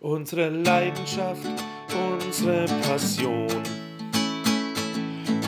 unsere 0.00 0.48
Leidenschaft, 0.48 1.46
unsere 2.16 2.64
Passion 2.82 3.62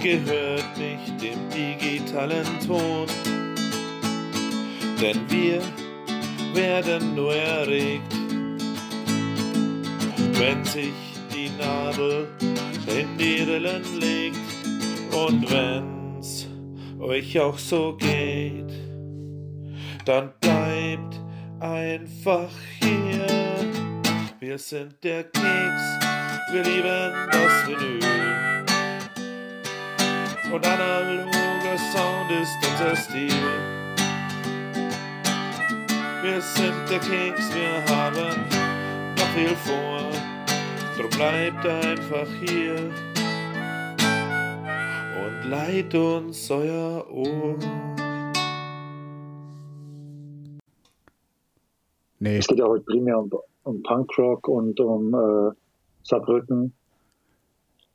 gehört 0.02 0.76
nicht 0.76 1.22
dem 1.22 1.38
digitalen 1.50 2.46
Ton, 2.66 3.06
denn 5.00 5.18
wir 5.28 5.60
werden 6.54 7.14
nur 7.14 7.34
erregt, 7.34 8.12
wenn 10.34 10.64
sich 10.64 10.92
die 11.32 11.50
Nadel 11.58 12.28
in 12.88 13.16
die 13.16 13.42
Rillen 13.42 13.82
legt 13.98 14.36
und 15.14 15.50
wenn's 15.50 16.48
euch 17.00 17.40
auch 17.40 17.56
so 17.56 17.96
geht, 17.96 18.72
dann 20.04 20.32
bleibt 20.40 21.20
einfach 21.60 22.50
hier. 22.80 23.51
Wir 24.42 24.58
sind 24.58 24.96
der 25.04 25.22
Keks, 25.22 25.84
wir 26.50 26.64
lieben 26.64 27.12
das 27.30 27.64
Vinyl. 27.64 28.64
Und 30.52 30.66
analoger 30.66 31.78
Sound 31.92 32.28
ist 32.32 32.58
unser 32.68 32.96
Stil. 32.96 33.30
Wir 36.22 36.40
sind 36.40 36.74
der 36.90 36.98
Keks, 36.98 37.54
wir 37.54 37.84
haben 37.94 38.50
noch 39.16 39.28
viel 39.28 39.54
vor. 39.58 40.10
Drum 40.98 41.10
bleibt 41.10 41.64
einfach 41.64 42.26
hier 42.44 42.90
und 45.24 45.50
leiht 45.50 45.94
uns 45.94 46.50
euer 46.50 47.08
Ohr. 47.12 47.56
Nee, 52.18 52.38
Es 52.38 52.48
geht 52.48 52.58
ja 52.58 52.66
heute 52.66 52.84
primär 52.84 53.20
um, 53.20 53.30
um 53.64 53.82
Punkrock 53.82 54.48
und 54.48 54.78
um 54.80 55.14
äh, 55.14 55.54
Saarbrücken. 56.02 56.72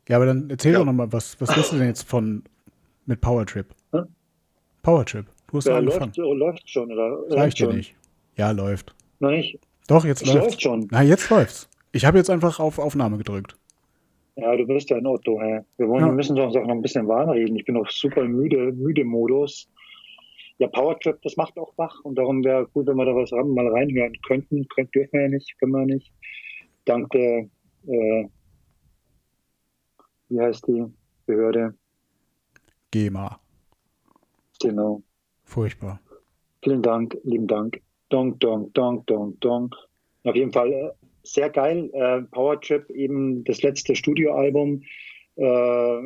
ja, 0.07 0.15
aber 0.17 0.25
dann 0.27 0.49
erzähl 0.49 0.73
Ja. 0.73 0.79
doch 0.79 0.85
nochmal, 0.85 1.11
was, 1.11 1.39
was 1.41 1.55
willst 1.55 1.71
du 1.73 1.77
denn 1.77 1.87
jetzt 1.87 2.03
von 2.07 2.43
mit 3.05 3.21
Powertrip? 3.21 3.67
Hä? 3.91 3.99
Powertrip, 4.83 5.25
du 5.47 5.57
hast 5.57 5.67
Ja, 5.67 5.77
angefangen. 5.77 6.13
läuft, 6.15 6.19
oh, 6.19 6.33
läuft 6.33 6.69
schon, 6.69 6.91
oder? 6.91 7.09
Läuft 7.29 7.59
dir 7.59 7.65
schon. 7.65 7.75
nicht. 7.75 7.95
Ja, 8.35 8.51
läuft. 8.51 8.93
Noch 9.19 9.31
nicht? 9.31 9.59
Doch, 9.87 10.05
jetzt 10.05 10.21
Es 10.21 10.27
läuft's. 10.33 10.45
läuft 10.51 10.61
schon. 10.61 10.87
Na, 10.91 11.01
jetzt 11.01 11.29
läuft's. 11.29 11.69
Ich 11.91 12.05
habe 12.05 12.17
jetzt 12.17 12.29
einfach 12.29 12.59
auf 12.59 12.77
Aufnahme 12.79 13.17
gedrückt. 13.17 13.57
Ja, 14.35 14.55
du 14.55 14.67
bist 14.67 14.89
ja 14.91 14.97
ein 14.97 15.05
Otto, 15.07 15.39
hä? 15.41 15.61
Wir, 15.77 15.87
wollen, 15.87 16.01
Ja. 16.01 16.07
wir 16.07 16.13
müssen 16.13 16.37
uns 16.39 16.55
auch 16.55 16.61
noch 16.67 16.75
ein 16.75 16.81
bisschen 16.81 17.07
warm 17.07 17.29
reden. 17.29 17.55
Ich 17.55 17.65
bin 17.65 17.75
auf 17.75 17.89
super 17.89 18.23
müde, 18.23 18.71
müde 18.73 19.03
Modus. 19.03 19.67
Ja, 20.59 20.67
Powertrip, 20.67 21.21
das 21.21 21.37
macht 21.37 21.57
auch 21.57 21.77
wach 21.77 22.03
und 22.03 22.15
darum 22.15 22.43
wäre 22.43 22.67
gut, 22.67 22.87
wenn 22.87 22.97
wir 22.97 23.05
da 23.05 23.15
was 23.15 23.31
ran, 23.31 23.49
mal 23.49 23.67
reinhören 23.67 24.19
könnten. 24.25 24.67
Könnt, 24.69 24.93
dürfen 24.95 25.13
wir 25.13 25.21
ja 25.23 25.27
nicht, 25.27 25.57
können 25.59 25.71
wir 25.73 25.85
nicht. 25.85 26.11
Dank 26.85 27.11
der, 27.11 27.47
äh, 27.87 28.27
wie 30.29 30.39
heißt 30.39 30.67
die 30.67 30.85
Behörde? 31.27 31.75
GEMA. 32.91 33.39
Genau. 34.59 35.03
Furchtbar. 35.43 35.99
Vielen 36.63 36.81
Dank, 36.81 37.17
lieben 37.23 37.47
Dank. 37.47 37.79
Dong, 38.09 38.39
dong, 38.39 38.71
dong, 38.73 39.05
dong, 39.05 39.39
dong. 39.39 39.75
Auf 40.23 40.35
jeden 40.35 40.51
Fall 40.51 40.71
äh, 40.71 40.91
sehr 41.23 41.49
geil. 41.49 41.89
Äh, 41.93 42.21
Powertrip, 42.23 42.89
eben 42.89 43.43
das 43.43 43.61
letzte 43.61 43.95
Studioalbum, 43.95 44.81
äh, 45.35 46.01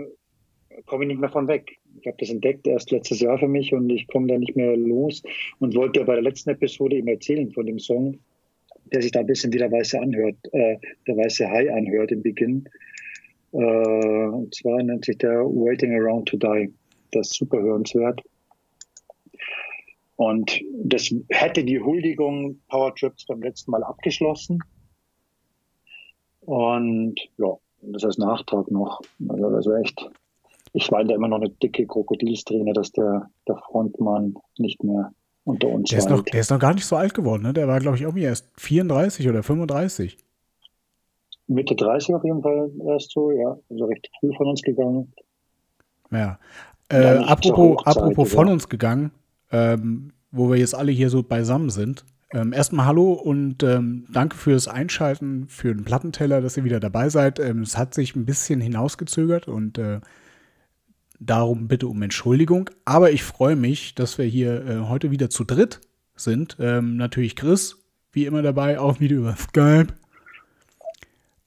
komme 0.85 1.03
ich 1.03 1.07
nicht 1.07 1.19
mehr 1.19 1.29
von 1.29 1.47
weg. 1.47 1.79
Ich 1.99 2.07
habe 2.07 2.17
das 2.19 2.29
entdeckt 2.29 2.67
erst 2.67 2.91
letztes 2.91 3.19
Jahr 3.19 3.37
für 3.37 3.47
mich 3.47 3.73
und 3.73 3.89
ich 3.89 4.07
komme 4.07 4.27
da 4.27 4.37
nicht 4.37 4.55
mehr 4.55 4.75
los 4.75 5.21
und 5.59 5.75
wollte 5.75 5.99
ja 5.99 6.05
bei 6.05 6.13
der 6.13 6.23
letzten 6.23 6.51
Episode 6.51 6.97
eben 6.97 7.07
erzählen 7.07 7.51
von 7.51 7.65
dem 7.65 7.79
Song, 7.79 8.17
der 8.91 9.01
sich 9.01 9.11
da 9.11 9.19
ein 9.19 9.27
bisschen 9.27 9.53
wie 9.53 9.57
der 9.57 9.71
weiße 9.71 9.99
anhört, 9.99 10.37
äh, 10.51 10.77
der 11.07 11.17
weiße 11.17 11.49
Hai 11.49 11.71
anhört 11.73 12.11
im 12.11 12.21
Beginn. 12.21 12.67
Äh, 13.53 13.57
und 13.57 14.53
zwar 14.55 14.81
nennt 14.81 15.05
sich 15.05 15.17
der 15.17 15.41
Waiting 15.41 15.93
Around 15.93 16.29
to 16.29 16.37
Die. 16.37 16.73
Das 17.11 17.29
ist 17.29 17.37
super 17.37 17.59
hörenswert. 17.61 18.21
Und 20.15 20.61
das 20.83 21.13
hätte 21.29 21.63
die 21.63 21.79
Huldigung 21.79 22.59
Power 22.67 22.93
Trips 22.95 23.25
beim 23.25 23.41
letzten 23.41 23.71
Mal 23.71 23.83
abgeschlossen. 23.83 24.59
Und 26.41 27.19
ja, 27.37 27.57
das 27.81 28.03
als 28.03 28.17
Nachtrag 28.17 28.69
noch. 28.69 29.01
Also 29.27 29.49
das 29.49 29.65
war 29.65 29.79
echt, 29.79 30.09
ich 30.73 30.91
weine 30.91 31.09
da 31.09 31.15
immer 31.15 31.27
noch 31.27 31.37
eine 31.37 31.49
dicke 31.49 31.85
Krokodilsträne, 31.85 32.73
dass 32.73 32.91
der, 32.91 33.29
der 33.47 33.57
Frontmann 33.57 34.35
nicht 34.57 34.83
mehr 34.83 35.11
unter 35.43 35.67
uns 35.67 35.89
Der 35.89 35.99
ist, 35.99 36.09
noch, 36.09 36.23
der 36.23 36.39
ist 36.39 36.51
noch 36.51 36.59
gar 36.59 36.73
nicht 36.73 36.85
so 36.85 36.95
alt 36.95 37.13
geworden, 37.13 37.43
ne? 37.43 37.53
Der 37.53 37.67
war, 37.67 37.79
glaube 37.79 37.97
ich, 37.97 38.03
irgendwie 38.03 38.23
erst 38.23 38.47
34 38.57 39.27
oder 39.27 39.43
35. 39.43 40.17
Mitte 41.47 41.75
30 41.75 42.15
auf 42.15 42.23
jeden 42.23 42.41
Fall 42.41 42.71
erst 42.87 43.11
so, 43.11 43.31
ja. 43.31 43.57
Also 43.69 43.85
recht 43.85 44.09
früh 44.19 44.33
von 44.35 44.47
uns 44.47 44.61
gegangen. 44.61 45.11
Ja. 46.11 46.39
Äh, 46.89 47.17
apropos, 47.17 47.85
apropos 47.85 48.33
von 48.33 48.49
uns 48.49 48.69
gegangen, 48.69 49.11
ähm, 49.51 50.13
wo 50.31 50.49
wir 50.49 50.57
jetzt 50.57 50.75
alle 50.75 50.91
hier 50.91 51.09
so 51.09 51.23
beisammen 51.23 51.69
sind. 51.69 52.05
Ähm, 52.33 52.53
erstmal 52.53 52.85
hallo 52.85 53.11
und 53.13 53.63
ähm, 53.63 54.05
danke 54.11 54.37
fürs 54.37 54.69
Einschalten, 54.69 55.47
für 55.49 55.73
den 55.73 55.83
Plattenteller, 55.83 56.39
dass 56.39 56.55
ihr 56.55 56.63
wieder 56.63 56.79
dabei 56.79 57.09
seid. 57.09 57.39
Ähm, 57.39 57.61
es 57.61 57.77
hat 57.77 57.93
sich 57.93 58.15
ein 58.15 58.25
bisschen 58.25 58.61
hinausgezögert 58.61 59.49
und 59.49 59.77
äh, 59.77 59.99
darum 61.21 61.67
bitte 61.67 61.87
um 61.87 62.01
Entschuldigung. 62.01 62.69
Aber 62.83 63.11
ich 63.11 63.23
freue 63.23 63.55
mich, 63.55 63.95
dass 63.95 64.17
wir 64.17 64.25
hier 64.25 64.65
äh, 64.65 64.79
heute 64.89 65.11
wieder 65.11 65.29
zu 65.29 65.43
dritt 65.43 65.79
sind. 66.15 66.57
Ähm, 66.59 66.97
natürlich 66.97 67.35
Chris, 67.35 67.77
wie 68.11 68.25
immer 68.25 68.41
dabei, 68.41 68.79
auch 68.79 68.99
wieder 68.99 69.15
über 69.15 69.35
Skype. 69.35 69.87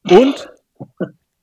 Und 0.09 0.51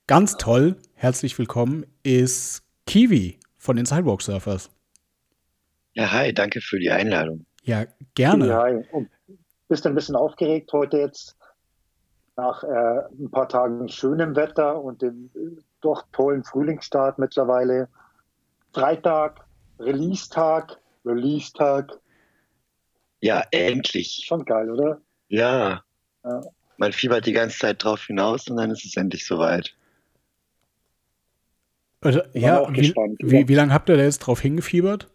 ganz 0.08 0.38
toll, 0.38 0.78
herzlich 0.94 1.38
willkommen, 1.38 1.86
ist 2.04 2.64
Kiwi 2.86 3.40
von 3.58 3.76
den 3.76 3.86
Sidewalk 3.86 4.22
Surfers. 4.22 4.70
Ja, 5.94 6.12
hi, 6.12 6.34
danke 6.34 6.62
für 6.62 6.80
die 6.80 6.90
Einladung. 6.90 7.46
Ja, 7.64 7.86
gerne. 8.16 8.48
Ja, 8.48 8.66
und 8.92 9.10
bist 9.68 9.86
ein 9.86 9.96
bisschen 9.96 10.16
aufgeregt 10.16 10.72
heute 10.74 10.98
jetzt 10.98 11.36
nach 12.38 12.64
äh, 12.64 13.02
ein 13.20 13.30
paar 13.30 13.50
Tagen 13.50 13.90
schönem 13.90 14.36
Wetter 14.36 14.82
und 14.82 15.02
dem 15.02 15.30
äh, 15.36 15.62
doch 15.82 16.06
tollen 16.12 16.44
Frühlingsstart 16.44 17.20
mittlerweile. 17.20 17.88
Freitag, 18.74 19.46
Release-Tag, 19.80 20.78
Release-Tag. 21.06 21.92
Ja, 23.22 23.44
endlich. 23.52 24.24
Schon 24.26 24.46
geil, 24.46 24.70
oder? 24.72 25.02
Ja. 25.30 25.84
Ja. 26.24 26.42
Man 26.78 26.92
fiebert 26.94 27.26
die 27.26 27.34
ganze 27.34 27.58
Zeit 27.60 27.84
drauf 27.84 28.04
hinaus 28.06 28.48
und 28.48 28.58
dann 28.58 28.72
ist 28.72 28.86
es 28.86 28.96
endlich 28.98 29.26
soweit. 29.26 29.76
Also, 32.02 32.22
ja, 32.34 32.60
auch 32.62 32.72
wie, 32.72 32.78
gespannt, 32.78 33.18
wie, 33.20 33.48
wie 33.48 33.54
lange 33.56 33.74
habt 33.74 33.90
ihr 33.90 33.98
da 33.98 34.04
jetzt 34.04 34.20
drauf 34.20 34.42
hingefiebert? 34.42 35.08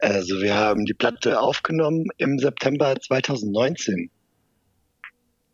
Also 0.00 0.40
wir 0.40 0.54
haben 0.54 0.84
die 0.84 0.94
Platte 0.94 1.40
aufgenommen 1.40 2.06
im 2.18 2.38
September 2.38 2.94
2019. 3.00 4.10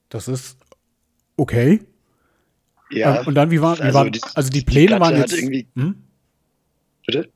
Das 0.09 0.27
ist 0.29 0.59
okay. 1.37 1.81
Ja, 2.91 3.23
und 3.23 3.35
dann, 3.37 3.51
wie 3.51 3.61
war, 3.63 3.79
wie 3.79 3.83
also 3.83 3.99
waren, 3.99 4.13
die- 4.13 4.21
also 4.35 4.51
die 4.51 4.59
die 4.61 4.65
Pläne 4.65 4.87
Platte 4.89 5.01
waren 5.03 5.15
hat 5.15 5.31
jetzt. 5.31 5.41
irgendwie- 5.41 5.69
Hm? 5.77 6.04
Bitte? 7.07 7.31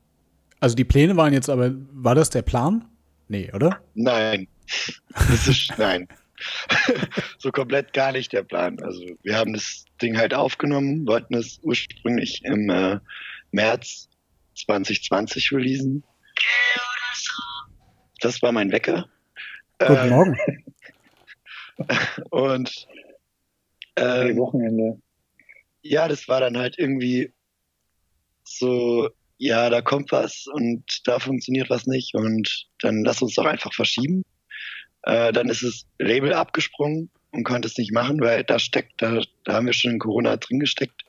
Also 0.60 0.74
die 0.74 0.84
Pläne 0.84 1.16
waren 1.16 1.32
jetzt 1.32 1.48
aber, 1.48 1.72
war 1.92 2.14
das 2.14 2.30
der 2.30 2.42
Plan? 2.42 2.84
Nee, 3.28 3.50
oder? 3.52 3.80
Nein. 3.94 4.48
Das 5.12 5.46
ist, 5.46 5.72
nein. 5.78 6.08
so 7.38 7.50
komplett 7.50 7.92
gar 7.92 8.12
nicht 8.12 8.32
der 8.32 8.42
Plan. 8.44 8.80
Also 8.82 9.04
wir 9.22 9.36
haben 9.36 9.52
das 9.52 9.84
Ding 10.00 10.16
halt 10.16 10.34
aufgenommen, 10.34 11.06
wollten 11.06 11.34
es 11.34 11.58
ursprünglich 11.62 12.44
im 12.44 12.70
äh, 12.70 12.98
März 13.50 14.08
2020 14.56 15.52
releasen. 15.52 16.04
Das 18.20 18.40
war 18.42 18.52
mein 18.52 18.72
Wecker. 18.72 19.08
Guten 19.78 19.94
Ähm, 19.96 20.08
Morgen. 20.08 20.38
Und 22.30 22.88
Hey, 23.98 24.30
ähm, 24.30 24.36
Wochenende. 24.36 25.00
ja, 25.82 26.06
das 26.06 26.28
war 26.28 26.40
dann 26.40 26.56
halt 26.56 26.78
irgendwie 26.78 27.32
so, 28.44 29.08
ja, 29.38 29.70
da 29.70 29.80
kommt 29.80 30.10
was 30.12 30.46
und 30.52 30.84
da 31.04 31.18
funktioniert 31.20 31.70
was 31.70 31.86
nicht 31.86 32.14
und 32.14 32.66
dann 32.80 33.04
lass 33.04 33.22
uns 33.22 33.34
doch 33.34 33.46
einfach 33.46 33.72
verschieben. 33.72 34.24
Äh, 35.02 35.32
dann 35.32 35.48
ist 35.48 35.62
das 35.62 35.86
Label 35.98 36.34
abgesprungen 36.34 37.10
und 37.30 37.44
konnte 37.44 37.68
es 37.68 37.78
nicht 37.78 37.92
machen, 37.92 38.20
weil 38.20 38.42
da 38.44 38.58
steckt, 38.58 39.00
da, 39.00 39.20
da 39.44 39.54
haben 39.54 39.66
wir 39.66 39.72
schon 39.72 39.92
in 39.92 39.98
Corona 40.00 40.36
drin 40.36 40.58
gesteckt. 40.58 41.04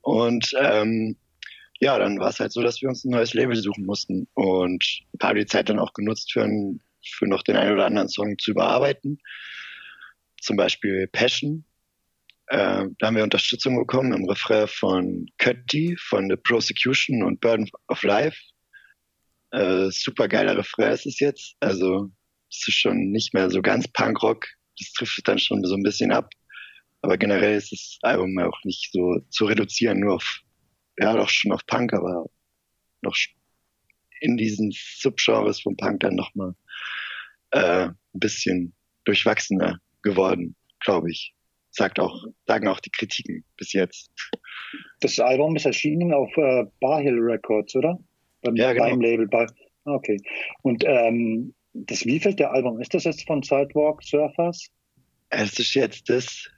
Und 0.00 0.52
ähm, 0.58 1.16
ja, 1.80 1.98
dann 1.98 2.18
war 2.18 2.30
es 2.30 2.40
halt 2.40 2.52
so, 2.52 2.62
dass 2.62 2.82
wir 2.82 2.88
uns 2.88 3.04
ein 3.04 3.10
neues 3.10 3.34
Label 3.34 3.56
suchen 3.56 3.86
mussten 3.86 4.26
und 4.34 4.84
habe 5.22 5.38
die 5.38 5.46
Zeit 5.46 5.68
dann 5.68 5.78
auch 5.78 5.92
genutzt 5.92 6.32
für, 6.32 6.42
ein, 6.42 6.80
für 7.04 7.26
noch 7.26 7.42
den 7.42 7.56
einen 7.56 7.74
oder 7.74 7.86
anderen 7.86 8.08
Song 8.08 8.38
zu 8.38 8.50
überarbeiten. 8.50 9.18
Zum 10.40 10.56
Beispiel 10.56 11.06
Passion, 11.06 11.64
äh, 12.52 12.84
da 12.98 13.06
haben 13.06 13.16
wir 13.16 13.22
Unterstützung 13.22 13.78
bekommen 13.78 14.12
im 14.12 14.28
Refrain 14.28 14.68
von 14.68 15.26
Cutty, 15.38 15.96
von 15.98 16.28
The 16.28 16.36
Prosecution 16.36 17.22
und 17.22 17.40
Burden 17.40 17.70
of 17.88 18.02
Life. 18.02 18.38
Äh, 19.52 19.88
super 19.90 20.28
geiler 20.28 20.58
Refrain 20.58 20.92
ist 20.92 21.06
es 21.06 21.18
jetzt. 21.18 21.56
Also 21.60 22.10
es 22.50 22.68
ist 22.68 22.74
schon 22.74 23.10
nicht 23.10 23.32
mehr 23.32 23.48
so 23.48 23.62
ganz 23.62 23.88
Punkrock. 23.88 24.46
Das 24.78 24.92
trifft 24.92 25.26
dann 25.26 25.38
schon 25.38 25.64
so 25.64 25.74
ein 25.74 25.82
bisschen 25.82 26.12
ab. 26.12 26.28
Aber 27.00 27.16
generell 27.16 27.56
ist 27.56 27.72
das 27.72 27.98
Album 28.02 28.38
auch 28.38 28.58
nicht 28.64 28.92
so 28.92 29.20
zu 29.30 29.46
reduzieren, 29.46 30.00
nur 30.00 30.16
auf, 30.16 30.40
ja, 30.98 31.16
doch 31.16 31.30
schon 31.30 31.52
auf 31.52 31.64
Punk, 31.66 31.94
aber 31.94 32.26
noch 33.00 33.16
in 34.20 34.36
diesen 34.36 34.72
Subgenres 34.72 35.62
von 35.62 35.74
Punk 35.78 36.00
dann 36.00 36.16
nochmal 36.16 36.54
äh, 37.52 37.86
ein 37.86 37.96
bisschen 38.12 38.74
durchwachsener 39.04 39.78
geworden, 40.02 40.54
glaube 40.80 41.10
ich. 41.10 41.34
Sagt 41.72 41.98
auch, 41.98 42.24
sagen 42.46 42.68
auch 42.68 42.80
die 42.80 42.90
Kritiken 42.90 43.44
bis 43.56 43.72
jetzt. 43.72 44.10
Das 45.00 45.18
Album 45.18 45.56
ist 45.56 45.64
erschienen 45.64 46.12
auf 46.12 46.30
äh, 46.36 46.64
Barhill 46.80 47.18
Records, 47.18 47.74
oder? 47.74 47.98
Beim, 48.42 48.56
Ja, 48.56 48.72
genau. 48.72 48.90
beim 48.90 49.00
Label. 49.00 49.26
Bar 49.26 49.46
okay. 49.84 50.18
Und 50.62 50.84
ähm, 50.86 51.54
das 51.72 52.04
wievielte 52.04 52.50
Album 52.50 52.80
ist 52.80 52.92
das 52.92 53.04
jetzt 53.04 53.26
von 53.26 53.42
Sidewalk 53.42 54.02
Surfers? 54.02 54.68
Es 55.30 55.58
ist 55.58 55.72
jetzt 55.74 56.10
das 56.10 56.50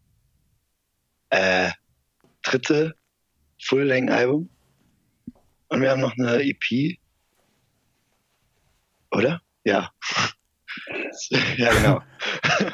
äh, 1.30 1.70
dritte 2.42 2.94
Full-Length-Album. 3.62 4.48
Und 5.68 5.80
wir 5.80 5.90
haben 5.90 6.00
noch 6.00 6.16
eine 6.18 6.42
EP. 6.42 6.98
Oder? 9.12 9.40
Ja. 9.64 9.92
ja, 11.56 11.72
genau. 11.72 12.02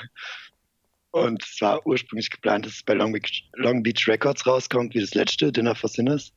Und 1.13 1.43
es 1.43 1.61
war 1.61 1.85
ursprünglich 1.87 2.31
geplant, 2.31 2.67
dass 2.67 2.75
es 2.75 2.83
bei 2.83 2.95
Long 2.95 3.13
Beach, 3.13 3.49
Long 3.55 3.83
Beach 3.83 4.07
Records 4.07 4.47
rauskommt, 4.47 4.95
wie 4.95 5.01
das 5.01 5.15
letzte, 5.15 5.51
Dinner 5.51 5.75
for 5.75 5.89
Sinners. 5.89 6.33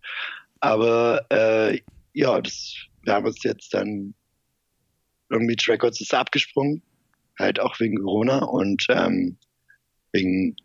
Aber 0.61 1.25
äh, 1.29 1.79
ja, 2.13 2.41
das, 2.41 2.75
wir 3.03 3.13
haben 3.13 3.25
uns 3.25 3.43
jetzt 3.43 3.73
dann, 3.73 4.15
Long 5.29 5.47
Beach 5.47 5.67
Records 5.67 6.01
ist 6.01 6.13
abgesprungen, 6.13 6.81
halt 7.39 7.59
auch 7.59 7.79
wegen 7.79 7.97
Corona 7.97 8.39
und 8.39 8.85
ähm, 8.89 9.37
wegen 10.11 10.55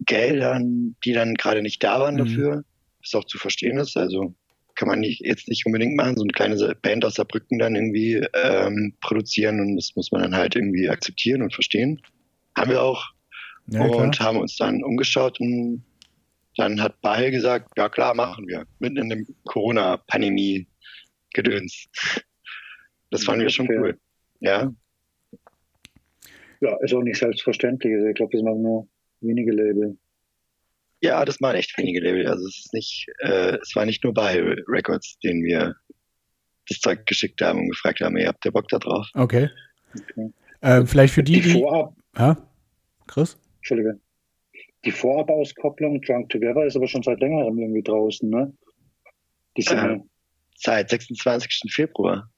Geldern, 0.00 0.96
die 1.04 1.12
dann 1.12 1.34
gerade 1.34 1.62
nicht 1.62 1.82
da 1.82 2.00
waren 2.00 2.14
Mhm. 2.14 2.18
dafür, 2.18 2.64
was 3.00 3.14
auch 3.14 3.24
zu 3.24 3.38
verstehen 3.38 3.78
ist. 3.78 3.96
Also 3.96 4.34
kann 4.74 4.88
man 4.88 5.00
nicht, 5.00 5.20
jetzt 5.20 5.48
nicht 5.48 5.66
unbedingt 5.66 5.96
machen, 5.96 6.16
so 6.16 6.22
eine 6.22 6.32
kleine 6.32 6.74
Band 6.80 7.04
aus 7.04 7.14
Saarbrücken 7.14 7.58
dann 7.58 7.74
irgendwie 7.74 8.26
ähm, 8.34 8.94
produzieren 9.00 9.60
und 9.60 9.76
das 9.76 9.94
muss 9.96 10.10
man 10.12 10.22
dann 10.22 10.34
halt 10.36 10.56
irgendwie 10.56 10.88
akzeptieren 10.88 11.42
und 11.42 11.54
verstehen. 11.54 12.00
Haben 12.56 12.70
wir 12.70 12.82
auch 12.82 13.04
Ja, 13.66 13.82
und 13.84 14.18
haben 14.20 14.38
uns 14.38 14.56
dann 14.56 14.82
umgeschaut 14.84 15.40
und 15.40 15.84
dann 16.56 16.80
hat 16.82 17.00
Bahel 17.00 17.30
gesagt, 17.30 17.70
ja 17.78 17.88
klar, 17.88 18.14
machen 18.14 18.46
wir. 18.46 18.66
Mitten 18.78 18.98
in 18.98 19.08
dem 19.08 19.26
Corona-Pandemie-Gedöns. 19.44 21.86
Das 23.10 23.24
fanden 23.24 23.42
wir 23.42 23.50
schon 23.50 23.66
Okay. 23.66 23.78
cool. 23.78 23.98
Ja, 24.40 24.70
Ja, 26.60 26.76
ist 26.82 26.92
auch 26.94 27.02
nicht 27.02 27.18
selbstverständlich. 27.18 27.94
Also 27.94 28.06
ich 28.08 28.14
glaube, 28.14 28.32
das 28.36 28.42
machen 28.42 28.62
nur 28.62 28.88
wenige 29.20 29.52
Label. 29.52 29.96
ja, 31.00 31.24
das 31.24 31.40
waren 31.40 31.56
echt 31.56 31.76
wenige 31.78 32.00
Label. 32.00 32.26
Also 32.28 32.46
es 32.46 32.58
ist 32.58 32.74
nicht, 32.74 33.06
äh, 33.20 33.56
es 33.60 33.74
war 33.74 33.84
nicht 33.86 34.04
nur 34.04 34.12
Bahel 34.14 34.62
Records, 34.68 35.18
denen 35.20 35.42
wir 35.44 35.74
das 36.68 36.78
Zeug 36.78 37.04
geschickt 37.06 37.40
haben 37.42 37.58
und 37.60 37.70
gefragt 37.70 38.00
haben, 38.00 38.16
ihr 38.16 38.28
habt 38.28 38.44
ihr 38.44 38.52
Bock 38.52 38.68
da 38.68 38.78
drauf? 38.78 39.08
Okay. 39.14 39.48
Okay. 39.98 40.32
Ähm, 40.62 40.86
vielleicht 40.86 41.14
für 41.14 41.22
die, 41.22 41.40
Die. 41.40 41.52
Vorab, 41.52 41.94
Ja? 42.16 42.36
Chris? 43.06 43.36
Entschuldige. 43.56 44.00
Die 44.84 44.90
Vorab-Auskopplung 44.90 46.00
Drunk 46.02 46.28
Together 46.30 46.64
ist 46.64 46.76
aber 46.76 46.88
schon 46.88 47.02
seit 47.02 47.20
längerem 47.20 47.58
irgendwie 47.58 47.82
draußen, 47.82 48.28
ne? 48.28 48.52
Die 49.56 49.62
Single. 49.62 50.02
Seit 50.56 50.90
26. 50.90 51.72
Februar. 51.72 52.28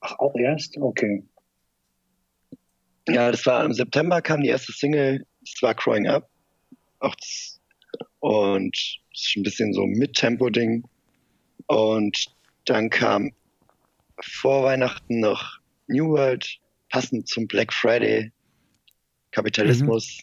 Ach, 0.00 0.18
auch 0.18 0.34
erst? 0.36 0.76
Okay. 0.78 1.24
Ja, 3.08 3.30
das 3.30 3.44
war 3.46 3.64
im 3.64 3.72
September 3.72 4.22
kam 4.22 4.40
die 4.42 4.48
erste 4.48 4.72
Single, 4.72 5.26
das 5.40 5.62
war 5.62 5.74
Growing 5.74 6.06
Up. 6.08 6.28
Auch 7.00 7.14
das, 7.16 7.60
und 8.20 8.76
das 9.12 9.20
ist 9.22 9.36
ein 9.36 9.42
bisschen 9.42 9.72
so 9.72 9.82
ein 9.82 9.92
Mittempo-Ding. 9.92 10.84
Und 11.66 12.26
dann 12.66 12.90
kam 12.90 13.32
vor 14.20 14.64
Weihnachten 14.64 15.20
noch 15.20 15.58
New 15.88 16.10
World, 16.10 16.59
passend 16.90 17.28
zum 17.28 17.46
Black 17.48 17.72
Friday, 17.72 18.30
Kapitalismus. 19.30 20.20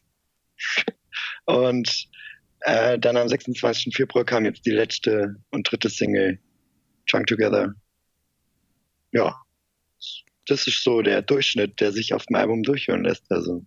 Und 1.46 2.08
äh, 2.62 3.00
dann 3.00 3.18
am 3.18 3.28
26. 3.28 3.96
Februar 3.96 4.25
kam 4.25 4.46
jetzt 4.46 4.66
die 4.66 4.72
letzte 4.72 5.36
und 5.52 5.69
dritte 5.69 5.90
Single, 5.90 6.40
Drunk 7.10 7.28
Together. 7.28 7.74
Ja, 9.12 9.36
das 10.46 10.68
ist 10.68 10.84
so 10.84 11.02
der 11.02 11.22
Durchschnitt, 11.22 11.80
der 11.80 11.92
sich 11.92 12.14
auf 12.14 12.25
dem 12.25 12.36
Album 12.36 12.64
durchhören 12.64 13.04
lässt. 13.04 13.31
Also 13.31 13.66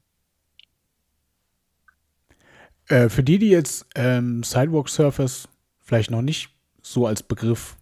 Äh, 2.88 3.08
für 3.08 3.22
die, 3.22 3.38
die 3.38 3.50
jetzt 3.50 3.86
ähm, 3.94 4.42
Sidewalk 4.42 4.88
Surfers 4.88 5.48
vielleicht 5.78 6.10
noch 6.10 6.22
nicht 6.22 6.50
so 6.82 7.06
als 7.06 7.22
Begriff 7.22 7.76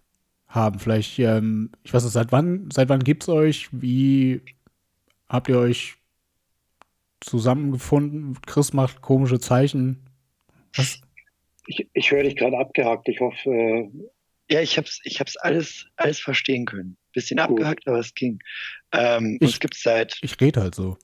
haben, 0.47 0.79
vielleicht, 0.79 1.17
ähm, 1.19 1.71
ich 1.83 1.93
weiß 1.93 2.03
nicht, 2.03 2.13
seit 2.13 2.31
wann, 2.31 2.69
seit 2.71 2.89
wann 2.89 3.03
gibt's 3.03 3.27
euch? 3.27 3.69
Wie 3.71 4.41
habt 5.29 5.47
ihr 5.49 5.57
euch 5.59 5.95
zusammengefunden? 7.21 8.37
Chris 8.45 8.73
macht 8.73 9.01
komische 9.01 9.39
Zeichen. 9.39 10.09
Was? 10.75 11.01
Ich, 11.67 11.87
ich 11.93 12.11
höre 12.11 12.23
dich 12.23 12.35
gerade 12.35 12.57
abgehakt. 12.57 13.07
Ich 13.07 13.19
hoffe, 13.19 13.49
äh, 13.49 13.89
ja, 14.51 14.61
ich 14.61 14.77
hab's, 14.77 14.99
ich 15.03 15.19
hab's 15.19 15.37
alles, 15.37 15.85
alles 15.97 16.19
verstehen 16.19 16.65
können. 16.65 16.97
Bisschen 17.13 17.37
Gut. 17.37 17.49
abgehackt, 17.49 17.87
aber 17.87 17.99
es 17.99 18.13
ging. 18.13 18.39
Ähm, 18.91 19.37
Ich- 19.39 19.47
uns 19.47 19.59
gibt's 19.59 19.83
seit 19.83 20.17
Ich 20.21 20.39
rede 20.41 20.61
halt 20.61 20.75
so. 20.75 20.97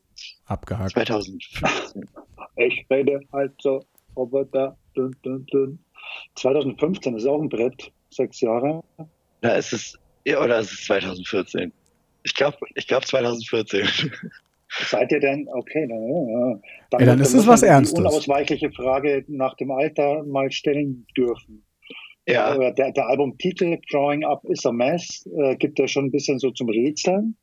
Abgehakt. 0.46 0.92
2015. 0.94 2.10
ich 2.56 2.86
rede 2.90 3.20
halt 3.32 3.54
so, 3.62 3.86
Roboter, 4.16 4.78
dun, 4.94 5.16
dun, 5.24 5.46
dun. 5.48 5.80
2015 6.36 7.16
ist 7.18 7.26
auch 7.26 7.42
ein 7.42 7.50
Brett. 7.50 7.92
Sechs 8.12 8.40
Jahre. 8.42 8.84
Da 9.42 9.56
ist 9.56 9.74
es, 9.74 10.00
ja, 10.26 10.42
oder 10.42 10.60
ist 10.60 10.72
es 10.72 10.86
2014? 10.86 11.74
Ich 12.26 12.34
glaube, 12.34 12.58
ich 12.74 12.88
glaube 12.88 13.06
2014. 13.06 13.88
Seid 14.90 15.12
ihr 15.12 15.20
denn, 15.20 15.48
okay, 15.54 15.88
dann, 15.88 16.02
ja, 16.28 16.60
Ey, 17.00 17.06
dann 17.06 17.20
ist 17.20 17.34
es 17.34 17.48
was 17.48 17.62
Ernstes. 17.64 17.94
Die 17.96 18.02
unausweichliche 18.02 18.72
Frage 18.72 19.24
nach 19.28 19.56
dem 19.56 19.72
Alter 19.72 20.24
mal 20.24 20.52
stellen 20.52 21.06
dürfen. 21.16 21.64
ja, 22.28 22.56
Äh, 22.56 22.74
Der, 22.74 22.92
der 22.92 23.08
Albumtitel 23.08 23.78
Drawing 23.90 24.26
Up 24.26 24.44
is 24.46 24.66
a 24.66 24.72
Mess 24.72 25.26
äh, 25.38 25.56
gibt 25.56 25.78
ja 25.80 25.88
schon 25.88 26.06
ein 26.06 26.12
bisschen 26.12 26.40
so 26.40 26.52
zum 26.52 26.68
Rätseln. 26.70 27.38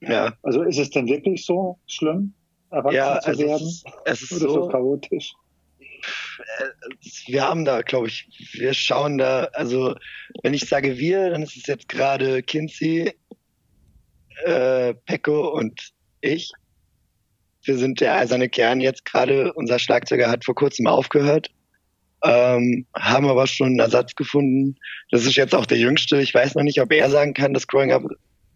ja, 0.00 0.32
Also 0.42 0.62
ist 0.62 0.78
es 0.78 0.90
denn 0.90 1.08
wirklich 1.08 1.44
so 1.44 1.78
schlimm, 1.86 2.34
erwachsen 2.70 2.94
ja, 2.96 3.20
zu 3.20 3.28
also 3.28 3.42
werden? 3.42 3.66
es, 3.66 3.84
es 4.04 4.22
ist 4.22 4.32
Oder 4.32 4.40
so 4.40 4.62
so, 4.62 4.68
chaotisch? 4.68 5.34
wir 7.26 7.42
haben 7.42 7.64
da, 7.64 7.82
glaube 7.82 8.08
ich, 8.08 8.26
wir 8.54 8.72
schauen 8.74 9.18
da, 9.18 9.44
also 9.52 9.94
wenn 10.42 10.54
ich 10.54 10.66
sage 10.68 10.96
wir, 10.98 11.30
dann 11.30 11.42
ist 11.42 11.56
es 11.56 11.66
jetzt 11.66 11.88
gerade 11.88 12.42
Kinsey, 12.42 13.12
äh, 14.44 14.94
Pecco 15.06 15.48
und 15.48 15.90
ich. 16.20 16.52
Wir 17.62 17.76
sind 17.76 18.00
der 18.00 18.16
eiserne 18.16 18.48
Kern 18.48 18.80
jetzt 18.80 19.04
gerade. 19.04 19.52
Unser 19.52 19.78
Schlagzeuger 19.78 20.30
hat 20.30 20.44
vor 20.44 20.54
kurzem 20.54 20.86
aufgehört, 20.86 21.50
ähm, 22.24 22.86
haben 22.96 23.28
aber 23.28 23.46
schon 23.46 23.68
einen 23.68 23.78
Ersatz 23.80 24.14
gefunden. 24.14 24.76
Das 25.10 25.26
ist 25.26 25.36
jetzt 25.36 25.54
auch 25.54 25.66
der 25.66 25.78
Jüngste. 25.78 26.20
Ich 26.22 26.34
weiß 26.34 26.54
noch 26.54 26.62
nicht, 26.62 26.80
ob 26.80 26.92
er 26.92 27.10
sagen 27.10 27.34
kann, 27.34 27.52
dass 27.52 27.66
Growing 27.66 27.92
Up 27.92 28.04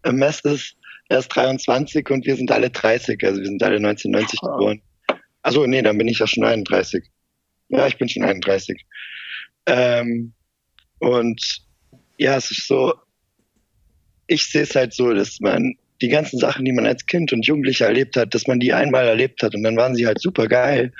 a 0.03 0.11
Mess 0.11 0.39
ist. 0.41 0.75
Er 1.09 1.19
ist 1.19 1.29
23 1.29 2.09
und 2.09 2.25
wir 2.25 2.35
sind 2.35 2.51
alle 2.51 2.71
30. 2.71 3.23
Also 3.23 3.39
wir 3.39 3.45
sind 3.45 3.61
alle 3.61 3.75
1990 3.77 4.39
Ah. 4.41 4.47
geboren. 4.47 4.81
Also 5.43 5.67
nee, 5.67 5.83
dann 5.83 5.97
bin 5.99 6.07
ich 6.07 6.17
ja 6.19 6.25
schon 6.25 6.43
31. 6.43 7.03
Ja, 7.69 7.85
ich 7.85 7.97
bin 7.97 8.09
schon 8.09 8.23
31. 8.23 8.85
Ähm, 9.67 10.33
und 10.99 11.61
ja, 12.17 12.37
es 12.37 12.49
ist 12.49 12.67
so, 12.67 12.93
ich 14.27 14.47
sehe 14.47 14.63
es 14.63 14.75
halt 14.75 14.93
so, 14.93 15.13
dass 15.13 15.39
man 15.39 15.75
die 16.01 16.09
ganzen 16.09 16.39
Sachen, 16.39 16.65
die 16.65 16.73
man 16.73 16.85
als 16.85 17.05
Kind 17.05 17.31
und 17.31 17.45
Jugendlicher 17.45 17.87
erlebt 17.87 18.17
hat, 18.17 18.33
dass 18.33 18.47
man 18.47 18.59
die 18.59 18.73
einmal 18.73 19.07
erlebt 19.07 19.43
hat 19.43 19.55
und 19.55 19.63
dann 19.63 19.77
waren 19.77 19.95
sie 19.95 20.05
halt 20.05 20.19
super 20.19 20.47
geil. 20.47 20.91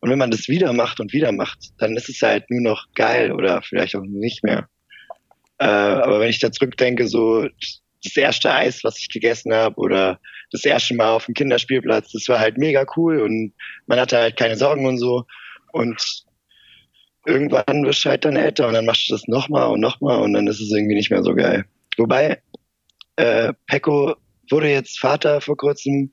Und 0.00 0.10
wenn 0.10 0.18
man 0.18 0.30
das 0.30 0.48
wieder 0.48 0.72
macht 0.72 0.98
und 0.98 1.12
wieder 1.12 1.30
macht, 1.30 1.58
dann 1.78 1.94
ist 1.96 2.08
es 2.08 2.22
halt 2.22 2.50
nur 2.50 2.62
noch 2.62 2.86
geil 2.94 3.32
oder 3.32 3.60
vielleicht 3.62 3.94
auch 3.96 4.02
nicht 4.02 4.42
mehr. 4.42 4.68
Äh, 5.58 5.66
aber 5.66 6.20
wenn 6.20 6.30
ich 6.30 6.38
da 6.38 6.50
zurückdenke, 6.50 7.06
so 7.06 7.46
das 8.02 8.16
erste 8.16 8.50
Eis, 8.50 8.82
was 8.82 8.98
ich 8.98 9.10
gegessen 9.10 9.52
habe 9.52 9.76
oder 9.76 10.18
das 10.52 10.64
erste 10.64 10.94
Mal 10.94 11.10
auf 11.10 11.26
dem 11.26 11.34
Kinderspielplatz, 11.34 12.12
das 12.12 12.28
war 12.28 12.38
halt 12.38 12.56
mega 12.56 12.86
cool 12.96 13.20
und 13.20 13.52
man 13.86 14.00
hatte 14.00 14.16
halt 14.16 14.38
keine 14.38 14.56
Sorgen 14.56 14.86
und 14.86 14.96
so. 14.96 15.24
Und 15.72 16.24
irgendwann 17.26 17.84
wirst 17.84 18.04
du 18.04 18.08
halt 18.08 18.24
dann 18.24 18.36
älter 18.36 18.68
und 18.68 18.74
dann 18.74 18.86
machst 18.86 19.08
du 19.08 19.14
das 19.14 19.28
nochmal 19.28 19.70
und 19.70 19.80
nochmal 19.80 20.22
und 20.22 20.32
dann 20.32 20.46
ist 20.46 20.60
es 20.60 20.72
irgendwie 20.72 20.94
nicht 20.94 21.10
mehr 21.10 21.22
so 21.22 21.34
geil. 21.34 21.66
Wobei, 21.98 22.40
äh, 23.20 23.52
Pecco 23.66 24.14
wurde 24.50 24.70
jetzt 24.70 24.98
Vater 24.98 25.40
vor 25.40 25.56
kurzem, 25.56 26.12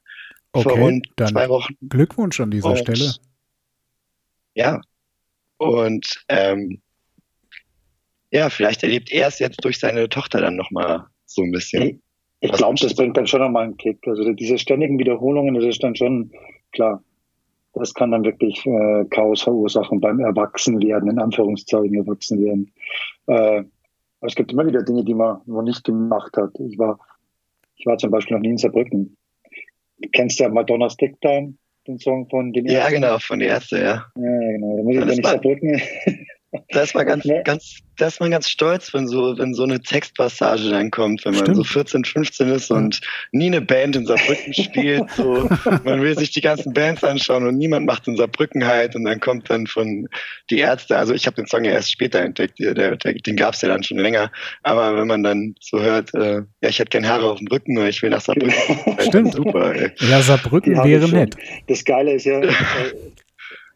vor 0.53 0.65
Okay, 0.65 0.79
rund 0.81 1.07
dann 1.15 1.29
zwei 1.29 1.49
Wochen. 1.49 1.75
Glückwunsch 1.87 2.39
an 2.39 2.51
dieser 2.51 2.69
Und- 2.71 2.77
Stelle. 2.79 3.13
Ja. 4.55 4.81
Und 5.57 6.23
ähm, 6.29 6.81
ja, 8.31 8.49
vielleicht 8.49 8.83
erlebt 8.83 9.11
er 9.11 9.27
es 9.27 9.39
jetzt 9.39 9.63
durch 9.63 9.79
seine 9.79 10.09
Tochter 10.09 10.41
dann 10.41 10.55
nochmal 10.55 11.05
so 11.25 11.41
ein 11.41 11.51
bisschen. 11.51 12.01
Ich 12.41 12.51
glaube, 12.51 12.77
das 12.79 12.93
bringt 12.93 13.17
dann 13.17 13.25
schon 13.25 13.41
nochmal 13.41 13.63
einen 13.63 13.77
Kick. 13.77 13.99
Also 14.05 14.31
diese 14.33 14.57
ständigen 14.59 14.99
Wiederholungen, 14.99 15.55
das 15.55 15.63
ist 15.63 15.81
dann 15.83 15.95
schon 15.95 16.31
klar. 16.71 17.01
das 17.73 17.93
kann 17.93 18.11
dann 18.11 18.23
wirklich 18.23 18.63
äh, 18.65 19.05
Chaos 19.09 19.41
verursachen 19.41 19.99
beim 19.99 20.19
Erwachsenwerden, 20.19 21.09
in 21.09 21.19
Anführungszeichen 21.19 21.95
Erwachsenwerden. 21.95 22.71
Äh, 23.27 23.63
aber 24.19 24.27
es 24.27 24.35
gibt 24.35 24.51
immer 24.51 24.65
wieder 24.65 24.83
Dinge, 24.83 25.03
die 25.03 25.13
man 25.13 25.41
noch 25.45 25.61
nicht 25.61 25.83
gemacht 25.83 26.35
hat. 26.37 26.51
Ich 26.59 26.77
war, 26.77 26.99
ich 27.75 27.85
war 27.85 27.97
zum 27.97 28.11
Beispiel 28.11 28.35
noch 28.35 28.41
nie 28.41 28.49
in 28.49 28.57
Saarbrücken. 28.57 29.17
Du 29.99 30.09
kennst 30.09 30.39
ja 30.39 30.49
Madonna 30.49 30.89
Stick 30.89 31.19
Time, 31.21 31.55
den 31.87 31.97
Song 31.99 32.27
von 32.29 32.53
den 32.53 32.65
Ja, 32.65 32.89
genau, 32.89 33.17
von 33.19 33.39
den 33.39 33.49
Ärzten, 33.49 33.77
ja. 33.77 34.05
Ja, 34.15 34.51
genau. 34.51 34.77
Da 34.77 34.83
muss 34.83 34.95
ich, 34.95 35.01
wenn 35.01 35.09
ich 35.09 35.25
Saarbrücken, 35.25 35.81
Da 36.69 36.81
ist 36.81 36.95
man 36.95 37.05
ganz, 37.05 37.27
ganz, 37.43 37.79
da 37.97 38.07
ist 38.07 38.21
man 38.21 38.31
ganz 38.31 38.49
stolz, 38.49 38.93
wenn 38.93 39.07
so, 39.07 39.37
wenn 39.37 39.53
so 39.53 39.63
eine 39.63 39.81
Textpassage 39.81 40.69
dann 40.69 40.91
kommt, 40.91 41.25
wenn 41.25 41.33
man 41.33 41.41
Stimmt. 41.41 41.57
so 41.57 41.63
14, 41.65 42.05
15 42.05 42.49
ist 42.49 42.71
und 42.71 43.01
nie 43.33 43.47
eine 43.47 43.59
Band 43.59 43.97
in 43.97 44.05
Saarbrücken 44.05 44.53
spielt. 44.53 45.09
So, 45.11 45.49
man 45.83 46.01
will 46.01 46.17
sich 46.17 46.31
die 46.31 46.39
ganzen 46.39 46.73
Bands 46.73 47.03
anschauen 47.03 47.45
und 47.45 47.57
niemand 47.57 47.85
macht 47.85 48.07
in 48.07 48.15
Saarbrücken 48.15 48.65
halt 48.65 48.95
und 48.95 49.03
dann 49.03 49.19
kommt 49.19 49.49
dann 49.49 49.67
von 49.67 50.07
die 50.49 50.59
Ärzte. 50.59 50.97
Also 50.97 51.13
ich 51.13 51.27
habe 51.27 51.35
den 51.35 51.47
Song 51.47 51.65
ja 51.65 51.71
erst 51.71 51.91
später 51.91 52.21
entdeckt, 52.21 52.59
der, 52.59 52.73
der, 52.73 52.95
den 52.95 53.35
gab 53.35 53.53
es 53.53 53.61
ja 53.61 53.67
dann 53.67 53.83
schon 53.83 53.97
länger. 53.97 54.31
Aber 54.63 54.95
wenn 54.95 55.07
man 55.07 55.23
dann 55.23 55.55
so 55.59 55.81
hört, 55.81 56.13
äh, 56.13 56.43
ja, 56.61 56.69
ich 56.69 56.79
hätte 56.79 56.91
gerne 56.91 57.09
Haare 57.09 57.29
auf 57.29 57.39
dem 57.39 57.47
Rücken 57.47 57.77
oder 57.77 57.89
ich 57.89 58.01
will 58.01 58.09
nach 58.09 58.21
Saarbrücken, 58.21 58.95
ist 58.97 59.07
Stimmt. 59.07 59.33
super. 59.33 59.75
Ey. 59.75 59.91
Ja, 59.99 60.21
Saarbrücken 60.21 60.81
wäre 60.81 61.09
nett. 61.09 61.35
Das 61.67 61.83
Geile 61.83 62.13
ist 62.13 62.25
ja, 62.25 62.41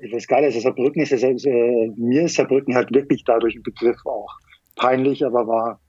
äh, 0.02 0.10
das 0.12 0.28
Geile 0.28 0.48
ist, 0.48 0.56
dass 0.56 0.64
Saarbrücken 0.64 1.02
ist, 1.02 1.12
ist 1.12 1.24
äh, 1.24 1.92
mir 1.96 2.24
ist 2.24 2.36
Saarbrücken 2.36 2.76
halt 2.76 2.94
wirklich 2.94 3.24
dadurch 3.24 3.56
ein 3.56 3.64
Begriff 3.64 3.98
auch. 4.06 4.30
Peinlich, 4.76 5.26
aber 5.26 5.48
wahr. 5.48 5.80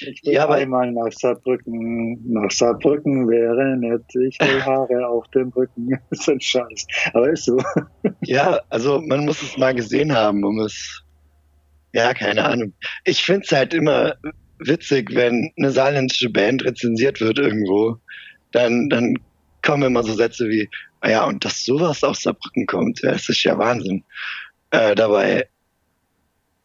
Ich 0.00 0.22
will 0.24 0.32
Ja, 0.34 0.44
aber- 0.44 0.54
einmal 0.54 0.90
nach 0.92 1.12
Saarbrücken, 1.12 2.18
nach 2.32 2.50
Saarbrücken 2.50 3.28
wäre 3.28 3.76
nett, 3.76 4.02
ich 4.26 4.38
will 4.40 4.60
Haare 4.64 5.06
auf 5.06 5.28
dem 5.28 5.50
Rücken. 5.50 5.90
Das 6.10 6.20
ist 6.20 6.28
ein 6.30 6.40
Scheiß. 6.40 6.86
Aber 7.12 7.30
ist 7.30 7.44
so. 7.44 7.58
Ja, 8.22 8.60
also 8.70 9.00
man 9.00 9.24
muss 9.26 9.42
es 9.42 9.56
mal 9.58 9.74
gesehen 9.74 10.12
haben, 10.12 10.44
um 10.44 10.58
es. 10.60 11.02
Ja, 11.92 12.14
keine 12.14 12.44
Ahnung. 12.44 12.72
Ich 13.04 13.22
finde 13.22 13.42
es 13.44 13.52
halt 13.52 13.74
immer 13.74 14.14
witzig, 14.58 15.14
wenn 15.14 15.52
eine 15.58 15.70
saarländische 15.72 16.30
Band 16.30 16.64
rezensiert 16.64 17.20
wird 17.20 17.38
irgendwo, 17.38 17.96
dann, 18.52 18.88
dann 18.88 19.16
kommen 19.62 19.84
immer 19.84 20.02
so 20.02 20.14
Sätze 20.14 20.48
wie, 20.48 20.68
ah 21.00 21.10
ja, 21.10 21.24
und 21.24 21.44
dass 21.44 21.64
sowas 21.64 22.02
aus 22.04 22.22
Saarbrücken 22.22 22.66
kommt, 22.66 23.02
das 23.02 23.28
ist 23.28 23.42
ja 23.44 23.56
Wahnsinn. 23.58 24.04
Äh, 24.70 24.94
dabei 24.94 25.48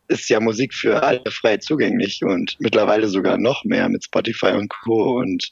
ist 0.08 0.30
ja 0.30 0.40
Musik 0.40 0.74
für 0.74 1.04
alle 1.04 1.30
frei 1.30 1.58
zugänglich 1.58 2.24
und 2.24 2.56
mittlerweile 2.60 3.08
sogar 3.08 3.38
noch 3.38 3.64
mehr 3.66 3.90
mit 3.90 4.06
Spotify 4.06 4.54
und 4.54 4.70
Co. 4.70 5.20
Und 5.20 5.52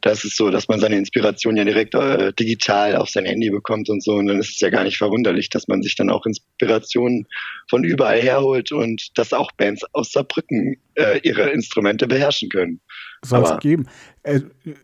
das 0.00 0.24
ist 0.24 0.36
so, 0.36 0.50
dass 0.50 0.66
man 0.66 0.80
seine 0.80 0.96
Inspiration 0.96 1.56
ja 1.56 1.64
direkt 1.64 1.94
äh, 1.94 2.32
digital 2.32 2.96
auf 2.96 3.08
sein 3.08 3.24
Handy 3.24 3.50
bekommt 3.50 3.88
und 3.88 4.02
so. 4.02 4.14
Und 4.14 4.26
dann 4.26 4.40
ist 4.40 4.50
es 4.50 4.60
ja 4.60 4.70
gar 4.70 4.82
nicht 4.82 4.98
verwunderlich, 4.98 5.48
dass 5.48 5.68
man 5.68 5.82
sich 5.82 5.94
dann 5.94 6.10
auch 6.10 6.26
Inspirationen 6.26 7.28
von 7.70 7.84
überall 7.84 8.20
herholt 8.20 8.72
und 8.72 9.16
dass 9.16 9.32
auch 9.32 9.52
Bands 9.52 9.84
aus 9.92 10.10
Saarbrücken 10.10 10.76
äh, 10.96 11.20
ihre 11.22 11.50
Instrumente 11.50 12.08
beherrschen 12.08 12.48
können. 12.48 12.80
Soll 13.24 13.44
es 13.44 13.58
geben. 13.60 13.86
Äh, 14.22 14.40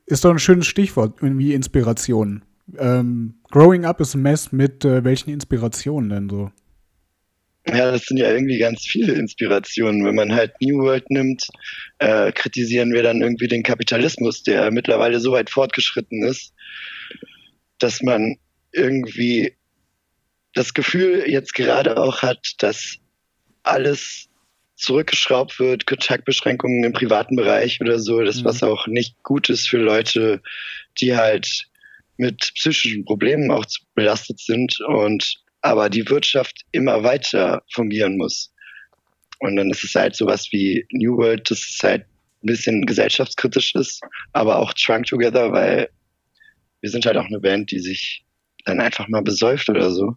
ist 0.06 0.24
doch 0.24 0.30
ein 0.30 0.38
schönes 0.38 0.66
Stichwort, 0.66 1.18
irgendwie 1.20 1.54
Inspiration. 1.54 2.42
Ähm, 2.78 3.34
Growing 3.50 3.84
Up 3.84 4.00
is 4.00 4.14
a 4.14 4.18
Mess 4.18 4.52
mit 4.52 4.84
äh, 4.84 5.02
welchen 5.04 5.30
Inspirationen 5.30 6.10
denn 6.10 6.28
so? 6.28 6.50
Ja, 7.66 7.90
das 7.90 8.04
sind 8.04 8.16
ja 8.16 8.30
irgendwie 8.30 8.58
ganz 8.58 8.86
viele 8.86 9.12
Inspirationen. 9.12 10.04
Wenn 10.04 10.14
man 10.14 10.34
halt 10.34 10.52
New 10.60 10.78
World 10.78 11.10
nimmt, 11.10 11.46
äh, 11.98 12.32
kritisieren 12.32 12.92
wir 12.92 13.02
dann 13.02 13.20
irgendwie 13.20 13.48
den 13.48 13.62
Kapitalismus, 13.62 14.42
der 14.42 14.70
mittlerweile 14.70 15.20
so 15.20 15.32
weit 15.32 15.50
fortgeschritten 15.50 16.22
ist, 16.22 16.54
dass 17.78 18.02
man 18.02 18.36
irgendwie 18.72 19.54
das 20.54 20.72
Gefühl 20.72 21.24
jetzt 21.26 21.54
gerade 21.54 21.98
auch 21.98 22.22
hat, 22.22 22.54
dass 22.58 22.96
alles 23.62 24.28
zurückgeschraubt 24.78 25.58
wird, 25.58 25.86
Kontaktbeschränkungen 25.86 26.84
im 26.84 26.92
privaten 26.92 27.36
Bereich 27.36 27.80
oder 27.80 27.98
so, 27.98 28.22
das 28.22 28.40
Mhm. 28.40 28.44
was 28.44 28.62
auch 28.62 28.86
nicht 28.86 29.22
gut 29.22 29.50
ist 29.50 29.68
für 29.68 29.78
Leute, 29.78 30.40
die 30.98 31.16
halt 31.16 31.66
mit 32.16 32.52
psychischen 32.54 33.04
Problemen 33.04 33.50
auch 33.50 33.64
belastet 33.94 34.40
sind 34.40 34.80
und 34.80 35.40
aber 35.60 35.90
die 35.90 36.08
Wirtschaft 36.08 36.62
immer 36.70 37.02
weiter 37.02 37.62
fungieren 37.72 38.16
muss. 38.16 38.52
Und 39.40 39.56
dann 39.56 39.70
ist 39.70 39.84
es 39.84 39.94
halt 39.94 40.14
sowas 40.16 40.48
wie 40.52 40.86
New 40.92 41.16
World, 41.16 41.50
das 41.50 41.58
ist 41.58 41.82
halt 41.82 42.02
ein 42.42 42.46
bisschen 42.46 42.86
gesellschaftskritisch 42.86 43.74
ist, 43.74 44.00
aber 44.32 44.58
auch 44.58 44.72
Trunk 44.74 45.06
Together, 45.06 45.52
weil 45.52 45.88
wir 46.80 46.90
sind 46.90 47.04
halt 47.06 47.16
auch 47.16 47.26
eine 47.26 47.40
Band, 47.40 47.72
die 47.72 47.80
sich 47.80 48.24
dann 48.64 48.80
einfach 48.80 49.08
mal 49.08 49.22
besäuft 49.22 49.68
oder 49.68 49.90
so. 49.90 50.14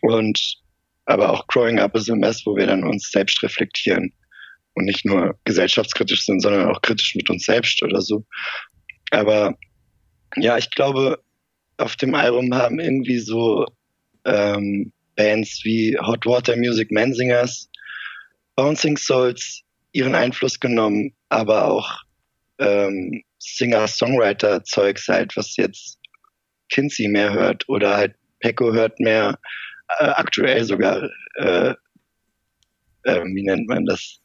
Und 0.00 0.63
aber 1.06 1.30
auch 1.30 1.46
Growing 1.46 1.78
Up 1.78 1.94
is 1.96 2.10
a 2.10 2.14
Mess, 2.14 2.44
wo 2.44 2.56
wir 2.56 2.66
dann 2.66 2.84
uns 2.84 3.10
selbst 3.10 3.42
reflektieren 3.42 4.12
und 4.74 4.84
nicht 4.84 5.04
nur 5.04 5.38
gesellschaftskritisch 5.44 6.24
sind, 6.24 6.40
sondern 6.40 6.70
auch 6.70 6.82
kritisch 6.82 7.14
mit 7.14 7.30
uns 7.30 7.44
selbst 7.44 7.82
oder 7.82 8.00
so. 8.00 8.24
Aber 9.10 9.56
ja, 10.36 10.58
ich 10.58 10.70
glaube, 10.70 11.22
auf 11.76 11.96
dem 11.96 12.14
Album 12.14 12.54
haben 12.54 12.80
irgendwie 12.80 13.18
so 13.18 13.66
ähm, 14.24 14.92
Bands 15.16 15.60
wie 15.64 15.96
Hot 16.00 16.26
Water 16.26 16.56
Music 16.56 16.90
Mensingers, 16.90 17.68
Bouncing 18.56 18.96
Souls 18.96 19.62
ihren 19.92 20.14
Einfluss 20.14 20.58
genommen, 20.58 21.14
aber 21.28 21.66
auch 21.70 22.00
ähm, 22.58 23.22
Singer-Songwriter-Zeugs 23.38 25.08
halt, 25.08 25.36
was 25.36 25.56
jetzt 25.56 25.98
Kinsey 26.70 27.08
mehr 27.08 27.32
hört 27.32 27.68
oder 27.68 27.96
halt 27.96 28.14
Pecco 28.40 28.72
hört 28.72 28.98
mehr 29.00 29.38
äh, 29.98 30.04
aktuell 30.04 30.64
sogar, 30.64 31.10
äh, 31.36 31.74
äh, 33.04 33.24
wie 33.24 33.42
nennt 33.42 33.68
man 33.68 33.84
das? 33.84 34.20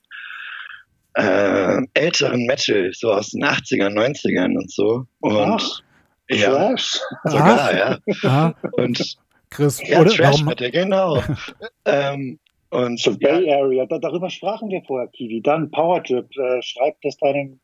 Äh, 1.15 1.81
älteren 1.95 2.45
Metal, 2.45 2.91
so 2.93 3.11
aus 3.11 3.31
den 3.31 3.43
80ern, 3.43 3.93
90ern 3.93 4.55
und 4.55 4.71
so. 4.71 5.05
Und 5.19 5.37
Ach, 5.37 5.81
ja, 6.29 6.51
Trash. 6.51 6.99
sogar, 7.25 7.77
ja. 7.77 7.97
Aha, 8.23 8.55
Und 8.73 9.17
Chris, 9.49 9.81
ja, 9.87 9.99
oder? 9.99 10.11
Trash 10.11 10.35
Warum, 10.35 10.45
Metal, 10.45 10.71
genau. 10.71 11.23
ähm, 11.85 12.39
und 12.69 12.99
So 12.99 13.11
ja, 13.11 13.17
Bay 13.17 13.51
Area, 13.51 13.85
da, 13.87 13.97
darüber 13.97 14.29
sprachen 14.29 14.69
wir 14.69 14.83
vorher, 14.85 15.07
Kiwi. 15.07 15.41
Dann 15.41 15.71
Power 15.71 16.03
Trip, 16.03 16.27
äh, 16.37 16.61
schreib 16.61 17.01
das 17.01 17.17
deinen, 17.17 17.59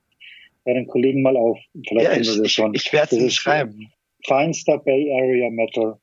deinen 0.65 0.87
Kollegen 0.87 1.21
mal 1.21 1.37
auf. 1.37 1.59
Vielleicht 1.87 2.07
ja, 2.07 2.13
finden 2.13 2.21
ich, 2.23 2.35
wir 2.35 2.37
das 2.41 2.47
ich, 2.47 2.53
schon. 2.53 2.73
ich 2.73 2.93
werde 2.93 3.15
es 3.17 3.35
schreiben. 3.35 3.91
Feinster 4.25 4.79
Bay 4.79 5.11
Area 5.13 5.51
Metal. 5.51 5.99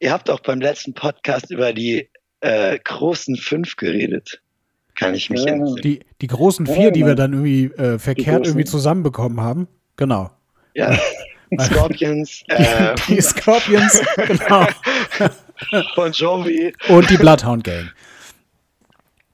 Ihr 0.00 0.12
habt 0.12 0.30
auch 0.30 0.40
beim 0.40 0.60
letzten 0.60 0.94
Podcast 0.94 1.50
über 1.50 1.72
die 1.72 2.08
äh, 2.40 2.78
großen 2.82 3.36
fünf 3.36 3.76
geredet. 3.76 4.40
Kann 4.98 5.14
ich 5.14 5.30
mich 5.30 5.44
Ja. 5.44 5.52
entsinnen. 5.52 5.76
die, 5.82 6.00
die 6.20 6.26
großen 6.26 6.66
Ja, 6.66 6.72
vier, 6.74 6.90
die 6.90 7.04
wir 7.06 7.14
dann 7.14 7.32
irgendwie 7.32 7.64
äh, 7.80 7.98
verkehrt 7.98 8.46
irgendwie 8.46 8.64
zusammenbekommen 8.64 9.40
haben. 9.40 9.68
Genau. 9.96 10.30
Ja. 10.74 10.98
Scorpions, 11.60 12.42
äh, 12.48 12.94
Die 13.08 13.20
Scorpions, 13.20 14.00
genau. 14.16 14.66
Bon 15.96 16.12
Jovi. 16.12 16.72
Und 16.88 17.10
die 17.10 17.16
Bloodhound 17.16 17.64
Gang. 17.64 17.90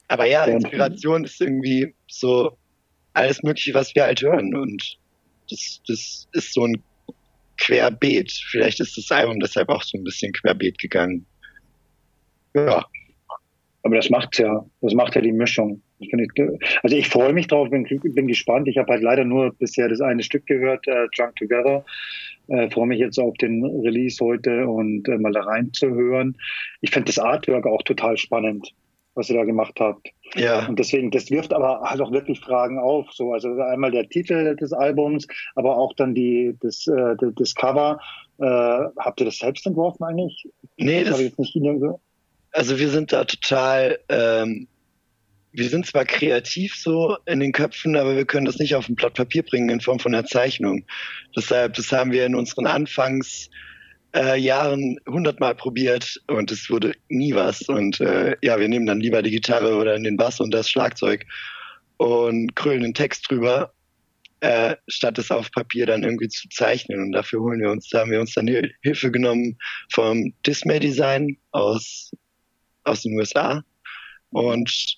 Aber 0.07 0.25
ja, 0.25 0.47
Ja. 0.47 0.53
Inspiration 0.55 1.23
ist 1.25 1.39
irgendwie 1.39 1.93
so 2.07 2.57
alles 3.13 3.41
Mögliche, 3.43 3.73
was 3.73 3.93
wir 3.95 4.03
halt 4.03 4.21
hören. 4.21 4.53
Und 4.55 4.97
das, 5.49 5.79
das 5.87 6.27
ist 6.33 6.53
so 6.53 6.65
ein 6.65 6.81
Querbeet. 7.57 8.31
Vielleicht 8.31 8.79
ist 8.79 8.97
das 8.97 9.11
Album 9.11 9.39
deshalb 9.39 9.69
auch 9.69 9.83
so 9.83 9.97
ein 9.97 10.03
bisschen 10.03 10.31
querbeet 10.33 10.77
gegangen. 10.77 11.25
Ja, 12.53 12.85
Aber 13.83 13.95
das 13.95 14.09
macht's 14.09 14.37
ja. 14.37 14.65
Das 14.81 14.93
macht 14.93 15.15
ja 15.15 15.21
die 15.21 15.31
Mischung. 15.31 15.81
Ich 15.99 16.13
also 16.83 16.95
ich 16.95 17.07
freue 17.07 17.33
mich 17.33 17.47
drauf, 17.47 17.69
bin, 17.69 17.83
bin 17.83 18.27
gespannt. 18.27 18.67
Ich 18.67 18.77
habe 18.77 18.93
halt 18.93 19.01
leider 19.01 19.25
nur 19.25 19.53
bisher 19.53 19.89
das 19.89 20.01
eine 20.01 20.21
Stück 20.21 20.45
gehört, 20.45 20.87
äh, 20.87 21.07
Drunk 21.15 21.35
Together. 21.35 21.83
Äh, 22.49 22.69
freue 22.69 22.87
mich 22.87 22.99
jetzt 22.99 23.19
auf 23.19 23.35
den 23.37 23.63
Release 23.63 24.23
heute 24.23 24.67
und 24.67 25.07
äh, 25.09 25.17
mal 25.17 25.31
da 25.33 25.41
reinzuhören. 25.41 26.37
Ich 26.81 26.91
finde 26.91 27.07
das 27.07 27.19
Artwork 27.19 27.65
auch 27.65 27.81
total 27.83 28.17
spannend, 28.17 28.73
was 29.17 29.29
ihr 29.29 29.35
da 29.35 29.43
gemacht 29.43 29.73
habt. 29.79 30.07
ja. 30.35 30.65
Und 30.67 30.79
deswegen, 30.79 31.11
das 31.11 31.29
wirft 31.31 31.53
aber 31.53 31.81
halt 31.81 31.99
auch 32.01 32.11
wirklich 32.11 32.39
Fragen 32.39 32.79
auf. 32.79 33.07
So, 33.11 33.33
also 33.33 33.49
einmal 33.61 33.91
der 33.91 34.07
Titel 34.07 34.55
des 34.55 34.71
Albums, 34.71 35.27
aber 35.55 35.75
auch 35.77 35.93
dann 35.95 36.13
die, 36.15 36.55
das, 36.61 36.87
äh, 36.87 37.15
das 37.35 37.55
Cover. 37.55 37.99
Äh, 38.39 38.45
habt 38.45 39.19
ihr 39.19 39.25
das 39.25 39.39
selbst 39.39 39.65
entworfen 39.65 40.03
eigentlich? 40.03 40.47
Nee, 40.77 41.03
Das 41.03 41.07
habe 41.07 41.09
das, 41.09 41.19
ich 41.21 41.25
jetzt 41.29 41.39
nicht 41.39 41.55
hinge- 41.55 41.99
also 42.51 42.79
wir 42.79 42.89
sind 42.89 43.11
da 43.11 43.23
total, 43.25 43.99
ähm, 44.09 44.67
wir 45.51 45.69
sind 45.69 45.85
zwar 45.87 46.05
kreativ 46.05 46.75
so 46.75 47.17
in 47.25 47.39
den 47.39 47.51
Köpfen, 47.51 47.95
aber 47.95 48.15
wir 48.15 48.25
können 48.25 48.45
das 48.45 48.59
nicht 48.59 48.75
auf 48.75 48.87
ein 48.87 48.95
Blatt 48.95 49.15
Papier 49.15 49.43
bringen 49.43 49.69
in 49.69 49.81
Form 49.81 49.99
von 49.99 50.13
einer 50.13 50.25
Zeichnung. 50.25 50.85
Deshalb, 51.35 51.73
das 51.73 51.91
haben 51.91 52.11
wir 52.11 52.25
in 52.25 52.35
unseren 52.35 52.67
Anfangs 52.67 53.49
äh, 54.15 54.37
Jahren 54.39 54.97
hundertmal 55.07 55.55
probiert 55.55 56.21
und 56.27 56.51
es 56.51 56.69
wurde 56.69 56.93
nie 57.09 57.33
was. 57.33 57.61
Und 57.63 57.99
äh, 58.01 58.35
ja, 58.41 58.59
wir 58.59 58.67
nehmen 58.67 58.85
dann 58.85 58.99
lieber 58.99 59.21
die 59.21 59.31
Gitarre 59.31 59.75
oder 59.75 59.97
den 59.99 60.17
Bass 60.17 60.39
und 60.39 60.53
das 60.53 60.69
Schlagzeug 60.69 61.25
und 61.97 62.55
krölen 62.55 62.83
den 62.83 62.93
Text 62.93 63.29
drüber. 63.29 63.73
äh, 64.39 64.75
statt 64.87 65.17
es 65.17 65.31
auf 65.31 65.51
Papier 65.51 65.85
dann 65.85 66.03
irgendwie 66.03 66.29
zu 66.29 66.47
zeichnen. 66.49 67.01
Und 67.01 67.11
dafür 67.11 67.41
holen 67.41 67.61
wir 67.61 67.71
uns, 67.71 67.89
da 67.89 68.01
haben 68.01 68.11
wir 68.11 68.19
uns 68.19 68.33
dann 68.33 68.47
Hilfe 68.47 69.11
genommen 69.11 69.57
vom 69.91 70.33
Dismay 70.45 70.79
Design 70.79 71.37
aus, 71.51 72.11
aus 72.83 73.01
den 73.01 73.17
USA. 73.17 73.63
Und 74.29 74.97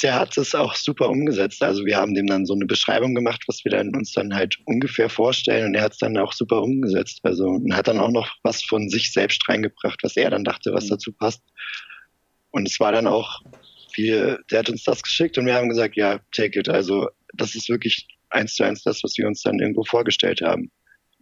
der 0.00 0.14
hat 0.14 0.36
es 0.38 0.54
auch 0.54 0.74
super 0.74 1.10
umgesetzt. 1.10 1.62
Also 1.62 1.84
wir 1.84 1.96
haben 1.96 2.14
dem 2.14 2.26
dann 2.26 2.46
so 2.46 2.54
eine 2.54 2.64
Beschreibung 2.64 3.14
gemacht, 3.14 3.44
was 3.46 3.64
wir 3.64 3.72
dann 3.72 3.94
uns 3.94 4.12
dann 4.12 4.34
halt 4.34 4.58
ungefähr 4.64 5.08
vorstellen 5.08 5.66
und 5.66 5.74
er 5.74 5.82
hat 5.82 5.92
es 5.92 5.98
dann 5.98 6.16
auch 6.16 6.32
super 6.32 6.62
umgesetzt. 6.62 7.20
Also 7.24 7.44
und 7.46 7.74
hat 7.74 7.88
dann 7.88 8.00
auch 8.00 8.10
noch 8.10 8.30
was 8.42 8.62
von 8.62 8.88
sich 8.88 9.12
selbst 9.12 9.46
reingebracht, 9.48 9.98
was 10.02 10.16
er 10.16 10.30
dann 10.30 10.44
dachte, 10.44 10.72
was 10.72 10.84
mhm. 10.84 10.90
dazu 10.90 11.12
passt. 11.12 11.42
Und 12.50 12.68
es 12.68 12.80
war 12.80 12.92
dann 12.92 13.06
auch, 13.06 13.40
wir, 13.94 14.38
der 14.50 14.60
hat 14.60 14.70
uns 14.70 14.84
das 14.84 15.02
geschickt 15.02 15.36
und 15.36 15.46
wir 15.46 15.54
haben 15.54 15.68
gesagt, 15.68 15.96
ja, 15.96 16.20
take 16.32 16.58
it. 16.58 16.68
Also 16.68 17.08
das 17.34 17.54
ist 17.54 17.68
wirklich 17.68 18.06
eins 18.30 18.54
zu 18.54 18.64
eins 18.64 18.82
das, 18.82 19.02
was 19.02 19.16
wir 19.18 19.26
uns 19.26 19.42
dann 19.42 19.58
irgendwo 19.58 19.84
vorgestellt 19.84 20.40
haben. 20.40 20.70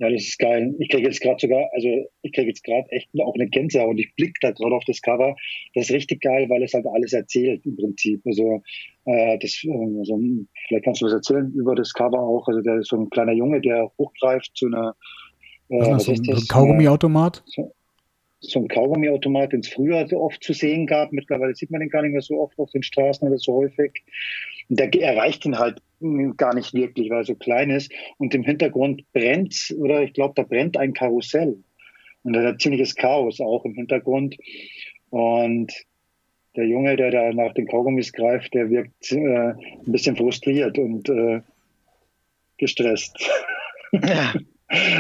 Ja, 0.01 0.09
das 0.09 0.23
ist 0.23 0.39
geil. 0.39 0.75
Ich 0.79 0.89
kriege 0.89 1.09
jetzt 1.09 1.21
gerade 1.21 1.37
sogar, 1.39 1.69
also 1.75 1.87
ich 2.23 2.33
kriege 2.33 2.49
jetzt 2.49 2.65
gerade 2.65 2.91
echt 2.91 3.11
auch 3.21 3.35
eine 3.35 3.47
Gänsehaut. 3.49 3.99
Ich 3.99 4.15
blicke 4.17 4.39
da 4.41 4.51
gerade 4.51 4.75
auf 4.75 4.85
das 4.87 5.03
Cover. 5.03 5.37
Das 5.75 5.91
ist 5.91 5.95
richtig 5.95 6.23
geil, 6.23 6.49
weil 6.49 6.63
es 6.63 6.73
halt 6.73 6.87
alles 6.87 7.13
erzählt 7.13 7.67
im 7.67 7.77
Prinzip. 7.77 8.23
Also 8.25 8.63
äh, 9.05 9.39
das, 9.39 9.63
also, 9.63 10.19
vielleicht 10.69 10.85
kannst 10.87 11.03
du 11.03 11.07
was 11.07 11.13
erzählen 11.13 11.53
über 11.53 11.75
das 11.75 11.93
Cover 11.93 12.19
auch. 12.19 12.49
Also 12.49 12.63
der 12.63 12.79
ist 12.79 12.89
so 12.89 12.97
ein 12.97 13.11
kleiner 13.11 13.33
Junge, 13.33 13.61
der 13.61 13.93
hochgreift 13.99 14.57
zu 14.57 14.69
einer 14.69 14.97
äh, 15.69 15.81
was, 15.81 15.89
was 15.89 16.09
ist 16.09 16.27
das? 16.27 16.41
Ein 16.45 16.49
Kaugummiautomat? 16.49 17.43
So, 17.45 17.75
so 18.41 18.61
ein 18.61 18.69
Kaugummiautomat, 18.69 19.53
den 19.53 19.61
es 19.61 19.69
früher 19.69 20.09
so 20.09 20.19
oft 20.23 20.43
zu 20.43 20.55
sehen 20.55 20.87
gab. 20.87 21.13
Mittlerweile 21.13 21.55
sieht 21.55 21.71
man 21.71 21.81
den 21.81 21.91
gar 21.91 22.01
nicht 22.01 22.13
mehr 22.13 22.23
so 22.23 22.41
oft 22.41 22.59
auf 22.59 22.71
den 22.71 22.83
Straßen 22.83 23.29
oder 23.29 23.37
so 23.37 23.53
häufig. 23.53 24.03
Und 24.71 24.81
der 24.81 24.95
erreicht 24.95 25.45
ihn 25.45 25.59
halt 25.59 25.83
gar 26.37 26.55
nicht 26.55 26.75
wirklich, 26.75 27.11
weil 27.11 27.19
er 27.19 27.25
so 27.25 27.35
klein 27.35 27.71
ist. 27.71 27.93
Und 28.19 28.35
im 28.35 28.43
Hintergrund 28.43 29.05
brennt, 29.13 29.75
oder 29.79 30.03
ich 30.03 30.13
glaube, 30.13 30.35
da 30.37 30.43
brennt 30.43 30.77
ein 30.77 30.93
Karussell. 30.93 31.59
Und 32.23 32.33
da 32.33 32.51
ist 32.51 32.61
ziemliches 32.61 32.95
Chaos 32.95 33.41
auch 33.41 33.65
im 33.65 33.75
Hintergrund. 33.75 34.37
Und 35.11 35.73
der 36.57 36.67
Junge, 36.67 36.97
der 36.97 37.11
da 37.11 37.33
nach 37.33 37.55
den 37.55 37.67
Kaugummis 37.67 38.13
greift, 38.13 38.55
der 38.55 38.71
wirkt 38.71 39.13
äh, 39.13 39.17
ein 39.17 39.93
bisschen 39.93 40.17
frustriert 40.17 40.79
und 40.79 41.09
äh, 41.09 41.41
gestresst. 42.59 43.17
Ja. 43.93 44.35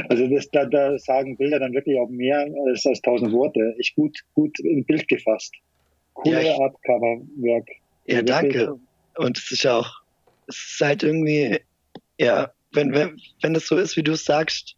Also 0.08 0.26
das, 0.26 0.50
da, 0.50 0.64
da 0.64 0.98
sagen 0.98 1.36
Bilder 1.36 1.60
dann 1.60 1.72
wirklich 1.72 1.96
auch 1.96 2.08
mehr 2.08 2.44
als, 2.66 2.84
als 2.84 3.00
tausend 3.02 3.32
Worte. 3.32 3.72
Ich 3.78 3.94
gut, 3.94 4.18
gut 4.34 4.58
im 4.58 4.84
Bild 4.84 5.06
gefasst. 5.06 5.54
Coole 6.14 6.44
ja, 6.44 6.58
Art 6.58 6.74
Coverwork. 6.82 7.68
Ja, 8.06 8.20
danke. 8.22 8.80
Und 9.16 9.38
es 9.38 9.52
ist 9.52 9.62
ja 9.62 9.78
auch, 9.78 9.99
es 10.50 10.72
ist 10.74 10.80
halt 10.80 11.02
irgendwie, 11.02 11.60
ja, 12.18 12.52
wenn, 12.72 12.92
wenn, 12.92 13.20
wenn 13.42 13.54
das 13.54 13.66
so 13.66 13.76
ist, 13.76 13.96
wie 13.96 14.02
du 14.02 14.12
es 14.12 14.24
sagst, 14.24 14.76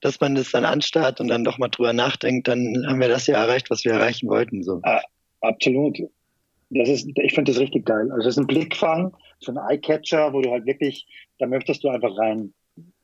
dass 0.00 0.20
man 0.20 0.34
das 0.34 0.50
dann 0.50 0.64
anstarrt 0.64 1.20
und 1.20 1.28
dann 1.28 1.44
doch 1.44 1.58
mal 1.58 1.68
drüber 1.68 1.92
nachdenkt, 1.92 2.48
dann 2.48 2.84
haben 2.86 3.00
wir 3.00 3.08
das 3.08 3.26
ja 3.26 3.36
erreicht, 3.36 3.70
was 3.70 3.84
wir 3.84 3.92
erreichen 3.92 4.28
wollten. 4.28 4.62
So. 4.62 4.80
Ah, 4.82 5.02
absolut. 5.40 5.98
Das 6.70 6.88
ist, 6.88 7.08
ich 7.16 7.34
finde 7.34 7.52
das 7.52 7.60
richtig 7.60 7.86
geil. 7.86 8.10
Also 8.10 8.28
es 8.28 8.36
ist 8.36 8.38
ein 8.38 8.46
Blickfang, 8.46 9.14
so 9.38 9.52
ein 9.52 9.58
Eyecatcher, 9.58 10.32
wo 10.32 10.40
du 10.40 10.50
halt 10.50 10.66
wirklich, 10.66 11.06
da 11.38 11.46
möchtest 11.46 11.84
du 11.84 11.88
einfach 11.88 12.16
rein 12.16 12.52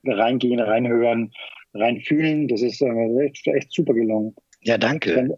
reingehen, 0.04 0.60
reinhören, 0.60 1.32
reinfühlen. 1.74 2.48
Das 2.48 2.62
ist 2.62 2.80
äh, 2.80 3.24
echt, 3.24 3.46
echt 3.46 3.72
super 3.72 3.94
gelungen. 3.94 4.34
Ja, 4.62 4.78
danke. 4.78 5.14
Dann, 5.14 5.34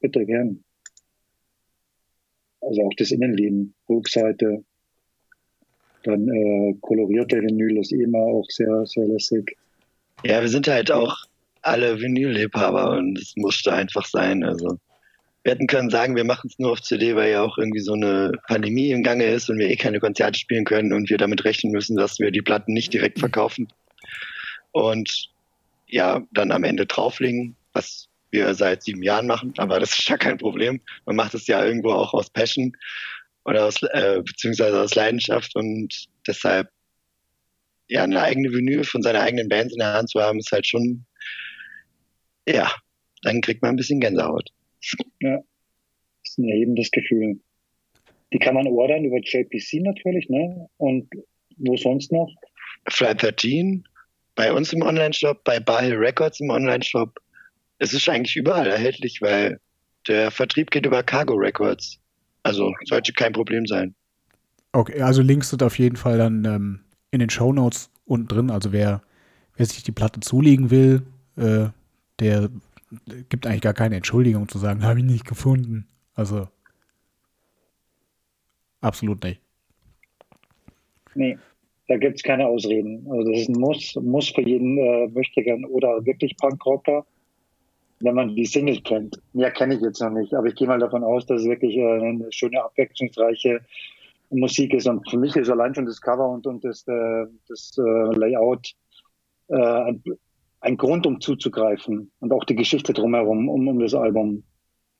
bitte 0.00 0.24
gern. 0.26 0.64
Also 2.60 2.82
auch 2.82 2.92
das 2.96 3.10
Innenleben, 3.10 3.74
Rückseite, 3.88 4.64
dann 6.04 6.28
äh, 6.28 6.74
kolorierte 6.80 7.40
Vinyl 7.40 7.78
ist 7.78 7.92
immer 7.92 8.18
auch 8.18 8.46
sehr, 8.48 8.84
sehr 8.86 9.06
lässig. 9.06 9.56
Ja, 10.24 10.40
wir 10.40 10.48
sind 10.48 10.68
halt 10.68 10.90
auch 10.90 11.16
alle 11.62 12.00
Vinylliebhaber 12.00 12.92
und 12.98 13.18
es 13.18 13.34
musste 13.36 13.72
einfach 13.72 14.06
sein. 14.06 14.44
Also 14.44 14.78
wir 15.42 15.52
hätten 15.52 15.66
können 15.66 15.90
sagen, 15.90 16.16
wir 16.16 16.24
machen 16.24 16.48
es 16.50 16.58
nur 16.58 16.72
auf 16.72 16.82
CD, 16.82 17.16
weil 17.16 17.32
ja 17.32 17.42
auch 17.42 17.56
irgendwie 17.56 17.80
so 17.80 17.94
eine 17.94 18.32
Pandemie 18.46 18.90
im 18.90 19.02
Gange 19.02 19.24
ist 19.24 19.48
und 19.48 19.58
wir 19.58 19.70
eh 19.70 19.76
keine 19.76 20.00
Konzerte 20.00 20.38
spielen 20.38 20.64
können 20.64 20.92
und 20.92 21.08
wir 21.08 21.18
damit 21.18 21.44
rechnen 21.44 21.72
müssen, 21.72 21.96
dass 21.96 22.18
wir 22.18 22.30
die 22.30 22.42
Platten 22.42 22.74
nicht 22.74 22.92
direkt 22.92 23.18
verkaufen 23.18 23.68
und 24.72 25.30
ja, 25.86 26.22
dann 26.32 26.52
am 26.52 26.64
Ende 26.64 26.86
drauflegen, 26.86 27.56
was 27.72 28.08
wir 28.30 28.54
seit 28.54 28.82
sieben 28.82 29.02
Jahren 29.02 29.26
machen, 29.26 29.54
aber 29.56 29.80
das 29.80 29.98
ist 29.98 30.08
ja 30.08 30.16
kein 30.16 30.38
Problem. 30.38 30.80
Man 31.04 31.16
macht 31.16 31.34
es 31.34 31.46
ja 31.46 31.64
irgendwo 31.64 31.92
auch 31.92 32.14
aus 32.14 32.30
Passion 32.30 32.76
oder 33.44 33.66
aus, 33.66 33.82
äh, 33.82 34.22
beziehungsweise 34.24 34.80
aus 34.80 34.94
Leidenschaft 34.94 35.54
und 35.56 36.06
deshalb 36.26 36.68
ja 37.88 38.04
eine 38.04 38.22
eigene 38.22 38.52
Vinyl 38.52 38.84
von 38.84 39.02
seiner 39.02 39.20
eigenen 39.20 39.48
Band 39.48 39.72
in 39.72 39.78
der 39.78 39.94
Hand 39.94 40.10
zu 40.10 40.20
haben, 40.20 40.38
ist 40.38 40.52
halt 40.52 40.66
schon, 40.66 41.04
ja, 42.46 42.72
dann 43.22 43.40
kriegt 43.40 43.62
man 43.62 43.72
ein 43.72 43.76
bisschen 43.76 44.00
Gänsehaut. 44.00 44.48
Ja, 45.20 45.36
das 45.36 46.30
ist 46.30 46.38
ein 46.38 46.48
erhebendes 46.48 46.90
Gefühl. 46.90 47.40
Die 48.32 48.38
kann 48.38 48.54
man 48.54 48.66
ordern 48.68 49.04
über 49.04 49.18
JPC 49.18 49.82
natürlich, 49.82 50.28
ne? 50.28 50.68
Und 50.76 51.08
wo 51.56 51.76
sonst 51.76 52.12
noch? 52.12 52.32
Fly 52.88 53.14
13 53.14 53.84
bei 54.36 54.52
uns 54.52 54.72
im 54.72 54.82
Online-Shop, 54.82 55.44
bei 55.44 55.60
Bahel 55.60 55.94
Records 55.96 56.40
im 56.40 56.50
Online-Shop. 56.50 57.18
Es 57.78 57.92
ist 57.92 58.08
eigentlich 58.08 58.36
überall 58.36 58.68
erhältlich, 58.68 59.20
weil 59.20 59.60
der 60.08 60.30
Vertrieb 60.30 60.70
geht 60.70 60.86
über 60.86 61.02
Cargo 61.02 61.34
Records. 61.34 62.00
Also 62.50 62.74
sollte 62.84 63.12
kein 63.12 63.32
Problem 63.32 63.66
sein. 63.66 63.94
Okay, 64.72 65.02
also 65.02 65.22
Links 65.22 65.50
sind 65.50 65.62
auf 65.62 65.78
jeden 65.78 65.96
Fall 65.96 66.18
dann 66.18 66.44
ähm, 66.44 66.80
in 67.10 67.20
den 67.20 67.30
Show 67.30 67.52
Notes 67.52 67.90
unten 68.04 68.28
drin. 68.28 68.50
Also 68.50 68.72
wer, 68.72 69.02
wer 69.56 69.66
sich 69.66 69.82
die 69.82 69.92
Platte 69.92 70.20
zulegen 70.20 70.70
will, 70.70 71.02
äh, 71.36 71.68
der 72.20 72.50
gibt 73.28 73.46
eigentlich 73.46 73.60
gar 73.62 73.74
keine 73.74 73.96
Entschuldigung 73.96 74.48
zu 74.48 74.58
sagen, 74.58 74.84
habe 74.84 74.98
ich 74.98 75.04
nicht 75.04 75.24
gefunden. 75.24 75.86
Also 76.14 76.48
absolut 78.80 79.22
nicht. 79.22 79.40
Nee 81.14 81.38
da 81.90 81.96
gibt 81.96 82.18
es 82.18 82.22
keine 82.22 82.46
Ausreden. 82.46 83.04
Also 83.10 83.32
das 83.32 83.40
ist 83.40 83.48
ein 83.48 83.60
Muss, 83.60 83.96
Muss 83.96 84.28
für 84.28 84.42
jeden 84.42 84.78
äh, 84.78 85.08
Möchtegern 85.08 85.64
oder 85.64 86.06
wirklich 86.06 86.36
Punkrocker, 86.36 87.04
wenn 88.00 88.14
man 88.14 88.34
die 88.34 88.46
Single 88.46 88.80
kennt. 88.80 89.20
Mehr 89.32 89.50
kenne 89.50 89.74
ich 89.74 89.80
jetzt 89.80 90.00
noch 90.00 90.10
nicht, 90.10 90.34
aber 90.34 90.46
ich 90.46 90.54
gehe 90.54 90.66
mal 90.68 90.78
davon 90.78 91.04
aus, 91.04 91.26
dass 91.26 91.42
es 91.42 91.48
wirklich 91.48 91.76
äh, 91.76 92.00
eine 92.00 92.32
schöne, 92.32 92.62
abwechslungsreiche 92.62 93.60
Musik 94.30 94.74
ist. 94.74 94.86
Und 94.86 95.08
für 95.08 95.18
mich 95.18 95.36
ist 95.36 95.50
allein 95.50 95.74
schon 95.74 95.86
das 95.86 96.00
Cover 96.00 96.28
und, 96.28 96.46
und 96.46 96.64
das, 96.64 96.86
äh, 96.88 97.26
das 97.48 97.76
äh, 97.78 97.82
Layout 98.16 98.72
ein, 99.52 100.00
ein 100.60 100.76
Grund, 100.76 101.04
um 101.08 101.20
zuzugreifen. 101.20 102.12
Und 102.20 102.32
auch 102.32 102.44
die 102.44 102.54
Geschichte 102.54 102.92
drumherum, 102.92 103.48
um, 103.48 103.66
um 103.66 103.80
das 103.80 103.94
Album 103.94 104.44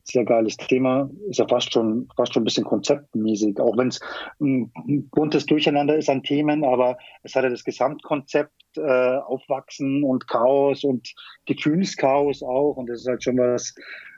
sehr 0.03 0.25
geiles 0.25 0.57
Thema. 0.57 1.09
Ist 1.29 1.39
ja 1.39 1.47
fast 1.47 1.73
schon, 1.73 2.07
fast 2.15 2.33
schon 2.33 2.41
ein 2.41 2.45
bisschen 2.45 2.63
konzeptmäßig, 2.63 3.59
auch 3.59 3.77
wenn 3.77 3.89
es 3.89 3.99
ein 4.39 4.71
buntes 5.11 5.45
Durcheinander 5.45 5.95
ist 5.95 6.09
an 6.09 6.23
Themen, 6.23 6.63
aber 6.63 6.97
es 7.23 7.35
hat 7.35 7.43
ja 7.43 7.49
das 7.49 7.63
Gesamtkonzept 7.63 8.51
äh, 8.77 8.81
Aufwachsen 8.81 10.03
und 10.03 10.27
Chaos 10.27 10.83
und 10.83 11.13
Gefühlschaos 11.45 12.43
auch 12.43 12.77
und 12.77 12.87
das 12.87 13.01
ist 13.01 13.07
halt 13.07 13.23
schon 13.23 13.37
was, 13.37 13.75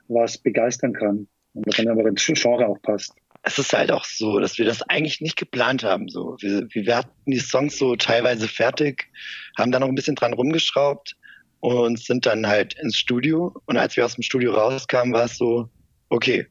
was 0.07 0.37
begeistern 0.37 0.93
kann 0.93 1.27
und 1.53 1.67
was 1.67 1.75
dann 1.77 1.87
aber 1.87 2.07
ins 2.07 2.25
Genre 2.25 2.67
auch 2.67 2.81
passt. 2.81 3.13
Es 3.45 3.59
ist 3.59 3.73
halt 3.73 3.91
auch 3.91 4.05
so, 4.05 4.39
dass 4.39 4.57
wir 4.57 4.65
das 4.65 4.83
eigentlich 4.83 5.19
nicht 5.19 5.35
geplant 5.35 5.83
haben. 5.83 6.07
So, 6.07 6.37
wir, 6.39 6.65
wir 6.69 6.95
hatten 6.95 7.11
die 7.25 7.39
Songs 7.39 7.77
so 7.77 7.97
teilweise 7.97 8.47
fertig, 8.47 9.11
haben 9.57 9.71
da 9.71 9.79
noch 9.79 9.89
ein 9.89 9.95
bisschen 9.95 10.15
dran 10.15 10.33
rumgeschraubt 10.33 11.17
und 11.63 11.97
sind 11.97 12.25
dann 12.25 12.45
halt 12.45 12.73
ins 12.73 12.97
Studio. 12.97 13.55
Und 13.67 13.77
als 13.77 13.95
wir 13.95 14.03
aus 14.03 14.15
dem 14.15 14.21
Studio 14.21 14.51
rauskamen, 14.51 15.13
war 15.13 15.23
es 15.23 15.37
so, 15.37 15.69
okay, 16.09 16.45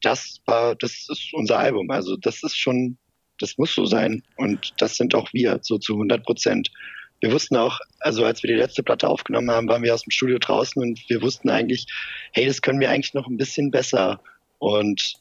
das 0.00 0.40
war, 0.46 0.76
das 0.76 1.08
ist 1.08 1.30
unser 1.32 1.58
Album. 1.58 1.90
Also 1.90 2.16
das 2.16 2.40
ist 2.44 2.56
schon, 2.56 2.96
das 3.40 3.58
muss 3.58 3.74
so 3.74 3.84
sein. 3.84 4.22
Und 4.36 4.72
das 4.78 4.96
sind 4.96 5.16
auch 5.16 5.32
wir, 5.32 5.58
so 5.62 5.76
zu 5.78 5.94
100 5.94 6.22
Prozent. 6.22 6.70
Wir 7.20 7.32
wussten 7.32 7.56
auch, 7.56 7.80
also 7.98 8.24
als 8.24 8.44
wir 8.44 8.48
die 8.48 8.60
letzte 8.60 8.84
Platte 8.84 9.08
aufgenommen 9.08 9.50
haben, 9.50 9.68
waren 9.68 9.82
wir 9.82 9.92
aus 9.92 10.02
dem 10.02 10.12
Studio 10.12 10.38
draußen 10.38 10.80
und 10.80 11.02
wir 11.08 11.20
wussten 11.20 11.50
eigentlich, 11.50 11.86
hey, 12.32 12.46
das 12.46 12.62
können 12.62 12.78
wir 12.78 12.90
eigentlich 12.90 13.14
noch 13.14 13.26
ein 13.26 13.36
bisschen 13.36 13.72
besser. 13.72 14.20
Und 14.60 15.14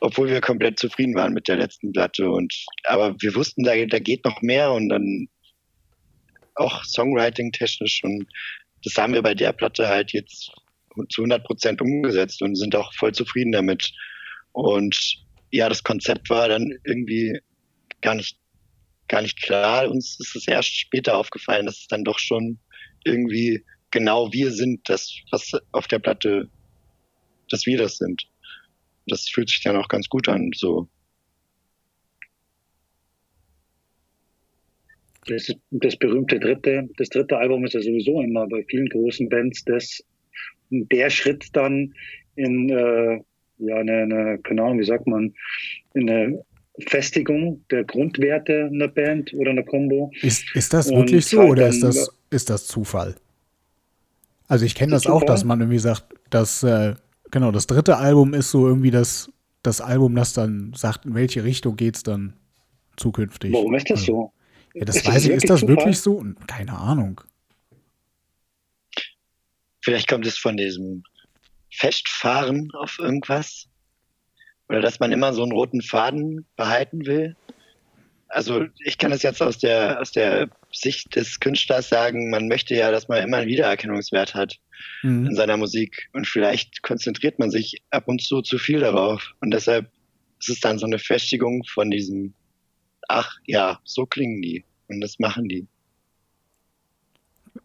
obwohl 0.00 0.28
wir 0.28 0.40
komplett 0.40 0.80
zufrieden 0.80 1.14
waren 1.14 1.34
mit 1.34 1.46
der 1.46 1.56
letzten 1.56 1.92
Platte 1.92 2.28
und 2.28 2.52
aber 2.82 3.14
wir 3.20 3.36
wussten, 3.36 3.62
da, 3.62 3.76
da 3.86 4.00
geht 4.00 4.24
noch 4.24 4.42
mehr 4.42 4.72
und 4.72 4.88
dann 4.88 5.28
auch 6.60 6.84
Songwriting 6.84 7.52
technisch 7.52 8.02
und 8.04 8.26
das 8.84 8.96
haben 8.96 9.14
wir 9.14 9.22
bei 9.22 9.34
der 9.34 9.52
Platte 9.52 9.88
halt 9.88 10.12
jetzt 10.12 10.52
zu 11.08 11.22
100 11.22 11.44
Prozent 11.44 11.80
umgesetzt 11.80 12.42
und 12.42 12.56
sind 12.56 12.74
auch 12.74 12.92
voll 12.94 13.12
zufrieden 13.12 13.52
damit. 13.52 13.92
Und 14.52 15.16
ja, 15.50 15.68
das 15.68 15.82
Konzept 15.82 16.30
war 16.30 16.48
dann 16.48 16.72
irgendwie 16.84 17.40
gar 18.00 18.14
nicht, 18.14 18.38
gar 19.08 19.22
nicht 19.22 19.40
klar. 19.42 19.88
Uns 19.88 20.18
ist 20.18 20.34
es 20.36 20.48
erst 20.48 20.74
später 20.76 21.16
aufgefallen, 21.16 21.66
dass 21.66 21.78
es 21.78 21.86
dann 21.88 22.04
doch 22.04 22.18
schon 22.18 22.58
irgendwie 23.04 23.64
genau 23.90 24.32
wir 24.32 24.52
sind, 24.52 24.88
das, 24.88 25.12
was 25.30 25.52
auf 25.72 25.88
der 25.88 25.98
Platte, 25.98 26.48
dass 27.48 27.66
wir 27.66 27.78
das 27.78 27.96
sind. 27.96 28.22
Das 29.06 29.28
fühlt 29.28 29.48
sich 29.48 29.62
dann 29.62 29.76
auch 29.76 29.88
ganz 29.88 30.08
gut 30.08 30.28
an, 30.28 30.50
so. 30.54 30.88
Das, 35.26 35.52
das 35.70 35.96
berühmte 35.96 36.40
dritte, 36.40 36.88
das 36.96 37.08
dritte 37.10 37.36
Album 37.36 37.64
ist 37.64 37.74
ja 37.74 37.82
sowieso 37.82 38.20
immer 38.22 38.46
bei 38.46 38.64
vielen 38.68 38.88
großen 38.88 39.28
Bands 39.28 39.64
das, 39.64 40.02
der 40.70 41.10
Schritt 41.10 41.48
dann 41.52 41.92
in, 42.36 42.70
äh, 42.70 43.20
ja, 43.58 43.76
eine, 43.76 43.92
eine, 43.98 44.38
keine 44.38 44.62
Ahnung, 44.62 44.78
wie 44.78 44.84
sagt 44.84 45.06
man, 45.06 45.34
in 45.94 46.08
eine 46.08 46.44
Festigung 46.88 47.62
der 47.70 47.84
Grundwerte 47.84 48.70
einer 48.72 48.88
Band 48.88 49.34
oder 49.34 49.50
einer 49.50 49.62
Combo. 49.62 50.10
Ist, 50.22 50.44
ist 50.54 50.72
das 50.72 50.90
wirklich 50.90 51.26
so 51.26 51.40
halt 51.40 51.50
oder 51.50 51.68
ist 51.68 51.82
das, 51.82 52.10
ist 52.30 52.48
das 52.48 52.66
Zufall? 52.66 53.16
Also 54.48 54.64
ich 54.64 54.74
kenne 54.74 54.92
das 54.92 55.06
auch, 55.06 55.22
dass 55.22 55.44
man 55.44 55.60
irgendwie 55.60 55.78
sagt, 55.78 56.04
dass 56.30 56.62
äh, 56.62 56.94
genau 57.30 57.52
das 57.52 57.66
dritte 57.66 57.98
Album 57.98 58.34
ist 58.34 58.50
so 58.50 58.66
irgendwie 58.66 58.90
das, 58.90 59.30
das 59.62 59.80
Album, 59.80 60.14
das 60.14 60.32
dann 60.32 60.72
sagt, 60.74 61.06
in 61.06 61.14
welche 61.14 61.44
Richtung 61.44 61.76
geht 61.76 61.96
es 61.96 62.02
dann 62.02 62.34
zukünftig. 62.96 63.52
Warum 63.52 63.74
ist 63.74 63.90
das 63.90 64.04
so? 64.04 64.32
Ja, 64.74 64.84
das 64.84 64.96
ist 64.96 65.06
weiß 65.06 65.24
ich. 65.24 65.30
Ist 65.30 65.50
das 65.50 65.60
Zufall? 65.60 65.76
wirklich 65.76 65.98
so? 65.98 66.24
Keine 66.46 66.76
Ahnung. 66.76 67.20
Vielleicht 69.82 70.08
kommt 70.08 70.26
es 70.26 70.36
von 70.38 70.56
diesem 70.56 71.02
Festfahren 71.72 72.70
auf 72.72 72.98
irgendwas. 72.98 73.66
Oder 74.68 74.80
dass 74.80 75.00
man 75.00 75.12
immer 75.12 75.32
so 75.32 75.42
einen 75.42 75.52
roten 75.52 75.82
Faden 75.82 76.46
behalten 76.56 77.06
will. 77.06 77.36
Also 78.28 78.66
ich 78.84 78.98
kann 78.98 79.10
es 79.10 79.22
jetzt 79.22 79.42
aus 79.42 79.58
der, 79.58 80.00
aus 80.00 80.12
der 80.12 80.48
Sicht 80.72 81.16
des 81.16 81.40
Künstlers 81.40 81.88
sagen, 81.88 82.30
man 82.30 82.46
möchte 82.46 82.76
ja, 82.76 82.92
dass 82.92 83.08
man 83.08 83.22
immer 83.24 83.38
einen 83.38 83.48
Wiedererkennungswert 83.48 84.34
hat 84.34 84.60
mhm. 85.02 85.26
in 85.26 85.34
seiner 85.34 85.56
Musik. 85.56 86.08
Und 86.12 86.28
vielleicht 86.28 86.82
konzentriert 86.82 87.40
man 87.40 87.50
sich 87.50 87.82
ab 87.90 88.04
und 88.06 88.22
zu 88.22 88.42
zu 88.42 88.58
viel 88.58 88.80
darauf. 88.80 89.32
Und 89.40 89.50
deshalb 89.52 89.90
ist 90.38 90.48
es 90.48 90.60
dann 90.60 90.78
so 90.78 90.86
eine 90.86 91.00
Festigung 91.00 91.64
von 91.64 91.90
diesem, 91.90 92.34
ach 93.10 93.38
ja, 93.46 93.80
so 93.84 94.06
klingen 94.06 94.42
die. 94.42 94.64
Und 94.88 95.00
das 95.00 95.18
machen 95.18 95.48
die. 95.48 95.66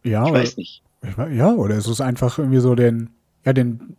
Ja, 0.03 0.25
ich 0.27 0.33
weiß 0.33 0.57
nicht. 0.57 0.83
Ja, 1.31 1.53
oder 1.53 1.75
ist 1.75 1.87
es 1.87 2.01
einfach 2.01 2.37
irgendwie 2.39 2.59
so 2.59 2.75
den, 2.75 3.11
ja, 3.45 3.53
den, 3.53 3.95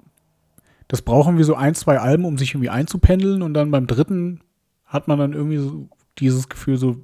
das 0.88 1.02
brauchen 1.02 1.38
wir 1.38 1.44
so 1.44 1.54
ein, 1.54 1.74
zwei 1.74 1.98
Alben, 1.98 2.24
um 2.24 2.38
sich 2.38 2.52
irgendwie 2.52 2.70
einzupendeln 2.70 3.42
und 3.42 3.54
dann 3.54 3.70
beim 3.70 3.86
dritten 3.86 4.42
hat 4.84 5.08
man 5.08 5.18
dann 5.18 5.32
irgendwie 5.32 5.58
so 5.58 5.88
dieses 6.18 6.48
Gefühl 6.48 6.76
so, 6.76 6.96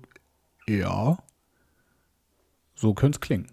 ja, 0.68 1.18
so 2.74 2.94
könnte 2.94 3.16
es 3.16 3.20
klingen. 3.20 3.46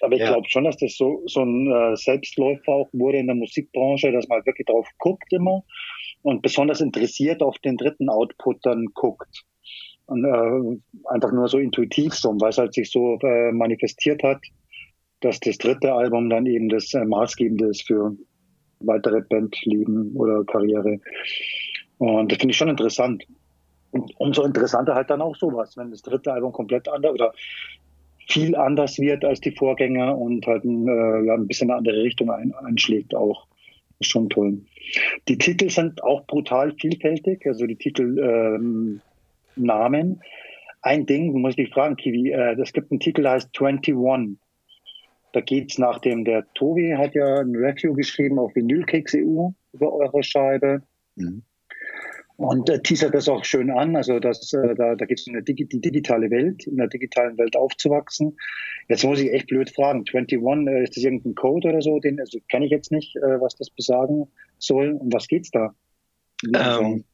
Aber 0.00 0.14
ich 0.14 0.20
ja. 0.20 0.28
glaube 0.28 0.48
schon, 0.48 0.64
dass 0.64 0.78
das 0.78 0.96
so, 0.96 1.22
so 1.26 1.42
ein 1.42 1.70
äh, 1.70 1.96
Selbstläufer 1.96 2.72
auch 2.72 2.88
wurde 2.92 3.18
in 3.18 3.26
der 3.26 3.36
Musikbranche, 3.36 4.12
dass 4.12 4.28
man 4.28 4.44
wirklich 4.46 4.66
drauf 4.66 4.86
guckt 4.98 5.30
immer 5.32 5.62
und 6.22 6.42
besonders 6.42 6.80
interessiert 6.80 7.42
auf 7.42 7.58
den 7.58 7.76
dritten 7.76 8.08
Output 8.08 8.58
dann 8.62 8.86
guckt. 8.94 9.44
Und 10.06 10.24
äh, 10.24 11.08
einfach 11.08 11.32
nur 11.32 11.48
so 11.48 11.58
intuitiv 11.58 12.14
so, 12.14 12.30
weil 12.40 12.50
es 12.50 12.58
halt 12.58 12.74
sich 12.74 12.90
so 12.90 13.18
äh, 13.20 13.52
manifestiert 13.52 14.22
hat 14.22 14.40
dass 15.22 15.40
das 15.40 15.56
dritte 15.58 15.94
Album 15.94 16.28
dann 16.28 16.46
eben 16.46 16.68
das 16.68 16.92
äh, 16.94 17.04
Maßgebende 17.04 17.66
ist 17.66 17.86
für 17.86 18.14
weitere 18.80 19.22
Bandleben 19.22 20.14
oder 20.16 20.44
Karriere. 20.44 20.98
Und 21.98 22.30
das 22.30 22.38
finde 22.38 22.52
ich 22.52 22.58
schon 22.58 22.68
interessant. 22.68 23.24
Und 23.92 24.12
umso 24.18 24.42
interessanter 24.42 24.94
halt 24.94 25.10
dann 25.10 25.22
auch 25.22 25.36
sowas, 25.36 25.76
wenn 25.76 25.90
das 25.90 26.02
dritte 26.02 26.32
Album 26.32 26.52
komplett 26.52 26.88
anders 26.88 27.12
oder 27.12 27.32
viel 28.28 28.56
anders 28.56 28.98
wird 28.98 29.24
als 29.24 29.40
die 29.40 29.52
Vorgänger 29.52 30.16
und 30.16 30.46
halt 30.46 30.64
ein, 30.64 30.88
äh, 30.88 31.26
ja, 31.26 31.34
ein 31.34 31.46
bisschen 31.46 31.70
eine 31.70 31.78
andere 31.78 32.02
Richtung 32.02 32.30
ein, 32.30 32.52
einschlägt 32.54 33.14
auch. 33.14 33.46
Schon 34.02 34.28
toll. 34.30 34.60
Die 35.28 35.38
Titel 35.38 35.70
sind 35.70 36.02
auch 36.02 36.26
brutal 36.26 36.74
vielfältig, 36.80 37.46
also 37.46 37.66
die 37.66 37.76
Titelnamen. 37.76 39.00
Ähm, 39.56 40.20
ein 40.82 41.06
Ding, 41.06 41.32
muss 41.40 41.56
ich 41.56 41.70
fragen, 41.70 41.96
Kiwi, 41.96 42.30
äh, 42.30 42.60
es 42.60 42.72
gibt 42.72 42.90
einen 42.90 43.00
Titel, 43.00 43.22
der 43.22 43.32
heißt 43.32 43.50
21. 43.58 44.38
Da 45.32 45.40
geht's 45.40 45.78
nach 45.78 45.98
dem, 46.00 46.24
der 46.24 46.46
Tobi 46.54 46.94
hat 46.94 47.14
ja 47.14 47.40
ein 47.40 47.54
Review 47.56 47.94
geschrieben 47.94 48.38
auf 48.38 48.54
Vinylkeks 48.54 49.14
EU 49.14 49.50
über 49.72 49.92
eure 49.92 50.22
Scheibe. 50.22 50.82
Mhm. 51.16 51.42
Und 52.42 52.68
äh, 52.68 52.82
teasert 52.82 53.14
das 53.14 53.28
auch 53.28 53.44
schön 53.44 53.70
an. 53.70 53.94
Also 53.94 54.18
das, 54.18 54.52
äh, 54.52 54.74
da, 54.74 54.96
da 54.96 55.04
geht 55.06 55.20
es 55.20 55.28
um 55.28 55.44
die, 55.44 55.54
die, 55.54 55.80
digitale 55.80 56.28
Welt, 56.30 56.66
in 56.66 56.76
der 56.76 56.88
digitalen 56.88 57.38
Welt 57.38 57.54
aufzuwachsen. 57.54 58.36
Jetzt 58.88 59.04
muss 59.04 59.20
ich 59.20 59.32
echt 59.32 59.46
blöd 59.46 59.70
fragen. 59.70 60.04
21, 60.12 60.66
äh, 60.66 60.82
ist 60.82 60.96
das 60.96 61.04
irgendein 61.04 61.36
Code 61.36 61.68
oder 61.68 61.80
so? 61.82 62.00
Den 62.00 62.18
also 62.18 62.38
kenne 62.48 62.64
ich 62.64 62.72
jetzt 62.72 62.90
nicht, 62.90 63.14
äh, 63.16 63.40
was 63.40 63.54
das 63.54 63.70
besagen 63.70 64.26
soll. 64.58 64.92
Um 64.92 65.12
was 65.12 65.28
geht's 65.28 65.52
da? 65.52 65.74
Ähm, 66.52 67.04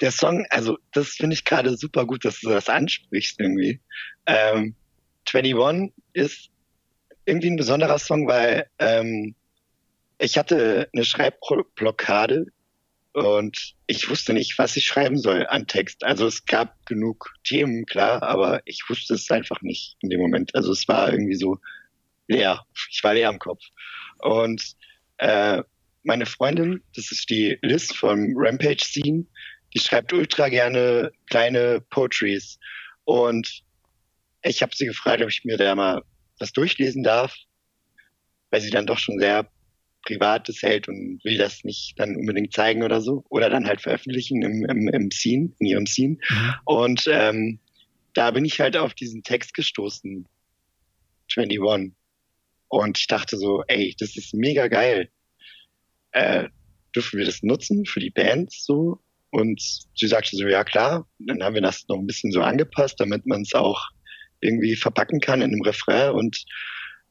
der 0.00 0.10
Song, 0.10 0.44
also 0.50 0.76
das 0.92 1.10
finde 1.10 1.34
ich 1.34 1.44
gerade 1.44 1.76
super 1.76 2.04
gut, 2.04 2.24
dass 2.24 2.40
du 2.40 2.48
das 2.48 2.68
ansprichst 2.68 3.38
irgendwie. 3.40 3.80
Ähm, 4.26 4.74
21 5.32 5.92
ist 6.14 6.50
irgendwie 7.26 7.50
ein 7.50 7.56
besonderer 7.56 7.98
Song, 7.98 8.26
weil 8.26 8.66
ähm, 8.80 9.36
ich 10.18 10.36
hatte 10.36 10.88
eine 10.92 11.04
Schreibblockade 11.04 12.46
und 13.14 13.74
ich 13.86 14.10
wusste 14.10 14.32
nicht, 14.32 14.58
was 14.58 14.76
ich 14.76 14.86
schreiben 14.86 15.16
soll 15.18 15.46
an 15.46 15.68
Text. 15.68 16.02
Also 16.02 16.26
es 16.26 16.46
gab 16.46 16.84
genug 16.84 17.32
Themen, 17.44 17.86
klar, 17.86 18.24
aber 18.24 18.60
ich 18.64 18.82
wusste 18.88 19.14
es 19.14 19.30
einfach 19.30 19.62
nicht 19.62 19.96
in 20.00 20.10
dem 20.10 20.20
Moment. 20.20 20.52
Also 20.56 20.72
es 20.72 20.88
war 20.88 21.12
irgendwie 21.12 21.36
so 21.36 21.58
leer. 22.26 22.66
Ich 22.90 23.04
war 23.04 23.14
leer 23.14 23.28
am 23.28 23.38
Kopf. 23.38 23.62
Und 24.18 24.74
äh, 25.18 25.62
meine 26.02 26.26
Freundin, 26.26 26.82
das 26.96 27.12
ist 27.12 27.30
die 27.30 27.56
Liz 27.62 27.94
vom 27.94 28.32
Rampage 28.34 28.84
Scene, 28.84 29.26
die 29.74 29.78
schreibt 29.78 30.12
ultra 30.12 30.48
gerne 30.48 31.12
kleine 31.30 31.82
Poetries. 31.90 32.58
Und 33.04 33.62
ich 34.42 34.60
habe 34.60 34.74
sie 34.74 34.86
gefragt, 34.86 35.22
ob 35.22 35.28
ich 35.28 35.44
mir 35.44 35.56
da 35.56 35.76
mal 35.76 36.02
das 36.40 36.52
durchlesen 36.52 37.04
darf, 37.04 37.36
weil 38.50 38.60
sie 38.60 38.70
dann 38.70 38.86
doch 38.86 38.98
schon 38.98 39.20
sehr 39.20 39.48
Privates 40.04 40.62
hält 40.62 40.88
und 40.88 41.20
will 41.24 41.38
das 41.38 41.64
nicht 41.64 41.98
dann 41.98 42.16
unbedingt 42.16 42.52
zeigen 42.52 42.82
oder 42.82 43.00
so. 43.00 43.24
Oder 43.28 43.50
dann 43.50 43.66
halt 43.66 43.80
veröffentlichen 43.80 44.42
im, 44.42 44.64
im, 44.64 44.88
im 44.88 45.10
Scene, 45.10 45.52
in 45.58 45.66
ihrem 45.66 45.86
Scene. 45.86 46.18
Mhm. 46.28 46.54
Und 46.64 47.08
ähm, 47.10 47.58
da 48.14 48.30
bin 48.30 48.44
ich 48.44 48.60
halt 48.60 48.76
auf 48.76 48.94
diesen 48.94 49.22
Text 49.22 49.54
gestoßen, 49.54 50.26
21. 51.36 51.92
Und 52.68 52.98
ich 52.98 53.06
dachte 53.06 53.36
so, 53.36 53.62
ey, 53.66 53.94
das 53.98 54.16
ist 54.16 54.34
mega 54.34 54.68
geil. 54.68 55.10
Äh, 56.12 56.48
dürfen 56.94 57.18
wir 57.18 57.26
das 57.26 57.42
nutzen 57.42 57.86
für 57.86 58.00
die 58.00 58.10
Bands 58.10 58.64
so? 58.64 59.00
Und 59.30 59.60
sie 59.96 60.06
sagte 60.06 60.36
so, 60.36 60.46
ja 60.46 60.62
klar. 60.64 61.08
Und 61.18 61.26
dann 61.28 61.42
haben 61.42 61.54
wir 61.54 61.62
das 61.62 61.86
noch 61.88 61.98
ein 61.98 62.06
bisschen 62.06 62.30
so 62.30 62.40
angepasst, 62.40 63.00
damit 63.00 63.26
man 63.26 63.42
es 63.42 63.52
auch 63.54 63.88
irgendwie 64.40 64.76
verpacken 64.76 65.20
kann 65.20 65.40
in 65.40 65.52
einem 65.52 65.62
Refrain 65.62 66.10
und 66.10 66.44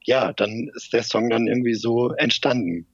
ja, 0.05 0.33
dann 0.33 0.69
ist 0.75 0.93
der 0.93 1.03
Song 1.03 1.29
dann 1.29 1.47
irgendwie 1.47 1.75
so 1.75 2.11
entstanden. 2.13 2.85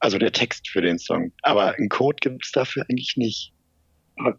Also 0.00 0.18
der 0.18 0.32
Text 0.32 0.68
für 0.68 0.80
den 0.80 0.98
Song. 0.98 1.32
Aber 1.42 1.74
einen 1.74 1.88
Code 1.88 2.18
gibt 2.20 2.44
es 2.44 2.52
dafür 2.52 2.84
eigentlich 2.88 3.16
nicht. 3.16 3.52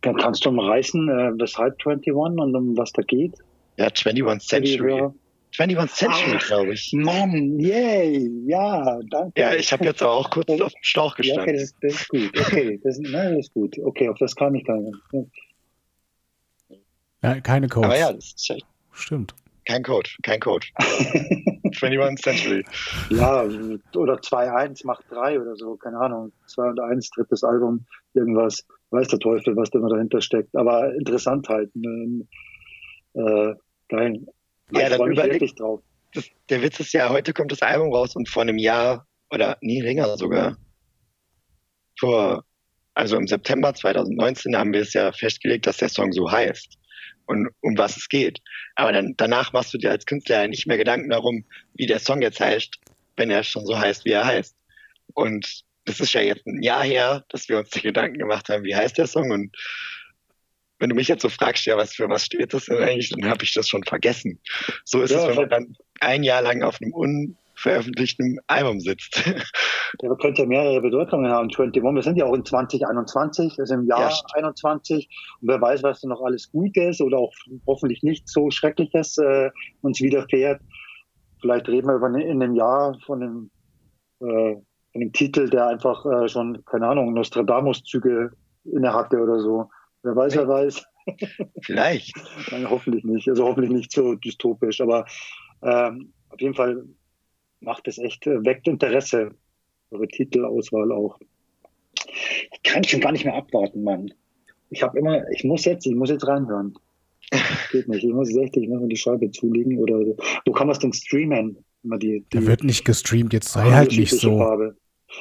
Kannst 0.02 0.46
du 0.46 0.52
mal 0.52 0.70
reißen, 0.70 1.10
äh, 1.10 1.32
weshalb 1.40 1.76
21 1.86 2.14
und 2.14 2.56
um 2.56 2.78
was 2.78 2.92
da 2.92 3.02
geht? 3.02 3.36
Ja, 3.78 3.88
21 3.88 4.48
Century. 4.48 5.10
21 5.58 5.96
Century, 5.96 6.38
glaube 6.38 6.74
ich. 6.74 6.92
Mann, 6.94 7.60
yay, 7.60 8.30
ja, 8.46 9.00
danke. 9.10 9.40
Ja, 9.40 9.54
ich 9.54 9.72
habe 9.72 9.86
jetzt 9.86 10.04
auch 10.04 10.30
kurz 10.30 10.50
auf 10.50 10.72
dem 10.72 10.84
Schlauch 10.84 11.16
gestanden. 11.16 11.46
Ja, 11.46 11.52
okay, 11.54 11.60
das, 11.60 11.76
das, 11.82 11.94
ist 11.94 12.10
gut. 12.10 12.40
Okay, 12.40 12.80
das, 12.84 13.00
nein, 13.00 13.36
das 13.36 13.48
ist 13.48 13.54
gut. 13.54 13.78
Okay, 13.80 14.10
auf 14.10 14.18
das 14.20 14.36
kam 14.36 14.56
ich 14.56 14.64
dann. 14.66 14.92
Ja, 17.24 17.40
keine 17.42 17.68
Codes. 17.68 17.86
Aber 17.86 17.98
ja, 17.98 18.14
das 18.14 18.34
ist 18.34 18.50
echt. 18.50 18.66
Stimmt. 18.92 19.34
Kein 19.70 19.84
Code, 19.84 20.10
kein 20.24 20.40
Code. 20.40 20.66
21 21.80 22.24
Century. 22.24 22.66
Ja, 23.12 23.44
oder 23.44 24.16
2-1 24.16 24.84
macht 24.84 25.04
3 25.12 25.40
oder 25.40 25.56
so, 25.56 25.76
keine 25.76 26.00
Ahnung. 26.00 26.32
2 26.48 26.70
und 26.70 26.80
1, 26.80 27.12
drittes 27.12 27.44
Album, 27.44 27.86
irgendwas. 28.16 28.66
Weiß 28.90 29.10
der 29.10 29.20
Teufel, 29.20 29.56
was 29.56 29.70
da 29.70 29.78
immer 29.78 29.90
dahinter 29.90 30.22
steckt. 30.22 30.56
Aber 30.56 30.92
interessant 30.96 31.48
halt. 31.50 31.70
Ähm, 31.76 32.28
äh, 33.14 33.54
geil. 33.90 34.26
Ja, 34.72 34.90
dann 34.90 35.12
überleg, 35.12 35.56
drauf. 35.56 35.82
Das, 36.16 36.26
der 36.50 36.64
Witz 36.64 36.80
ist 36.80 36.94
ja, 36.94 37.10
heute 37.10 37.32
kommt 37.32 37.52
das 37.52 37.62
Album 37.62 37.94
raus 37.94 38.16
und 38.16 38.28
vor 38.28 38.42
einem 38.42 38.58
Jahr 38.58 39.06
oder 39.30 39.56
nie 39.62 39.82
länger 39.82 40.18
sogar. 40.18 40.58
Vor, 42.00 42.44
also 42.96 43.18
im 43.18 43.28
September 43.28 43.72
2019 43.76 44.58
haben 44.58 44.74
wir 44.74 44.82
es 44.82 44.94
ja 44.94 45.12
festgelegt, 45.12 45.68
dass 45.68 45.78
der 45.78 45.90
Song 45.90 46.12
so 46.12 46.32
heißt 46.32 46.80
und 47.30 47.48
um 47.62 47.78
was 47.78 47.96
es 47.96 48.10
geht. 48.10 48.42
Aber 48.76 48.92
dann, 48.92 49.14
danach 49.16 49.54
machst 49.54 49.72
du 49.74 49.78
dir 49.78 49.92
als 49.92 50.08
Künstler 50.08 50.42
ja 50.42 50.48
nicht 50.48 50.66
mehr 50.66 50.78
Gedanken 50.78 51.12
darum, 51.12 51.46
wie 51.76 51.86
der 51.86 52.00
Song 52.00 52.24
jetzt 52.24 52.40
heißt, 52.40 52.76
wenn 53.18 53.30
er 53.30 53.44
schon 53.44 53.66
so 53.68 53.78
heißt, 53.78 54.04
wie 54.06 54.12
er 54.12 54.26
heißt. 54.26 54.56
Und 55.14 55.64
das 55.86 56.00
ist 56.00 56.14
ja 56.14 56.22
jetzt 56.22 56.46
ein 56.48 56.64
Jahr 56.64 56.84
her, 56.84 57.24
dass 57.30 57.48
wir 57.48 57.60
uns 57.60 57.70
die 57.70 57.82
Gedanken 57.82 58.18
gemacht 58.18 58.50
haben, 58.50 58.64
wie 58.64 58.76
heißt 58.76 58.98
der 58.98 59.06
Song 59.06 59.30
und 59.30 59.56
wenn 60.80 60.90
du 60.90 60.96
mich 60.96 61.10
jetzt 61.10 61.22
so 61.22 61.30
fragst, 61.30 61.66
ja, 61.66 61.78
was 61.78 61.94
für 61.94 62.10
was 62.10 62.26
steht 62.26 62.54
das 62.54 62.66
denn 62.66 62.78
eigentlich, 62.78 63.10
dann 63.10 63.30
habe 63.30 63.44
ich 63.44 63.54
das 63.54 63.68
schon 63.68 63.84
vergessen. 63.84 64.40
So 64.86 65.02
ist 65.02 65.12
ja, 65.12 65.22
es, 65.22 65.28
wenn 65.28 65.36
man 65.36 65.50
dann 65.50 65.76
ein 66.00 66.24
Jahr 66.24 66.42
lang 66.42 66.64
auf 66.64 66.82
einem 66.82 66.94
veröffentlichten 67.60 68.40
Album 68.48 68.80
sitzt. 68.80 69.24
Der 70.02 70.16
könnte 70.16 70.44
ja 70.44 70.48
mehrere 70.48 70.82
Bedeutungen 70.82 71.32
haben. 71.32 71.50
21, 71.50 71.84
wir 71.84 72.04
sind 72.04 72.18
ja 72.18 72.26
auch 72.26 72.34
in 72.34 72.46
2021, 72.46 73.60
also 73.60 73.74
im 73.74 73.86
Jahr 73.86 74.10
ja, 74.10 74.20
21. 74.34 75.10
Und 75.42 75.48
wer 75.48 75.62
weiß, 75.62 75.84
was 75.84 76.02
da 76.02 76.08
noch 76.08 76.22
alles 76.22 76.52
Gutes 76.52 77.02
oder 77.02 77.18
auch 77.18 77.34
hoffentlich 77.68 78.04
nicht 78.04 78.28
so 78.28 78.50
Schreckliches 78.50 79.18
äh, 79.18 79.50
uns 79.82 80.02
widerfährt. 80.02 80.62
Vielleicht 81.42 81.68
reden 81.68 81.88
wir 81.88 81.96
über 81.96 82.10
ne, 82.10 82.24
in 82.24 82.42
einem 82.42 82.56
Jahr 82.56 82.98
von 83.06 83.24
einem, 83.24 83.52
äh, 84.22 84.56
von 84.56 85.02
einem 85.02 85.12
Titel, 85.12 85.50
der 85.50 85.68
einfach 85.68 86.06
äh, 86.06 86.28
schon, 86.30 86.64
keine 86.66 86.88
Ahnung, 86.88 87.14
Nostradamus-Züge 87.14 88.32
inne 88.66 88.94
hatte 88.94 89.18
oder 89.18 89.40
so. 89.40 89.70
Wer 90.04 90.16
weiß, 90.16 90.36
wer 90.36 90.48
weiß. 90.48 90.86
Vielleicht. 91.64 92.16
Nein, 92.52 92.70
hoffentlich 92.70 93.04
nicht. 93.04 93.28
Also 93.28 93.46
hoffentlich 93.46 93.72
nicht 93.72 93.92
so 93.92 94.16
dystopisch. 94.16 94.82
Aber 94.82 95.06
ähm, 95.62 96.14
auf 96.30 96.40
jeden 96.40 96.56
Fall 96.56 96.84
macht 97.62 97.88
es 97.88 97.98
echt, 97.98 98.26
äh, 98.28 98.44
weckt 98.44 98.68
Interesse. 98.68 99.32
Eure 99.92 100.08
Titelauswahl 100.08 100.92
auch. 100.92 101.20
Ich 102.52 102.64
kann 102.64 102.84
schon 102.84 103.02
gar 103.02 103.12
nicht 103.12 103.26
mehr 103.26 103.36
abwarten, 103.36 103.84
Mann. 103.84 104.14
Ich 104.70 104.84
habe 104.84 105.00
immer, 105.00 105.28
ich 105.32 105.44
muss 105.44 105.66
jetzt, 105.66 105.86
ich 105.86 105.96
muss 105.96 106.10
jetzt 106.10 106.28
reinhören. 106.28 106.78
Geht 107.72 107.88
nicht. 107.88 108.04
Ich 108.04 108.14
muss 108.14 108.36
echt, 108.36 108.56
ich 108.58 108.68
muss 108.68 108.82
mir 108.82 108.88
die 108.88 108.98
Scheibe 108.98 109.30
zulegen 109.32 109.78
oder. 109.80 110.00
Wo 110.46 110.52
kann 110.52 110.68
man 110.68 110.74
es 110.74 110.80
denn 110.80 110.94
streamen? 110.94 111.58
Immer 111.84 111.98
die, 111.98 112.22
die, 112.22 112.38
Der 112.38 112.48
wird 112.48 112.64
nicht 112.64 112.86
gestreamt, 112.86 113.34
jetzt 113.34 113.50
sei 113.50 113.72
halt 113.72 113.92
nicht 113.92 114.12
so. 114.12 114.38
Farbe. 114.38 114.76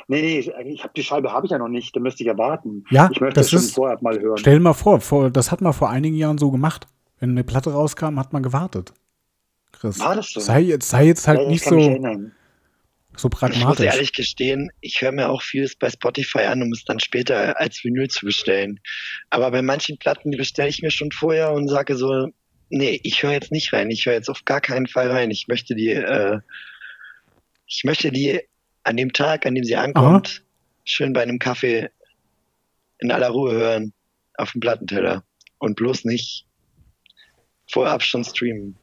Nee, 0.07 0.21
nee, 0.21 0.39
ich, 0.39 0.53
ich 0.67 0.85
hab 0.85 0.93
die 0.95 1.03
Scheibe 1.03 1.33
habe 1.33 1.47
ich 1.47 1.51
ja 1.51 1.59
noch 1.59 1.69
nicht, 1.69 1.97
da 1.97 2.01
müsste 2.01 2.23
ich 2.23 2.27
ja 2.27 2.37
warten. 2.37 2.85
Ja, 2.91 3.09
ich 3.11 3.21
möchte 3.21 3.41
das, 3.41 3.51
das 3.51 3.63
schon 3.63 3.71
vorher 3.71 3.99
mal 4.03 4.19
hören. 4.21 4.37
Stell 4.37 4.55
dir 4.55 4.61
mal 4.61 4.75
vor, 4.75 5.01
vor, 5.01 5.31
das 5.31 5.51
hat 5.51 5.61
man 5.61 5.73
vor 5.73 5.89
einigen 5.89 6.17
Jahren 6.17 6.37
so 6.37 6.51
gemacht. 6.51 6.87
Wenn 7.21 7.31
eine 7.31 7.45
Platte 7.45 7.73
rauskam, 7.73 8.19
hat 8.19 8.33
man 8.33 8.43
gewartet. 8.43 8.93
Chris. 9.79 9.99
War 9.99 10.17
das 10.17 10.31
so? 10.31 10.41
Sei 10.41 10.61
jetzt, 10.61 10.89
sei 10.89 11.07
jetzt 11.07 11.27
halt 11.29 11.41
ja, 11.41 11.49
nicht 11.49 11.65
so, 11.65 11.79
so 13.17 13.29
pragmatisch. 13.29 13.59
Ich 13.59 13.65
muss 13.65 13.81
ehrlich 13.81 14.13
gestehen, 14.13 14.71
ich 14.81 15.01
höre 15.01 15.13
mir 15.13 15.29
auch 15.29 15.43
vieles 15.43 15.77
bei 15.77 15.91
Spotify 15.91 16.41
an, 16.41 16.63
um 16.63 16.73
es 16.73 16.85
dann 16.85 17.01
später 17.01 17.59
als 17.61 17.83
Vinyl 17.85 18.09
zu 18.09 18.27
bestellen. 18.27 18.81
Aber 19.31 19.51
bei 19.51 19.63
manchen 19.63 19.99
Platten, 19.99 20.31
die 20.31 20.39
bestelle 20.39 20.69
ich 20.69 20.83
mir 20.83 20.91
schon 20.91 21.13
vorher 21.13 21.53
und 21.53 21.69
sage 21.69 21.97
so, 21.97 22.29
nee, 22.71 23.01
ich 23.03 23.23
höre 23.23 23.33
jetzt 23.33 23.53
nicht 23.53 23.73
rein. 23.73 23.91
Ich 23.91 24.07
höre 24.07 24.15
jetzt 24.15 24.29
auf 24.29 24.45
gar 24.45 24.61
keinen 24.61 24.87
Fall 24.87 25.11
rein. 25.11 25.31
Ich 25.31 25.49
möchte 25.49 25.75
die, 25.75 25.91
äh, 25.91 26.41
ich 27.67 27.85
möchte 27.85 28.11
die 28.11 28.41
an 28.85 28.97
dem 28.97 29.13
Tag, 29.13 29.47
an 29.47 29.55
dem 29.55 29.65
sie 29.65 29.77
ankommt, 29.77 30.29
Aha. 30.29 30.47
schön 30.85 31.13
bei 31.13 31.23
einem 31.23 31.39
Kaffee 31.39 31.91
in 32.99 33.13
aller 33.13 33.29
Ruhe 33.29 33.53
hören 33.53 33.93
auf 34.37 34.53
dem 34.53 34.61
Plattenteller 34.61 35.25
und 35.59 35.77
bloß 35.77 36.05
nicht 36.05 36.47
vorab 37.71 38.03
schon 38.03 38.25
streamen. 38.25 38.77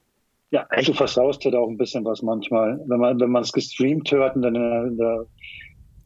Ja, 0.55 0.65
du 0.85 0.93
versaust 0.93 1.43
halt 1.43 1.53
auch 1.53 1.67
ein 1.67 1.75
bisschen 1.75 2.05
was 2.05 2.21
manchmal. 2.21 2.79
Wenn 2.87 2.99
man 2.99 3.19
wenn 3.19 3.29
man 3.29 3.43
es 3.43 3.51
gestreamt 3.51 4.09
hört 4.09 4.37
und 4.37 4.41
dann 4.43 4.55
in 4.55 4.97
der 4.97 5.25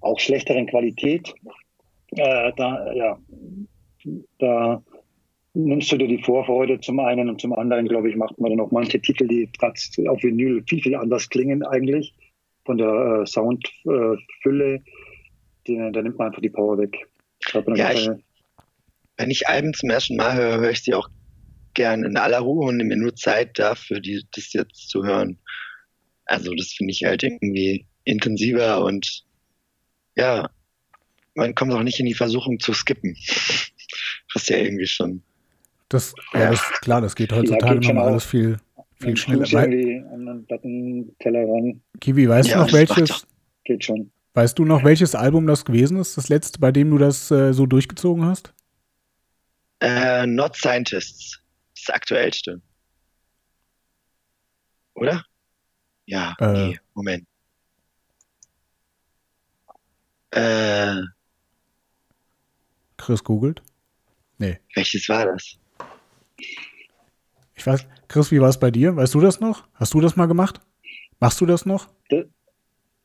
auch 0.01 0.19
schlechteren 0.19 0.65
Qualität, 0.65 1.35
äh, 2.13 2.51
da 2.57 2.91
ja, 2.93 3.19
da 4.39 4.81
nimmst 5.53 5.91
du 5.91 5.97
dir 5.97 6.07
die 6.07 6.23
Vorfreude 6.23 6.79
zum 6.79 6.99
einen 6.99 7.29
und 7.29 7.39
zum 7.39 7.53
anderen, 7.53 7.88
glaube 7.88 8.09
ich, 8.09 8.15
macht 8.15 8.39
man 8.39 8.49
dann 8.49 8.59
auch 8.59 8.71
manche 8.71 8.99
Titel, 8.99 9.27
die 9.27 9.47
auf 10.07 10.23
Vinyl 10.23 10.63
viel, 10.67 10.81
viel 10.81 10.95
anders 10.95 11.29
klingen 11.29 11.63
eigentlich, 11.63 12.15
von 12.65 12.79
der 12.79 13.21
äh, 13.21 13.25
Soundfülle, 13.27 14.81
äh, 15.67 15.91
da 15.91 16.01
nimmt 16.01 16.17
man 16.17 16.27
einfach 16.27 16.41
die 16.41 16.49
Power 16.49 16.79
weg. 16.79 17.07
Ja, 17.75 17.91
ich, 17.91 18.09
wenn 19.17 19.29
ich 19.29 19.47
Alben 19.47 19.73
zum 19.75 19.91
ersten 19.91 20.15
Mal 20.15 20.35
höre, 20.35 20.59
höre 20.59 20.71
ich 20.71 20.81
sie 20.81 20.95
auch 20.95 21.07
gern 21.79 22.03
in 22.03 22.17
aller 22.17 22.39
Ruhe 22.39 22.67
und 22.67 22.75
nehme 22.75 22.89
mir 22.89 23.01
nur 23.01 23.15
Zeit 23.15 23.57
dafür, 23.57 24.01
die, 24.01 24.21
das 24.33 24.51
jetzt 24.51 24.89
zu 24.89 25.05
hören. 25.05 25.37
Also 26.25 26.53
das 26.53 26.73
finde 26.73 26.91
ich 26.91 27.05
halt 27.05 27.23
irgendwie 27.23 27.87
intensiver 28.03 28.83
und 28.83 29.23
ja, 30.17 30.49
man 31.35 31.55
kommt 31.55 31.71
auch 31.71 31.83
nicht 31.83 31.97
in 32.01 32.05
die 32.05 32.13
Versuchung 32.13 32.59
zu 32.59 32.73
skippen. 32.73 33.15
Was 34.33 34.49
ja 34.49 34.57
irgendwie 34.57 34.87
schon. 34.87 35.23
Das, 35.87 36.13
ja, 36.33 36.41
ja 36.41 36.51
das, 36.51 36.61
klar, 36.81 36.99
das 36.99 37.15
geht 37.15 37.31
heutzutage 37.31 37.79
ja, 37.79 37.93
nochmal 37.93 38.09
alles 38.09 38.25
viel, 38.25 38.57
viel 38.99 39.15
schneller. 39.15 39.45
Kiwi, 42.01 42.27
weißt 42.27 42.49
ja, 42.49 42.57
du 42.57 42.61
noch 42.63 42.73
welches? 42.73 43.25
Geht 43.63 43.85
schon. 43.85 44.11
Weißt 44.33 44.59
du 44.59 44.65
noch, 44.65 44.83
welches 44.83 45.15
Album 45.15 45.47
das 45.47 45.63
gewesen 45.63 45.97
ist, 45.97 46.17
das 46.17 46.27
letzte, 46.27 46.59
bei 46.59 46.73
dem 46.73 46.89
du 46.91 46.97
das 46.97 47.31
äh, 47.31 47.53
so 47.53 47.65
durchgezogen 47.65 48.25
hast? 48.25 48.53
Äh, 49.79 50.27
Not 50.27 50.57
Scientists 50.57 51.41
das 51.85 51.95
aktuellste. 51.95 52.61
Oder? 54.93 55.25
Ja, 56.05 56.35
äh. 56.39 56.51
nee, 56.51 56.79
Moment. 56.93 57.27
Äh. 60.31 61.01
Chris 62.97 63.23
googelt? 63.23 63.61
Nee. 64.37 64.59
Welches 64.75 65.07
war 65.09 65.25
das? 65.25 65.57
Ich 67.55 67.65
weiß, 67.65 67.85
Chris, 68.07 68.31
wie 68.31 68.39
war 68.39 68.49
es 68.49 68.59
bei 68.59 68.71
dir? 68.71 68.95
Weißt 68.95 69.13
du 69.13 69.19
das 69.19 69.39
noch? 69.39 69.67
Hast 69.73 69.93
du 69.93 70.01
das 70.01 70.15
mal 70.15 70.27
gemacht? 70.27 70.59
Machst 71.19 71.41
du 71.41 71.45
das 71.45 71.65
noch? 71.65 71.89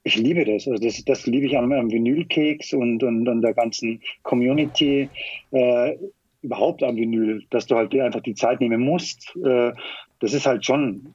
Ich 0.04 0.16
liebe 0.16 0.44
das. 0.44 0.68
Also 0.68 0.84
das, 0.84 1.04
das 1.04 1.26
liebe 1.26 1.46
ich 1.46 1.56
am, 1.56 1.72
am 1.72 1.90
Vinylkeks 1.90 2.72
und, 2.74 3.02
und, 3.02 3.26
und 3.26 3.42
der 3.42 3.54
ganzen 3.54 4.00
Community. 4.22 5.08
Äh, 5.50 5.96
überhaupt 6.44 6.82
am 6.82 6.96
Vinyl, 6.96 7.42
dass 7.50 7.66
du 7.66 7.74
halt 7.74 7.92
dir 7.92 8.04
einfach 8.04 8.20
die 8.20 8.34
Zeit 8.34 8.60
nehmen 8.60 8.82
musst. 8.82 9.34
Äh, 9.44 9.72
das 10.20 10.34
ist 10.34 10.46
halt 10.46 10.64
schon, 10.64 11.14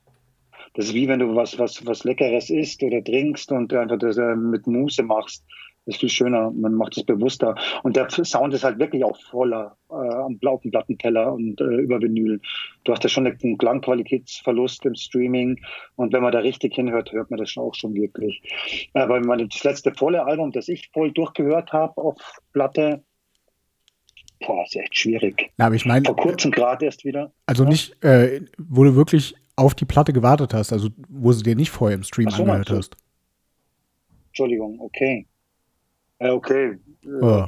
das 0.73 0.85
ist 0.85 0.93
wie 0.93 1.07
wenn 1.07 1.19
du 1.19 1.35
was, 1.35 1.57
was, 1.59 1.85
was 1.85 2.03
Leckeres 2.03 2.49
isst 2.49 2.83
oder 2.83 3.03
trinkst 3.03 3.51
und 3.51 3.73
einfach 3.73 3.99
das 3.99 4.17
äh, 4.17 4.35
mit 4.35 4.67
Muße 4.67 5.03
machst. 5.03 5.45
Das 5.85 5.95
ist 5.95 6.01
viel 6.01 6.09
schöner, 6.09 6.51
man 6.51 6.75
macht 6.75 6.97
es 6.97 7.03
bewusster. 7.03 7.55
Und 7.83 7.95
der 7.95 8.09
Sound 8.09 8.53
ist 8.53 8.63
halt 8.63 8.77
wirklich 8.79 9.03
auch 9.03 9.17
voller 9.31 9.77
äh, 9.89 9.95
am 9.95 10.37
blauen 10.37 10.69
Plattenteller 10.69 11.33
und 11.33 11.59
äh, 11.61 11.63
über 11.63 11.99
Vinyl. 11.99 12.41
Du 12.83 12.91
hast 12.91 13.03
ja 13.03 13.09
schon 13.09 13.25
einen 13.25 13.57
Klangqualitätsverlust 13.57 14.85
im 14.85 14.95
Streaming 14.95 15.59
und 15.95 16.13
wenn 16.13 16.21
man 16.21 16.31
da 16.31 16.39
richtig 16.39 16.75
hinhört, 16.75 17.11
hört 17.11 17.31
man 17.31 17.39
das 17.39 17.55
auch 17.57 17.73
schon 17.73 17.95
wirklich. 17.95 18.41
Aber 18.93 19.19
das 19.19 19.63
letzte 19.63 19.93
volle 19.93 20.25
Album, 20.25 20.51
das 20.51 20.67
ich 20.67 20.89
voll 20.93 21.11
durchgehört 21.11 21.71
habe 21.73 21.97
auf 21.97 22.17
Platte, 22.51 23.03
Boah, 24.45 24.63
ist 24.63 24.75
echt 24.75 24.97
schwierig. 24.97 25.51
Na, 25.57 25.65
aber 25.65 25.75
ich 25.75 25.85
meine. 25.85 26.05
Vor 26.05 26.15
kurzem 26.15 26.51
gerade 26.51 26.85
erst 26.85 27.03
wieder. 27.03 27.31
Also 27.45 27.63
ja. 27.63 27.69
nicht, 27.69 28.03
äh, 28.03 28.41
wo 28.57 28.83
du 28.83 28.95
wirklich 28.95 29.35
auf 29.55 29.75
die 29.75 29.85
Platte 29.85 30.13
gewartet 30.13 30.53
hast, 30.53 30.71
also 30.71 30.89
wo 31.09 31.31
sie 31.33 31.43
dir 31.43 31.55
nicht 31.55 31.69
vorher 31.69 31.95
im 31.95 32.03
Stream 32.03 32.29
so, 32.29 32.43
angehört 32.43 32.69
hast. 32.69 32.95
Entschuldigung, 34.27 34.79
okay. 34.79 35.27
Äh, 36.19 36.29
okay. 36.29 36.77
Oh. 37.21 37.45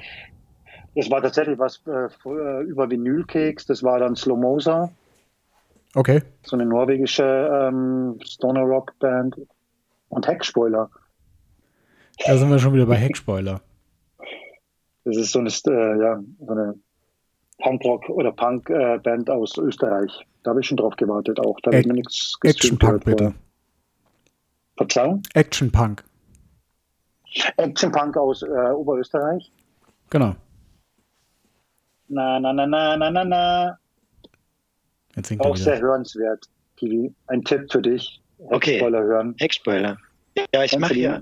Das 0.95 1.09
war 1.09 1.21
tatsächlich 1.21 1.57
was 1.57 1.81
äh, 1.87 2.63
über 2.65 2.89
Vinylkeks, 2.89 3.65
das 3.65 3.81
war 3.81 3.99
dann 3.99 4.15
Slomosa. 4.17 4.91
Okay. 5.95 6.21
So 6.43 6.57
eine 6.57 6.65
norwegische 6.65 7.23
ähm, 7.23 8.19
Stoner 8.23 8.61
Rock 8.61 8.97
Band. 8.99 9.35
Und 10.09 10.27
Heckspoiler. 10.27 10.89
Da 12.25 12.37
sind 12.37 12.49
wir 12.49 12.59
schon 12.59 12.73
wieder 12.73 12.85
bei 12.85 12.97
Heckspoiler. 12.97 13.61
Das 15.03 15.17
ist 15.17 15.31
so 15.31 15.39
eine, 15.39 15.49
äh, 15.49 15.99
ja, 16.01 16.19
so 16.39 16.51
eine 16.51 16.75
Punkrock 17.61 18.09
oder 18.09 18.31
Punk-Band 18.31 19.29
äh, 19.29 19.31
aus 19.31 19.57
Österreich. 19.57 20.11
Da 20.43 20.51
habe 20.51 20.61
ich 20.61 20.67
schon 20.67 20.77
drauf 20.77 20.95
gewartet 20.95 21.39
auch. 21.39 21.59
Da 21.61 21.71
wird 21.71 21.85
mir 21.85 21.93
nichts 21.93 22.37
Action 22.43 22.77
Punk 22.77 23.05
bitte. 23.05 23.33
Verzeihung? 24.77 25.21
Action 25.33 25.71
Punk. 25.71 26.03
Action 27.57 27.91
Punk 27.91 28.17
aus 28.17 28.41
äh, 28.41 28.71
Oberösterreich. 28.71 29.51
Genau. 30.09 30.35
Na, 32.09 32.39
na, 32.39 32.51
na, 32.51 32.65
na, 32.65 32.97
na, 32.97 33.09
na, 33.09 33.23
na. 33.23 33.77
Jetzt 35.15 35.39
auch 35.39 35.55
sehr 35.55 35.79
hörenswert, 35.79 36.45
Kiwi. 36.77 37.13
Ein 37.27 37.43
Tipp 37.43 37.71
für 37.71 37.81
dich. 37.81 38.21
Okay. 38.37 38.73
Heckspoiler 38.73 39.03
hören. 39.03 39.35
Heckspoiler. 39.39 39.97
Ja, 40.53 40.63
ich 40.63 40.77
mache 40.77 40.95
ja. 40.95 41.21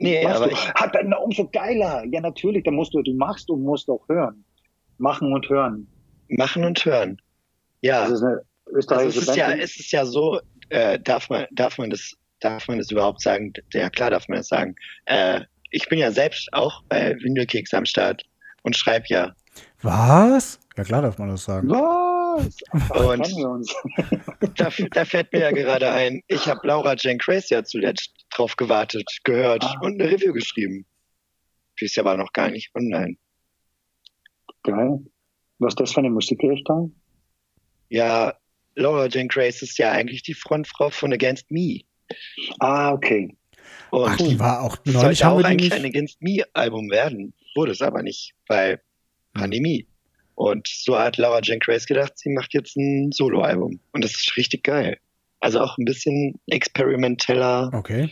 Nee, 0.00 0.24
machst 0.24 0.36
aber 0.36 0.46
du. 0.46 0.52
ich. 0.52 0.74
Hat 0.74 0.94
dann 0.94 1.12
umso 1.12 1.46
geiler. 1.48 2.04
Ja, 2.10 2.20
natürlich, 2.20 2.64
dann 2.64 2.74
musst 2.74 2.94
du, 2.94 3.02
du 3.02 3.12
machst 3.14 3.50
und 3.50 3.62
musst 3.62 3.88
auch 3.88 4.08
hören. 4.08 4.44
Machen 4.98 5.32
und 5.32 5.48
hören. 5.48 5.86
Machen 6.28 6.64
und 6.64 6.84
hören. 6.84 7.20
Ja. 7.82 8.02
Das 8.02 8.12
ist 8.12 8.22
eine 8.22 8.42
österreichische 8.72 9.18
also 9.18 9.20
es 9.20 9.28
ist 9.28 9.36
ja, 9.36 9.52
es 9.52 9.76
ist 9.78 9.92
ja 9.92 10.06
so, 10.06 10.40
äh, 10.70 10.98
darf 10.98 11.28
man, 11.28 11.46
darf 11.52 11.76
man 11.78 11.90
das, 11.90 12.14
darf 12.40 12.66
man 12.66 12.78
das 12.78 12.90
überhaupt 12.90 13.20
sagen? 13.20 13.52
Ja, 13.74 13.90
klar 13.90 14.10
darf 14.10 14.26
man 14.28 14.38
das 14.38 14.48
sagen. 14.48 14.74
Äh, 15.04 15.42
ich 15.70 15.88
bin 15.88 15.98
ja 15.98 16.10
selbst 16.10 16.48
auch 16.52 16.82
bei 16.88 17.16
Windelkeks 17.20 17.74
am 17.74 17.84
Start 17.84 18.24
und 18.62 18.76
schreibe 18.76 19.04
ja. 19.08 19.34
Was? 19.82 20.58
Ja, 20.76 20.84
klar 20.84 21.02
darf 21.02 21.18
man 21.18 21.28
das 21.28 21.44
sagen. 21.44 21.68
Was? 21.68 22.56
Und 22.90 23.74
da, 24.58 24.70
da, 24.92 25.04
fällt 25.04 25.32
mir 25.32 25.40
ja 25.40 25.50
gerade 25.50 25.90
ein, 25.90 26.22
ich 26.28 26.46
habe 26.48 26.66
Laura 26.66 26.94
Jane 26.96 27.18
Grace 27.18 27.50
ja 27.50 27.64
zuletzt 27.64 28.19
drauf 28.30 28.56
gewartet, 28.56 29.08
gehört 29.24 29.64
ah. 29.64 29.78
und 29.82 30.00
eine 30.00 30.10
Review 30.10 30.32
geschrieben. 30.32 30.86
Die 31.78 31.86
ist 31.86 31.98
aber 31.98 32.16
noch 32.16 32.32
gar 32.32 32.50
nicht 32.50 32.74
online. 32.74 33.16
Geil. 34.62 35.00
Was 35.58 35.72
ist 35.72 35.80
das 35.80 35.92
für 35.92 36.00
eine 36.00 36.10
Musikrichtung? 36.10 36.94
Ja, 37.88 38.34
Laura 38.74 39.06
Jane 39.06 39.28
Grace 39.28 39.62
ist 39.62 39.78
ja 39.78 39.92
eigentlich 39.92 40.22
die 40.22 40.34
Frontfrau 40.34 40.90
von 40.90 41.12
Against 41.12 41.50
Me. 41.50 41.80
Ah, 42.58 42.92
okay. 42.92 43.36
Und 43.90 44.08
Ach, 44.08 44.16
die 44.16 44.38
war 44.38 44.62
auch 44.62 44.76
das 44.76 44.94
neulich 44.94 45.18
sollte 45.18 45.24
haben 45.24 45.44
auch 45.44 45.48
eigentlich 45.48 45.70
nicht. 45.70 45.80
ein 45.80 45.84
Against 45.84 46.22
Me-Album 46.22 46.90
werden. 46.90 47.34
Wurde 47.54 47.72
es 47.72 47.82
aber 47.82 48.02
nicht, 48.02 48.34
weil 48.46 48.80
Pandemie. 49.34 49.86
Und 50.34 50.68
so 50.68 50.98
hat 50.98 51.18
Laura 51.18 51.40
Jane 51.42 51.58
Grace 51.58 51.86
gedacht, 51.86 52.12
sie 52.16 52.30
macht 52.30 52.54
jetzt 52.54 52.76
ein 52.76 53.12
Soloalbum. 53.12 53.80
Und 53.92 54.04
das 54.04 54.12
ist 54.12 54.36
richtig 54.36 54.64
geil. 54.64 54.98
Also 55.40 55.60
auch 55.60 55.78
ein 55.78 55.84
bisschen 55.84 56.38
experimenteller. 56.46 57.70
Okay. 57.72 58.10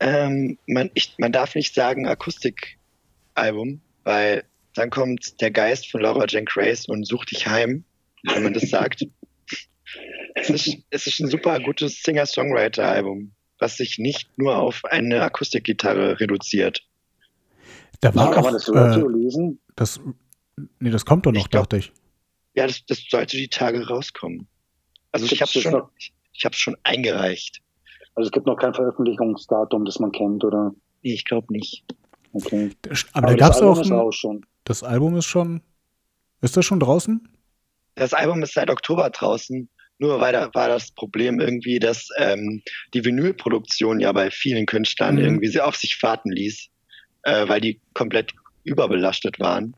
Ähm, 0.00 0.58
man, 0.66 0.90
ich, 0.94 1.14
man 1.18 1.32
darf 1.32 1.54
nicht 1.54 1.74
sagen 1.74 2.06
Akustikalbum, 2.06 3.80
weil 4.04 4.44
dann 4.74 4.90
kommt 4.90 5.40
der 5.40 5.50
Geist 5.50 5.90
von 5.90 6.00
Laura 6.00 6.26
Jane 6.28 6.44
Grace 6.44 6.86
und 6.86 7.04
sucht 7.06 7.30
dich 7.30 7.46
heim, 7.46 7.84
wenn 8.24 8.42
man 8.44 8.54
das 8.54 8.70
sagt. 8.70 9.06
Es 10.34 10.50
ist, 10.50 10.76
es 10.90 11.06
ist 11.06 11.20
ein 11.20 11.28
super 11.28 11.58
gutes 11.60 12.02
Singer-Songwriter-Album, 12.02 13.32
was 13.58 13.76
sich 13.76 13.98
nicht 13.98 14.36
nur 14.38 14.56
auf 14.56 14.84
eine 14.84 15.22
Akustikgitarre 15.22 16.20
reduziert. 16.20 16.84
Da 18.00 18.14
war 18.14 18.30
Kann 18.30 18.38
auch, 18.40 18.44
man 18.44 18.52
das 18.54 18.64
so 18.64 18.74
dazu 18.74 19.08
äh, 19.08 19.12
lesen? 19.12 19.60
das, 19.74 20.00
nee, 20.78 20.90
das 20.90 21.04
kommt 21.04 21.26
doch 21.26 21.32
noch, 21.32 21.40
Ich 21.40 21.50
glaub- 21.50 21.64
dachte 21.68 21.78
ich. 21.78 21.92
Ja, 22.54 22.66
das, 22.66 22.84
das 22.86 23.04
sollte 23.08 23.36
die 23.36 23.48
Tage 23.48 23.86
rauskommen. 23.86 24.46
Also 25.12 25.26
ich 25.26 25.40
habe 25.40 25.50
das 25.52 25.62
schon, 25.62 25.72
noch? 25.72 25.90
ich, 25.98 26.12
ich 26.32 26.44
habe 26.44 26.54
schon 26.54 26.76
eingereicht. 26.82 27.60
Also 28.14 28.28
es 28.28 28.32
gibt 28.32 28.46
noch 28.46 28.56
kein 28.56 28.74
Veröffentlichungsdatum, 28.74 29.84
das 29.84 29.98
man 29.98 30.12
kennt, 30.12 30.44
oder? 30.44 30.72
Nee, 31.02 31.14
ich 31.14 31.24
glaube 31.24 31.52
nicht. 31.52 31.84
Okay. 32.32 32.70
Aber, 33.12 33.28
da 33.28 33.34
das 33.34 33.40
gab 33.40 33.50
es 33.50 33.62
Album 33.62 33.92
auch, 33.98 34.06
auch 34.08 34.12
schon. 34.12 34.46
das 34.64 34.82
Album 34.82 35.16
ist 35.16 35.26
schon, 35.26 35.62
ist 36.40 36.56
das 36.56 36.64
schon 36.64 36.80
draußen? 36.80 37.28
Das 37.94 38.12
Album 38.12 38.42
ist 38.42 38.54
seit 38.54 38.70
Oktober 38.70 39.08
draußen. 39.10 39.68
Nur 40.00 40.20
weil 40.20 40.32
da 40.32 40.48
war 40.54 40.68
das 40.68 40.92
Problem 40.92 41.40
irgendwie, 41.40 41.80
dass 41.80 42.08
ähm, 42.18 42.62
die 42.94 43.04
Vinylproduktion 43.04 43.98
ja 43.98 44.12
bei 44.12 44.30
vielen 44.30 44.64
Künstlern 44.66 45.16
Mhm. 45.16 45.22
irgendwie 45.22 45.48
sehr 45.48 45.66
auf 45.66 45.74
sich 45.74 46.00
warten 46.02 46.30
ließ, 46.30 46.68
äh, 47.24 47.48
weil 47.48 47.60
die 47.60 47.80
komplett 47.94 48.32
überbelastet 48.62 49.40
waren. 49.40 49.74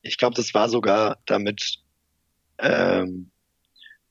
Ich 0.00 0.16
glaube, 0.16 0.36
das 0.36 0.54
war 0.54 0.70
sogar 0.70 1.18
damit 1.26 1.80
ähm, 2.58 3.30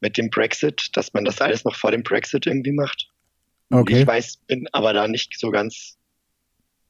mit 0.01 0.17
dem 0.17 0.29
Brexit, 0.29 0.95
dass 0.95 1.13
man 1.13 1.25
das 1.25 1.41
alles 1.41 1.65
noch 1.65 1.75
vor 1.75 1.91
dem 1.91 2.03
Brexit 2.03 2.45
irgendwie 2.47 2.71
macht. 2.71 3.11
Okay. 3.71 4.01
Ich 4.01 4.07
weiß, 4.07 4.37
bin 4.47 4.67
aber 4.71 4.93
da 4.93 5.07
nicht 5.07 5.37
so 5.37 5.51
ganz. 5.51 5.97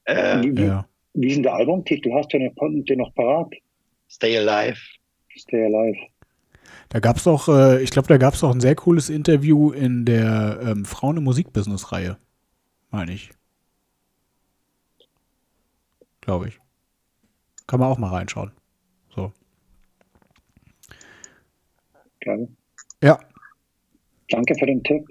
Äh, 0.06 0.42
Wie, 0.42 0.62
Ja. 0.64 0.88
wie 1.14 1.28
ist 1.28 1.36
denn 1.36 1.44
der 1.44 1.54
Albumtitel? 1.54 2.12
Hast 2.14 2.34
du 2.34 2.40
den, 2.40 2.86
den 2.86 3.00
noch 3.00 3.14
parat? 3.16 3.54
Stay 4.10 4.38
Alive. 4.38 4.80
Stay 5.38 5.66
Alive. 5.66 6.00
Da 6.90 7.00
gab 7.00 7.18
es 7.18 7.28
auch, 7.28 7.48
äh, 7.50 7.84
ich 7.84 7.92
glaube, 7.92 8.08
da 8.08 8.18
gab 8.18 8.34
es 8.34 8.44
auch 8.44 8.52
ein 8.52 8.62
sehr 8.62 8.76
cooles 8.76 9.10
Interview 9.10 9.72
in 9.72 10.06
der 10.06 10.60
ähm, 10.64 10.86
Frauen 10.86 11.18
im 11.18 11.24
Musikbusiness-Reihe. 11.24 12.18
Meine 12.90 13.14
ich. 13.14 13.30
Glaube 16.22 16.48
ich. 16.48 16.60
Kann 17.68 17.80
man 17.80 17.90
auch 17.90 18.00
mal 18.00 18.10
reinschauen. 18.10 18.52
So. 19.16 19.32
Geil. 22.22 22.48
Ja. 23.04 23.20
Danke 24.30 24.56
für 24.56 24.66
den 24.66 24.84
Tipp. 24.84 25.06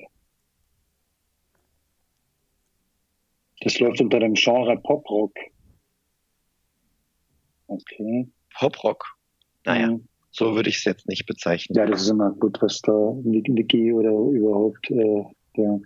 Das 3.60 3.78
läuft 3.80 4.00
unter 4.00 4.20
dem 4.20 4.34
Genre 4.34 4.76
Poprock. 4.80 5.32
Okay. 7.66 8.28
Poprock. 8.58 9.04
Naja, 9.64 9.88
Mhm. 9.90 10.08
so 10.30 10.54
würde 10.54 10.70
ich 10.70 10.76
es 10.78 10.84
jetzt 10.84 11.08
nicht 11.08 11.26
bezeichnen. 11.26 11.76
Ja, 11.76 11.86
das 11.86 12.02
ist 12.02 12.08
immer 12.10 12.30
gut, 12.32 12.58
was 12.62 12.80
da 12.82 12.92
Niki 13.24 13.92
oder 13.92 14.10
überhaupt 14.10 14.90
äh, 14.90 15.24
der 15.56 15.80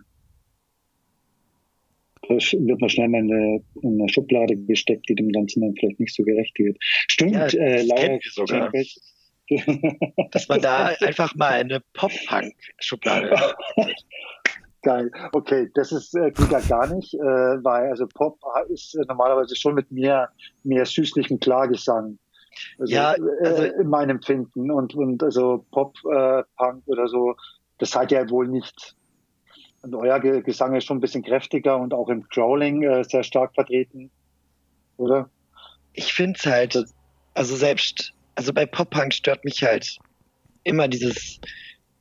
da 2.29 2.35
sch- 2.35 2.65
wird 2.65 2.81
man 2.81 2.89
schnell 2.89 3.09
mal 3.09 3.19
in 3.19 3.33
eine, 3.33 3.65
in 3.83 4.01
eine 4.01 4.09
Schublade 4.09 4.57
gesteckt, 4.57 5.09
die 5.09 5.17
dem 5.17 5.31
Ganzen 5.31 5.61
dann 5.63 5.75
vielleicht 5.75 5.99
nicht 5.99 6.15
so 6.15 6.23
gerecht 6.23 6.57
wird. 6.59 6.77
Stimmt, 6.81 7.33
Ja, 7.33 7.47
äh, 7.47 7.79
das 7.79 7.87
Laura 7.89 8.71
dass 10.31 10.49
man 10.49 10.61
da 10.61 10.87
einfach 11.01 11.35
mal 11.35 11.53
eine 11.53 11.81
Pop-Punk-Schublade. 11.95 13.35
Geil. 14.83 15.11
Okay, 15.33 15.71
das 15.75 15.93
ist 15.93 16.15
äh, 16.17 16.33
geht 16.33 16.51
ja 16.51 16.59
gar 16.61 16.93
nicht, 16.93 17.15
äh, 17.15 17.19
weil 17.21 17.89
also 17.91 18.07
Pop 18.09 18.39
ist 18.69 18.97
äh, 18.97 19.05
normalerweise 19.07 19.55
schon 19.55 19.75
mit 19.75 19.93
mehr 19.93 20.29
mehr 20.65 20.85
süßlichem 20.85 21.39
Klagesang. 21.39 22.19
Also, 22.81 22.93
Ja, 22.93 23.11
also- 23.45 23.63
äh, 23.63 23.81
in 23.81 23.89
meinem 23.89 24.11
Empfinden 24.17 24.71
und 24.73 24.95
und 24.95 25.23
also 25.23 25.65
Pop 25.71 25.97
äh, 26.13 26.43
Punk 26.57 26.83
oder 26.87 27.07
so, 27.07 27.37
das 27.79 27.91
seid 27.93 28.11
ihr 28.11 28.29
wohl 28.31 28.49
nicht. 28.49 28.97
Und 29.83 29.95
euer 29.95 30.19
Ge 30.21 30.43
Gesang 30.43 30.75
ist 30.75 30.85
schon 30.87 30.99
ein 30.99 31.01
bisschen 31.01 31.23
kräftiger 31.23 31.77
und 31.79 31.95
auch 31.95 32.09
im 32.09 32.23
Growling 32.29 32.83
äh, 32.83 33.05
sehr 33.05 33.23
stark 33.23 33.55
vertreten, 33.55 34.11
oder? 34.97 35.29
Ich 35.93 36.13
finde 36.13 36.39
es 36.39 36.47
halt, 36.47 36.85
also 37.35 37.57
selbst, 37.57 38.13
also 38.35 38.53
bei 38.53 38.67
Pop-Punk 38.67 39.15
stört 39.15 39.45
mich 39.45 39.63
halt 39.63 39.99
immer 40.65 40.89
dieses, 40.89 41.41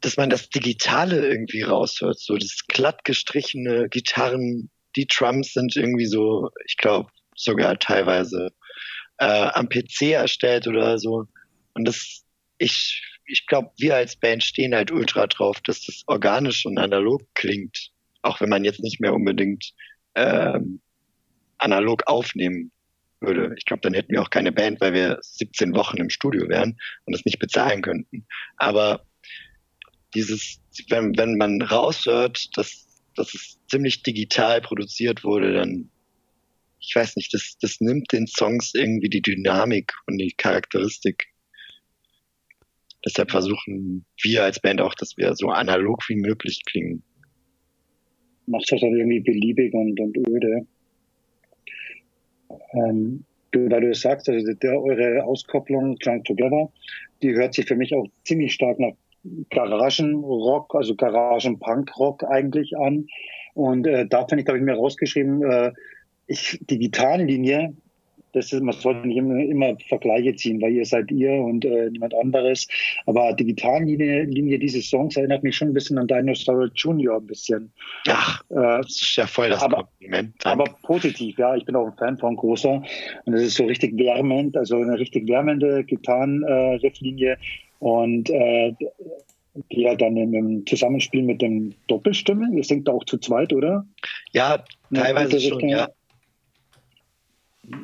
dass 0.02 0.18
man 0.18 0.30
das 0.30 0.50
Digitale 0.50 1.28
irgendwie 1.28 1.62
raushört, 1.62 2.20
so 2.20 2.38
das 2.38 2.66
glatt 2.68 3.04
gestrichene 3.04 3.90
Gitarren, 3.90 4.70
die 4.96 5.08
Drums 5.08 5.54
sind 5.54 5.76
irgendwie 5.76 6.06
so, 6.06 6.50
ich 6.66 6.78
glaube, 6.78 7.10
sogar 7.36 7.80
teilweise 7.80 8.50
äh, 9.18 9.26
am 9.54 9.70
PC 9.70 10.12
erstellt 10.14 10.68
oder 10.68 10.98
so. 10.98 11.26
Und 11.74 11.88
das, 11.88 12.24
ich, 12.58 13.02
ich 13.26 13.48
glaube, 13.48 13.72
wir 13.78 13.96
als 13.96 14.16
Band 14.16 14.44
stehen 14.44 14.76
halt 14.76 14.92
ultra 14.92 15.28
drauf, 15.28 15.62
dass 15.62 15.86
das 15.86 16.04
organisch 16.08 16.66
und 16.66 16.78
analog 16.78 17.22
klingt. 17.34 17.92
Auch 18.22 18.42
wenn 18.42 18.50
man 18.50 18.66
jetzt 18.66 18.82
nicht 18.82 19.00
mehr 19.00 19.14
unbedingt 19.14 19.74
ähm, 20.16 20.82
analog 21.58 22.04
aufnehmen 22.08 22.72
würde. 23.22 23.54
Ich 23.58 23.66
glaube, 23.66 23.82
dann 23.82 23.94
hätten 23.94 24.12
wir 24.12 24.22
auch 24.22 24.30
keine 24.30 24.52
Band, 24.52 24.82
weil 24.82 24.94
wir 24.94 25.20
17 25.22 25.76
Wochen 25.76 25.98
im 25.98 26.10
Studio 26.10 26.50
wären 26.50 26.78
und 27.06 27.16
das 27.16 27.26
nicht 27.26 27.40
bezahlen 27.40 27.82
könnten. 27.82 28.26
Aber 28.58 29.06
dieses, 30.14 30.60
wenn, 30.90 31.18
wenn 31.18 31.38
man 31.38 31.62
raushört, 31.62 32.50
dass, 32.58 32.88
dass 33.16 33.34
es 33.34 33.60
ziemlich 33.70 34.04
digital 34.04 34.62
produziert 34.62 35.24
wurde, 35.24 35.54
dann, 35.54 35.90
ich 36.80 36.94
weiß 36.96 37.16
nicht, 37.16 37.34
das, 37.34 37.58
das 37.62 37.80
nimmt 37.80 38.12
den 38.12 38.28
Songs 38.28 38.74
irgendwie 38.74 39.10
die 39.10 39.22
Dynamik 39.22 39.94
und 40.08 40.18
die 40.18 40.34
Charakteristik. 40.36 41.28
Deshalb 43.06 43.32
versuchen 43.32 44.06
wir 44.22 44.44
als 44.44 44.60
Band 44.60 44.82
auch, 44.82 44.94
dass 44.94 45.18
wir 45.18 45.36
so 45.36 45.50
analog 45.50 46.04
wie 46.08 46.16
möglich 46.16 46.62
klingen. 46.66 47.04
macht 48.46 48.72
das 48.72 48.82
dann 48.82 48.96
irgendwie 48.96 49.22
beliebig 49.22 49.74
und, 49.74 50.00
und 50.00 50.18
öde. 50.18 50.68
Ähm, 52.74 53.24
du, 53.52 53.70
weil 53.70 53.82
du 53.82 53.90
es 53.92 54.02
sagst, 54.02 54.30
also 54.30 54.54
der, 54.54 54.82
eure 54.82 55.24
Auskopplung 55.24 55.98
Drunk 55.98 56.26
Together, 56.26 56.70
die 57.22 57.34
hört 57.34 57.54
sich 57.54 57.68
für 57.68 57.76
mich 57.76 57.94
auch 57.94 58.06
ziemlich 58.24 58.54
stark 58.54 58.80
nach 58.80 58.94
Garagenrock, 59.52 60.74
also 60.74 60.96
Garagen-Punk-Rock 60.96 62.24
eigentlich 62.24 62.76
an. 62.78 63.08
Und 63.54 63.86
äh, 63.86 64.08
da 64.08 64.26
finde 64.26 64.44
ich, 64.44 64.48
habe 64.48 64.58
ich 64.58 64.64
mir 64.64 64.76
rausgeschrieben, 64.76 65.44
äh, 65.44 65.72
ich, 66.28 66.60
die 66.70 66.80
Gitarrenlinie, 66.80 67.76
das 68.34 68.52
ist, 68.54 68.62
man 68.64 68.74
sollte 68.74 69.08
nicht 69.08 69.18
immer, 69.18 69.40
immer 69.40 69.76
Vergleiche 69.88 70.36
ziehen, 70.36 70.62
weil 70.62 70.74
ihr 70.74 70.86
seid 70.86 71.12
ihr 71.12 71.32
und 71.34 71.66
äh, 71.66 71.90
niemand 71.90 72.14
anderes. 72.16 72.68
Aber 73.06 73.34
die 73.34 73.46
Gitarrenlinie 73.46 74.24
Linie 74.24 74.60
dieses 74.60 74.90
Songs 74.90 75.18
erinnert 75.18 75.44
mich 75.44 75.56
schon 75.56 75.70
ein 75.70 75.74
bisschen 75.74 75.98
an 75.98 76.08
Dinosaur 76.08 76.70
Junior 76.76 77.18
ein 77.18 77.28
bisschen. 77.28 77.72
Ach, 78.08 78.42
Äh, 78.50 78.56
das 78.82 79.02
ist 79.02 79.16
ja 79.16 79.28
voll 79.28 79.50
das 79.50 79.62
Aber- 79.62 79.84
Kompliment. 79.84 80.34
Danke. 80.44 80.64
aber 80.64 80.76
positiv, 80.84 81.38
ja. 81.38 81.56
Ich 81.56 81.66
bin 81.66 81.76
auch 81.76 81.88
ein 81.88 81.98
Fan 81.98 82.18
von 82.18 82.36
großer. 82.36 82.82
Und 83.26 83.34
es 83.34 83.44
ist 83.44 83.56
so 83.56 83.66
richtig 83.66 83.98
wärmend, 83.98 84.56
also 84.58 84.78
eine 84.78 84.98
richtig 85.00 85.28
wärmende 85.28 85.84
Gitarren-Rifflinie. 85.84 87.38
und 87.80 88.30
äh, 88.30 88.74
die 89.72 89.82
ja 89.82 89.96
dann 89.96 90.16
im, 90.16 90.66
Zusammenspiel 90.66 91.24
mit 91.24 91.42
dem 91.42 91.74
Doppelstimme, 91.88 92.50
ihr 92.56 92.64
singt 92.64 92.88
auch 92.88 93.04
zu 93.04 93.18
zweit, 93.18 93.52
oder? 93.52 93.86
ja, 94.32 94.64
teilweise 94.94 95.42
schon, 95.42 95.68
ja. 95.68 95.90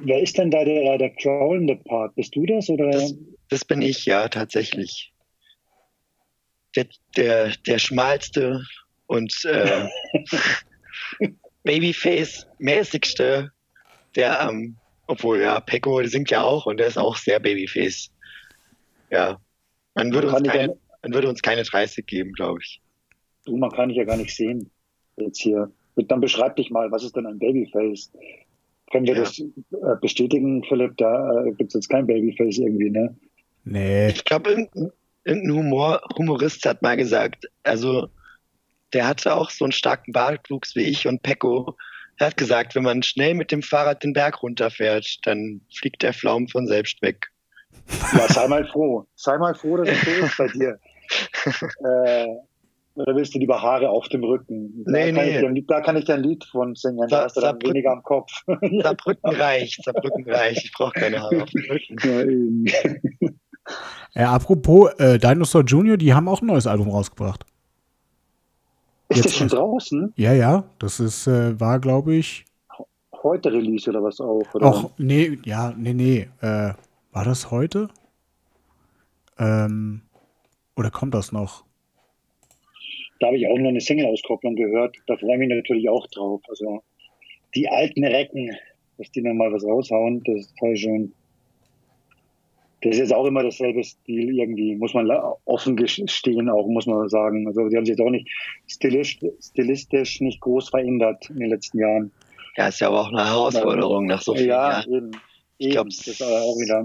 Wer 0.04 0.22
ist 0.22 0.38
denn 0.38 0.52
da 0.52 0.64
der, 0.64 0.98
der 0.98 1.10
growlende 1.12 1.76
Part? 1.76 2.16
Bist 2.16 2.36
du 2.36 2.46
das? 2.46 2.70
Oder? 2.70 2.90
Das- 2.92 3.16
Das 3.50 3.66
bin 3.66 3.82
ich, 3.82 4.06
ja, 4.06 4.28
tatsächlich. 4.28 5.14
Der, 6.76 6.86
der, 7.16 7.54
der 7.66 7.80
schmalste 7.80 8.62
und 9.08 9.34
äh, 9.46 9.88
Babyface-mäßigste, 11.64 13.50
der 14.16 14.42
am, 14.42 14.78
obwohl 15.08 15.40
ja, 15.42 15.60
Pecco 15.60 16.04
singt 16.06 16.30
ja 16.30 16.44
auch 16.44 16.66
und 16.66 16.78
der 16.78 16.88
ist 16.88 16.98
auch 16.98 17.16
sehr 17.18 17.40
Babyface. 17.40 18.12
Ja. 19.10 19.40
Man 19.96 20.14
würde, 20.14 20.28
Kann 20.28 20.38
uns 20.38 20.48
ich 20.48 20.54
keine, 20.54 20.68
dann- 20.70 20.78
man 21.04 21.14
würde 21.14 21.30
uns 21.30 21.42
keine 21.42 21.64
30 21.64 22.06
geben, 22.06 22.34
glaube 22.34 22.60
ich. 22.62 22.82
du, 23.46 23.56
man 23.58 23.72
kann 23.72 23.90
dich 23.90 23.98
ja 23.98 24.04
gar 24.04 24.18
nicht 24.18 24.36
sehen. 24.36 24.70
Jetzt 25.18 25.40
hier. 25.42 25.72
Dann 25.96 26.22
beschreib 26.22 26.56
dich 26.58 26.70
mal, 26.70 26.92
was 26.92 27.04
ist 27.04 27.16
denn 27.16 27.26
ein 27.26 27.40
Babyface? 27.40 28.12
Können 28.92 29.06
wir 29.06 29.16
Ja. 29.16 29.22
das 29.22 29.40
äh, 29.40 29.46
bestätigen, 30.02 30.64
Philipp? 30.64 30.98
Da 30.98 31.44
äh, 31.44 31.52
gibt 31.52 31.70
es 31.70 31.74
jetzt 31.76 31.90
kein 31.90 32.08
Babyface 32.08 32.60
irgendwie, 32.60 32.90
ne? 32.90 33.16
Nee. 33.66 34.08
Ich 34.10 34.24
glaube, 34.24 34.50
irgendein, 34.52 34.92
irgendein 35.26 35.56
Humor, 35.58 36.02
Humorist 36.18 36.66
hat 36.66 36.82
mal 36.82 36.96
gesagt, 36.96 37.46
also 37.64 38.08
der 38.94 39.08
hatte 39.08 39.36
auch 39.36 39.50
so 39.50 39.66
einen 39.66 39.74
starken 39.74 40.14
Bartwuchs 40.14 40.76
wie 40.76 40.84
ich 40.84 41.06
und 41.08 41.22
Pecco. 41.22 41.76
Er 42.18 42.28
hat 42.28 42.38
gesagt, 42.38 42.76
wenn 42.76 42.84
man 42.84 43.04
schnell 43.04 43.34
mit 43.34 43.52
dem 43.52 43.62
Fahrrad 43.62 44.04
den 44.04 44.14
Berg 44.14 44.42
runterfährt, 44.42 45.20
dann 45.24 45.62
fliegt 45.76 46.02
der 46.02 46.14
Pflaum 46.14 46.48
von 46.48 46.66
selbst 46.66 47.02
weg. 47.02 47.28
Ja, 48.14 48.28
sei 48.28 48.48
mal 48.48 48.66
froh. 48.66 49.06
Sei 49.16 49.38
mal 49.38 49.54
froh, 49.54 49.78
dass 49.78 49.90
es 49.90 50.02
so 50.02 50.12
ist 50.12 50.38
bei 50.38 50.48
dir. 50.48 50.80
äh, 51.86 52.28
oder 52.98 53.16
willst 53.16 53.34
du 53.36 53.40
lieber 53.40 53.62
Haare 53.62 53.90
auf 53.90 54.08
dem 54.10 54.24
Rücken? 54.24 54.84
Da, 54.86 54.92
Nee, 54.92 55.14
kann, 55.14 55.26
nee. 55.26 55.36
Ich 55.38 55.54
dir, 55.54 55.64
da 55.68 55.82
kann 55.82 55.98
ich 55.98 56.06
dir 56.06 56.16
ein 56.16 56.24
Lied 56.24 56.44
von 56.46 56.76
singen. 56.76 57.08
Da 57.10 57.24
hast 57.24 57.38
du 57.38 57.42
dann 57.42 57.62
weniger 57.62 57.92
am 57.92 58.04
Kopf. 58.04 58.32
Saarbrücken 58.82 59.36
reicht, 59.36 59.84
Saarbrücken 59.84 60.30
reicht. 60.30 60.66
Ich 60.66 60.74
brauche 60.74 60.94
keine 60.94 61.22
Haare 61.22 61.44
auf 61.44 61.50
dem 61.50 61.64
Rücken. 61.70 61.98
Ja, 62.04 62.22
eben. 62.22 62.66
Äh, 64.14 64.24
apropos 64.24 64.92
äh, 64.98 65.20
Dinosaur 65.20 65.64
Junior, 65.64 65.98
die 65.98 66.14
haben 66.14 66.28
auch 66.28 66.42
ein 66.42 66.48
neues 66.48 66.68
Album 66.68 66.90
rausgebracht. 66.90 67.46
Ist 69.10 69.18
Jetzt 69.18 69.26
das 69.26 69.36
schon 69.36 69.48
draußen? 69.50 70.14
Ja, 70.16 70.34
ja, 70.34 70.64
das 70.80 71.00
ist, 71.00 71.28
äh, 71.28 71.60
war, 71.60 71.80
glaube 71.80 72.16
ich, 72.16 72.46
Heute 73.24 73.52
Release 73.52 73.90
oder 73.90 74.04
was 74.04 74.22
auch? 74.22 74.44
Oder? 74.54 74.66
auch, 74.66 74.92
nee, 74.98 75.38
ja, 75.44 75.74
nee, 75.76 75.94
nee, 75.94 76.30
äh, 76.42 76.74
war 77.12 77.26
das 77.26 77.52
heute? 77.52 77.90
Ähm, 79.38 80.02
oder 80.76 80.92
kommt 80.92 81.14
das 81.14 81.32
noch? 81.32 81.66
Da 83.20 83.28
habe 83.28 83.38
ich 83.38 83.48
auch 83.48 83.58
noch 83.58 83.70
eine 83.70 83.82
Single-Auskopplung 83.82 84.56
gehört. 84.56 84.98
Da 85.08 85.18
freue 85.18 85.34
ich 85.34 85.40
mich 85.40 85.50
natürlich 85.50 85.90
auch 85.90 86.08
drauf. 86.08 86.42
Also 86.48 86.84
die 87.56 87.68
alten 87.68 88.04
Recken, 88.04 88.56
dass 88.98 89.12
die 89.12 89.22
nochmal 89.22 89.52
was 89.52 89.64
raushauen, 89.64 90.24
das 90.24 90.42
ist 90.42 90.60
voll 90.60 90.76
schön. 90.76 91.14
Das 92.82 92.94
ist 92.94 93.00
jetzt 93.00 93.14
auch 93.14 93.26
immer 93.26 93.42
dasselbe 93.42 93.84
Stil 93.84 94.38
irgendwie, 94.38 94.76
muss 94.76 94.94
man 94.94 95.10
offen 95.46 95.76
gestehen, 95.76 96.48
auch 96.48 96.68
muss 96.68 96.86
man 96.86 97.10
sagen. 97.10 97.48
Also 97.48 97.68
die 97.70 97.76
haben 97.76 97.86
sich 97.86 97.98
jetzt 97.98 98.06
auch 98.06 98.12
nicht 98.12 98.30
stilistisch, 98.68 99.32
stilistisch 99.42 100.22
nicht 100.22 100.40
groß 100.42 100.70
verändert 100.70 101.30
in 101.32 101.40
den 101.40 101.50
letzten 101.50 101.80
Jahren. 101.80 102.12
Ja, 102.56 102.68
ist 102.68 102.80
ja 102.80 102.88
aber 102.88 103.02
auch 103.02 103.10
eine 103.10 103.26
Herausforderung 103.26 104.06
nach 104.06 104.22
so 104.22 104.36
vielen 104.36 104.50
ja, 104.50 104.72
Jahren. 104.72 104.94
eben. 104.94 105.12
Ich 105.58 105.66
eben. 105.68 105.74
glaub, 105.74 105.90
das 105.90 106.08
ist 106.08 106.22
aber 106.22 106.42
auch 106.42 106.56
wieder. 106.58 106.84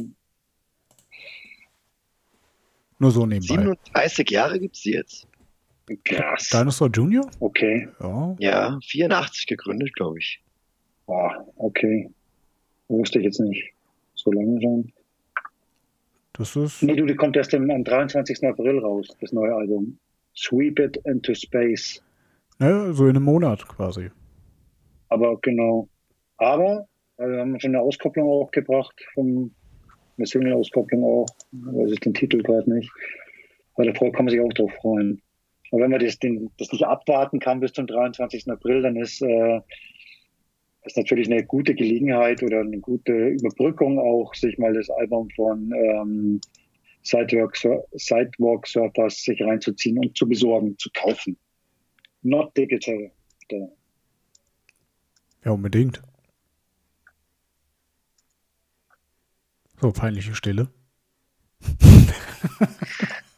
Nur 2.98 3.10
so 3.10 3.26
nebenbei. 3.26 3.54
37 3.54 4.30
Jahre 4.30 4.60
gibt's 4.60 4.82
die 4.82 4.92
jetzt. 4.92 5.26
Krass. 6.05 6.49
Dinosaur 6.51 6.90
Junior? 6.93 7.30
Okay. 7.40 7.88
Ja. 8.01 8.36
Ja, 8.38 8.78
84 8.82 9.47
gegründet, 9.47 9.95
glaube 9.95 10.18
ich. 10.18 10.43
Boah, 11.07 11.47
okay. 11.57 12.11
Wusste 12.88 13.18
ich 13.18 13.24
jetzt 13.24 13.40
nicht. 13.40 13.72
So 14.14 14.30
lange 14.32 14.61
schon. 14.61 14.93
Das 16.34 16.57
ist. 16.57 16.82
Nee, 16.82 16.97
du, 16.97 17.07
die 17.07 17.14
kommt 17.14 17.36
erst 17.36 17.55
am 17.55 17.70
am 17.70 17.84
23. 17.84 18.45
April 18.45 18.78
raus, 18.78 19.09
das 19.20 19.32
neue 19.32 19.55
Album. 19.55 19.99
Sweep 20.34 20.78
It 20.78 20.97
into 21.05 21.34
Space. 21.34 22.03
Ne, 22.59 22.93
so 22.95 23.05
in 23.05 23.16
einem 23.16 23.24
Monat 23.24 23.66
quasi. 23.68 24.11
Aber 25.09 25.38
genau. 25.40 25.88
Aber 26.38 26.86
äh, 27.18 27.26
wir 27.26 27.40
haben 27.40 27.61
schon 27.61 27.74
eine 27.74 27.82
Auskopplung 27.82 28.28
auch 28.28 28.51
gebracht, 28.51 28.95
vom, 29.14 29.53
eine 30.16 30.26
Single-Auskopplung 30.26 31.05
auch. 31.05 31.26
Weiß 31.53 31.93
ich 31.93 32.01
den 32.01 32.14
Titel 32.14 32.43
gerade 32.43 32.72
nicht. 32.72 32.90
Aber 33.74 33.86
da 33.86 33.93
kann 33.93 34.24
man 34.24 34.28
sich 34.28 34.40
auch 34.40 34.53
drauf 34.53 34.72
freuen. 34.80 35.20
Aber 35.72 35.82
wenn 35.82 35.90
man 35.90 36.00
das, 36.00 36.18
den, 36.18 36.50
das 36.58 36.70
nicht 36.70 36.84
abwarten 36.84 37.40
kann 37.40 37.60
bis 37.60 37.72
zum 37.72 37.86
23. 37.86 38.48
April, 38.50 38.82
dann 38.82 38.96
ist 38.96 39.22
äh, 39.22 39.60
das 40.84 40.96
natürlich 40.96 41.30
eine 41.30 41.44
gute 41.44 41.74
Gelegenheit 41.74 42.42
oder 42.42 42.60
eine 42.60 42.78
gute 42.78 43.28
Überbrückung 43.28 43.98
auch, 43.98 44.34
sich 44.34 44.58
mal 44.58 44.74
das 44.74 44.90
Album 44.90 45.30
von 45.30 45.72
ähm, 45.72 46.40
Sidewalk, 47.02 47.56
Sur 47.56 47.88
Sidewalk 47.92 48.66
Surfers 48.66 49.22
sich 49.22 49.42
reinzuziehen 49.42 49.98
und 49.98 50.14
zu 50.14 50.28
besorgen, 50.28 50.76
zu 50.78 50.90
kaufen. 50.92 51.38
Not 52.20 52.54
digital. 52.56 53.10
Ja, 55.44 55.50
unbedingt. 55.52 56.02
So, 59.80 59.90
peinliche 59.90 60.34
Stille. 60.34 60.68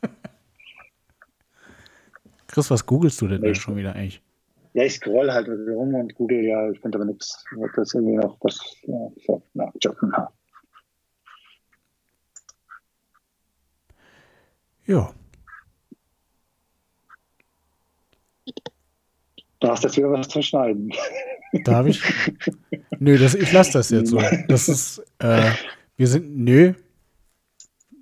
Chris, 2.55 2.71
was 2.71 2.87
googelst 2.87 3.21
du 3.21 3.27
denn 3.27 3.43
da 3.43 3.49
Ich- 3.49 3.61
schon 3.61 3.75
wieder 3.75 3.97
eigentlich? 3.97 4.23
Ja, 4.75 4.85
ich 4.85 4.95
scroll 4.95 5.29
halt 5.33 5.49
rum 5.49 5.93
und 5.97 6.15
google, 6.15 6.45
ja, 6.45 6.71
ich 6.71 6.79
finde 6.81 6.99
aber 6.99 7.05
nichts. 7.05 7.45
Das 7.77 7.89
ist 7.89 7.95
irgendwie 7.95 8.15
noch 8.15 8.37
was, 8.43 8.61
ja, 8.83 9.11
so, 9.27 9.43
na, 9.55 9.73
Job, 9.81 9.97
na. 10.03 10.33
Ja, 14.87 15.13
Da 19.61 19.71
hast 19.71 19.83
du 19.83 19.89
jetzt 19.89 19.97
wieder 19.97 20.13
was 20.13 20.29
zu 20.29 20.41
schneiden. 20.43 20.93
darf 21.65 21.87
ich? 21.89 22.01
nö, 23.01 23.19
das, 23.19 23.35
ich 23.35 23.51
lasse 23.53 23.73
das 23.73 23.91
jetzt 23.91 24.11
so. 24.11 24.21
Das 24.47 24.69
ist, 24.69 25.03
äh, 25.19 25.51
wir 25.97 26.07
sind, 26.07 26.37
nö, 26.37 26.75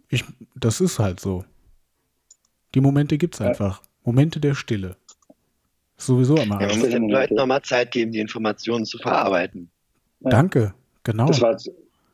ich, 0.09 0.25
das 0.57 0.81
ist 0.83 0.99
halt 0.99 1.21
so. 1.21 1.45
Die 2.75 2.81
Momente 2.81 3.17
gibt's 3.17 3.41
einfach. 3.41 3.81
Momente 4.05 4.41
der 4.41 4.55
Stille. 4.55 4.97
Sowieso 5.97 6.37
immer. 6.37 6.61
Ja, 6.61 6.69
man 6.69 6.79
muss 6.79 6.89
den. 6.89 7.09
Leuten 7.09 7.35
nochmal 7.35 7.63
Zeit 7.63 7.93
geben, 7.93 8.13
die 8.13 8.19
Informationen 8.19 8.85
zu 8.85 8.99
verarbeiten. 8.99 9.71
Danke, 10.21 10.75
genau. 11.05 11.27
Das 11.27 11.41
war 11.41 11.57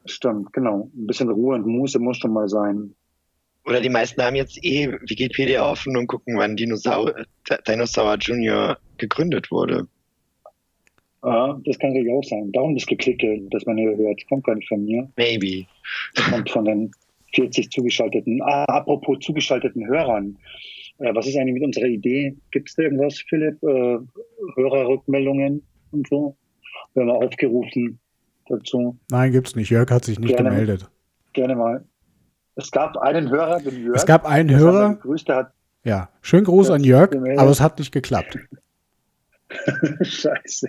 stimmt, 0.05 0.53
genau. 0.53 0.91
Ein 0.95 1.07
bisschen 1.07 1.31
Ruhe 1.31 1.57
und 1.57 1.67
Muße 1.67 1.99
muss 1.99 2.19
schon 2.19 2.33
mal 2.33 2.49
sein. 2.49 2.95
Oder 3.65 3.81
die 3.81 3.91
meisten 3.91 4.23
haben 4.23 4.37
jetzt 4.37 4.63
eh 4.65 4.91
Wikipedia 5.07 5.71
offen 5.71 5.97
und 5.97 6.07
gucken, 6.07 6.39
wann 6.39 6.57
Dinosaur, 6.57 7.15
Dinosaur 7.67 8.17
Junior 8.19 8.79
gegründet 8.97 9.51
wurde. 9.51 9.87
Ja, 11.23 11.61
das 11.65 11.79
kann 11.79 11.91
natürlich 11.91 12.13
auch 12.13 12.25
sein. 12.25 12.51
Darum 12.53 12.75
das 12.75 12.87
Geklicke, 12.87 13.41
das 13.51 13.67
man 13.67 13.77
hier 13.77 13.97
hört, 13.97 14.27
kommt 14.29 14.45
gar 14.45 14.55
nicht 14.55 14.69
von 14.69 14.85
mir. 14.85 15.11
Maybe. 15.17 15.67
Das 16.15 16.31
kommt 16.31 16.49
von 16.49 16.65
den 16.65 16.91
40 17.35 17.71
zugeschalteten, 17.71 18.41
ah, 18.43 18.65
apropos 18.65 19.19
zugeschalteten 19.21 19.87
Hörern. 19.87 20.39
Äh, 20.99 21.15
was 21.15 21.27
ist 21.27 21.37
eigentlich 21.37 21.55
mit 21.55 21.65
unserer 21.65 21.87
Idee? 21.87 22.37
Gibt 22.51 22.69
es 22.69 22.75
da 22.75 22.83
irgendwas, 22.83 23.19
Philipp? 23.29 23.63
Äh, 23.63 23.99
Hörerrückmeldungen 24.57 25.63
und 25.93 26.09
so? 26.09 26.37
Wir 26.95 27.03
haben 27.03 27.11
aufgerufen 27.11 27.99
dazu. 28.49 28.97
Nein, 29.11 29.33
gibt's 29.33 29.55
nicht. 29.55 29.71
Jörg 29.71 29.91
hat 29.91 30.05
sich 30.05 30.19
nicht 30.19 30.37
Gerne. 30.37 30.51
gemeldet. 30.51 30.91
Gerne 31.33 31.55
mal. 31.55 31.85
Es 32.57 32.71
gab 32.71 32.97
einen 32.97 33.31
Hörer, 33.31 33.61
den 33.61 33.85
Jörg. 33.85 33.97
Es 33.97 34.07
gab 34.07 34.27
einen 34.27 34.51
Hörer, 34.51 34.95
Gegrüßt, 34.95 35.29
der 35.29 35.37
hat, 35.37 35.53
ja, 35.85 36.09
schönen 36.23 36.45
Gruß 36.45 36.71
an 36.71 36.83
Jörg, 36.83 37.11
gemeldet. 37.11 37.39
aber 37.39 37.51
es 37.51 37.61
hat 37.61 37.79
nicht 37.79 37.93
geklappt. 37.93 38.37
Scheiße. 40.03 40.69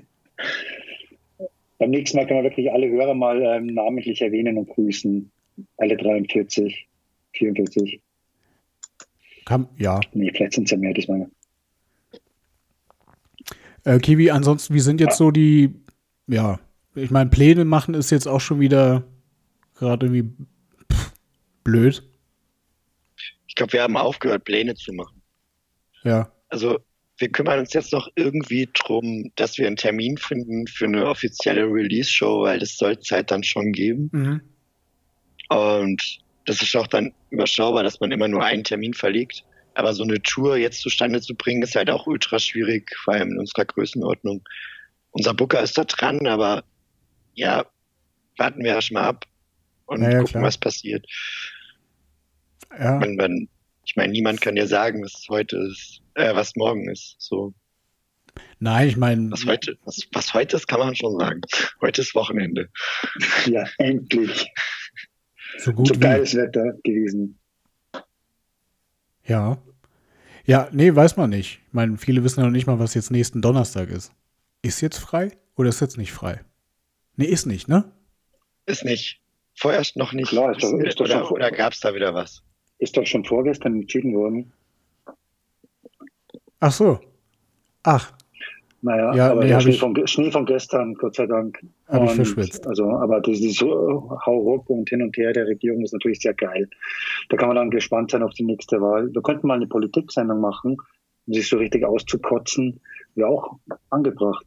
Beim 1.80 1.90
nächsten 1.90 2.18
Mal 2.18 2.28
können 2.28 2.44
wir 2.44 2.50
wirklich 2.52 2.72
alle 2.72 2.90
Hörer 2.90 3.16
mal 3.16 3.42
ähm, 3.42 3.74
namentlich 3.74 4.22
erwähnen 4.22 4.58
und 4.58 4.70
grüßen. 4.70 5.32
Alle 5.78 5.98
43, 5.98 6.88
44. 7.34 8.02
Kam, 9.50 9.68
ja. 9.78 10.00
Nee, 10.14 10.32
vielleicht 10.32 10.54
sind 10.54 10.66
es 10.66 10.72
ja 10.72 10.78
mehr 10.78 10.94
diesmal. 10.94 11.28
Äh, 13.84 13.98
Kiwi, 13.98 14.30
ansonsten, 14.30 14.76
wie 14.76 14.80
sind 14.80 15.02
jetzt 15.02 15.18
so 15.18 15.32
die, 15.32 15.74
ja, 16.28 16.60
ich 16.94 17.10
meine, 17.10 17.32
Pläne 17.32 17.66
machen 17.66 17.96
ist 17.96 18.12
jetzt 18.12 18.28
auch 18.28 18.42
schon 18.42 18.60
wieder 18.60 19.08
gerade 19.74 20.06
irgendwie 20.06 20.32
pff, 20.94 21.14
blöd. 21.64 22.08
Ich 23.48 23.56
glaube, 23.56 23.74
wir 23.74 23.82
haben 23.82 23.98
aufgehört, 23.98 24.44
Pläne 24.44 24.76
zu 24.76 24.94
machen. 24.94 25.20
Ja. 26.04 26.32
Also 26.50 26.78
wir 27.18 27.32
kümmern 27.32 27.58
uns 27.58 27.74
jetzt 27.74 27.92
noch 27.92 28.08
irgendwie 28.14 28.70
drum, 28.72 29.32
dass 29.36 29.58
wir 29.58 29.66
einen 29.66 29.78
Termin 29.78 30.18
finden 30.18 30.68
für 30.68 30.86
eine 30.86 31.08
offizielle 31.08 31.64
Release-Show, 31.64 32.44
weil 32.44 32.60
das 32.60 32.78
soll 32.78 33.00
es 33.02 33.10
halt 33.10 33.32
dann 33.32 33.42
schon 33.42 33.72
geben. 33.72 34.12
Mhm. 34.12 34.42
Und 35.50 36.20
das 36.50 36.64
ist 36.64 36.76
auch 36.76 36.88
dann 36.88 37.14
überschaubar, 37.30 37.84
dass 37.84 38.00
man 38.00 38.12
immer 38.12 38.28
nur 38.28 38.44
einen 38.44 38.64
Termin 38.64 38.96
verlegt. 38.96 39.44
Aber 39.76 39.94
so 39.94 40.04
eine 40.04 40.20
Tour 40.22 40.58
jetzt 40.58 40.82
zustande 40.82 41.22
zu 41.22 41.36
bringen, 41.36 41.62
ist 41.62 41.76
halt 41.76 41.92
auch 41.92 42.08
ultra 42.08 42.40
schwierig, 42.40 42.92
vor 43.04 43.14
allem 43.14 43.32
in 43.34 43.40
unserer 43.40 43.66
Größenordnung. 43.66 44.44
Unser 45.12 45.36
Booker 45.36 45.62
ist 45.62 45.78
da 45.78 45.84
dran, 45.84 46.26
aber 46.26 46.64
ja, 47.36 47.66
warten 48.38 48.64
wir 48.64 48.72
erst 48.72 48.92
mal 48.92 49.04
ab 49.04 49.26
und 49.86 50.02
Ja, 50.02 50.10
ja, 50.10 50.18
gucken, 50.18 50.32
klar. 50.32 50.44
was 50.44 50.58
passiert. 50.58 51.06
Ja. 52.78 52.98
Und 52.98 53.20
wenn, 53.20 53.48
ich 53.86 53.96
meine, 53.96 54.12
niemand 54.12 54.42
kann 54.42 54.56
dir 54.56 54.68
sagen, 54.68 55.04
was 55.04 55.28
heute 55.30 55.58
ist, 55.58 56.02
äh, 56.16 56.34
was 56.34 56.56
morgen 56.56 56.90
ist. 56.90 57.16
So, 57.20 57.54
Nein, 58.60 58.90
ich 58.90 58.98
meine, 58.98 59.32
was 59.32 59.46
heute, 59.46 59.78
was, 59.86 60.02
was 60.14 60.34
heute 60.34 60.58
ist, 60.58 60.68
kann 60.68 60.80
man 60.80 60.96
schon 60.96 61.18
sagen. 61.20 61.42
Heute 61.82 62.02
ist 62.02 62.16
Wochenende. 62.16 62.70
Ja, 63.46 63.66
endlich. 63.78 64.52
So 65.60 65.74
gut 65.74 65.88
so 65.88 65.96
wie. 65.96 66.00
geiles 66.00 66.36
Wetter 66.36 66.74
gewesen. 66.84 67.38
Ja. 69.26 69.58
Ja, 70.46 70.68
nee, 70.72 70.94
weiß 70.96 71.18
man 71.18 71.30
nicht. 71.30 71.62
Ich 71.68 71.74
meine, 71.74 71.98
viele 71.98 72.24
wissen 72.24 72.42
noch 72.44 72.50
nicht 72.50 72.66
mal, 72.66 72.80
was 72.80 72.94
jetzt 72.96 73.12
nächsten 73.12 73.42
Donnerstag 73.42 73.90
ist. 73.90 74.12
Ist 74.62 74.82
jetzt 74.82 74.98
frei 74.98 75.32
oder 75.56 75.70
ist 75.70 75.80
jetzt 75.82 75.98
nicht 75.98 76.12
frei? 76.12 76.42
Nee, 77.16 77.26
ist 77.26 77.46
nicht, 77.46 77.68
ne? 77.68 77.92
Ist 78.66 78.84
nicht. 78.86 79.22
Vorerst 79.56 79.96
noch 79.98 80.14
nicht. 80.14 80.30
Klar, 80.30 80.52
ist 80.56 80.64
doch- 80.64 80.80
ist 80.80 81.00
doch 81.00 81.06
oder 81.06 81.20
schon- 81.26 81.32
oder 81.34 81.52
gab 81.52 81.74
es 81.74 81.80
da 81.82 81.94
wieder 81.94 82.14
was? 82.14 82.42
Ist 82.80 82.96
doch 82.98 83.06
schon 83.06 83.26
vorgestern 83.26 83.76
entschieden 83.82 84.16
worden. 84.16 84.52
Ach 86.60 86.72
so. 86.72 87.00
Ach, 87.84 88.12
Naja, 88.82 89.14
Ja, 89.14 89.32
aber 89.32 89.42
nee, 89.42 89.50
der 89.50 89.60
Schnee, 89.60 89.72
ich- 89.74 89.80
von, 89.80 90.08
Schnee 90.08 90.32
von 90.32 90.46
gestern, 90.46 90.94
Gott 90.94 91.16
sei 91.16 91.28
Dank. 91.28 91.60
Hab 91.90 92.04
ich 92.04 92.12
verschwitzt. 92.12 92.68
Also, 92.68 92.88
aber 92.90 93.20
das 93.20 93.40
ist 93.40 93.58
so 93.58 94.18
Hauruck 94.26 94.70
und 94.70 94.90
hin 94.90 95.02
und 95.02 95.18
her 95.18 95.34
der 95.34 95.48
Regierung 95.48 95.82
ist 95.82 95.94
natürlich 95.94 96.20
sehr 96.20 96.36
geil. 96.36 96.70
Da 97.30 97.38
kann 97.38 97.48
man 97.48 97.56
dann 97.56 97.72
gespannt 97.72 98.12
sein 98.12 98.22
auf 98.22 98.34
die 98.34 98.44
nächste 98.44 98.80
Wahl. 98.80 99.12
Wir 99.12 99.22
könnten 99.24 99.48
mal 99.48 99.56
eine 99.56 99.68
Politik-Sendung 99.68 100.40
machen, 100.40 100.78
um 101.26 101.34
sich 101.34 101.50
so 101.50 101.58
richtig 101.58 101.84
auszukotzen, 101.84 102.80
wäre 103.16 103.30
auch 103.30 103.58
angebracht. 103.90 104.46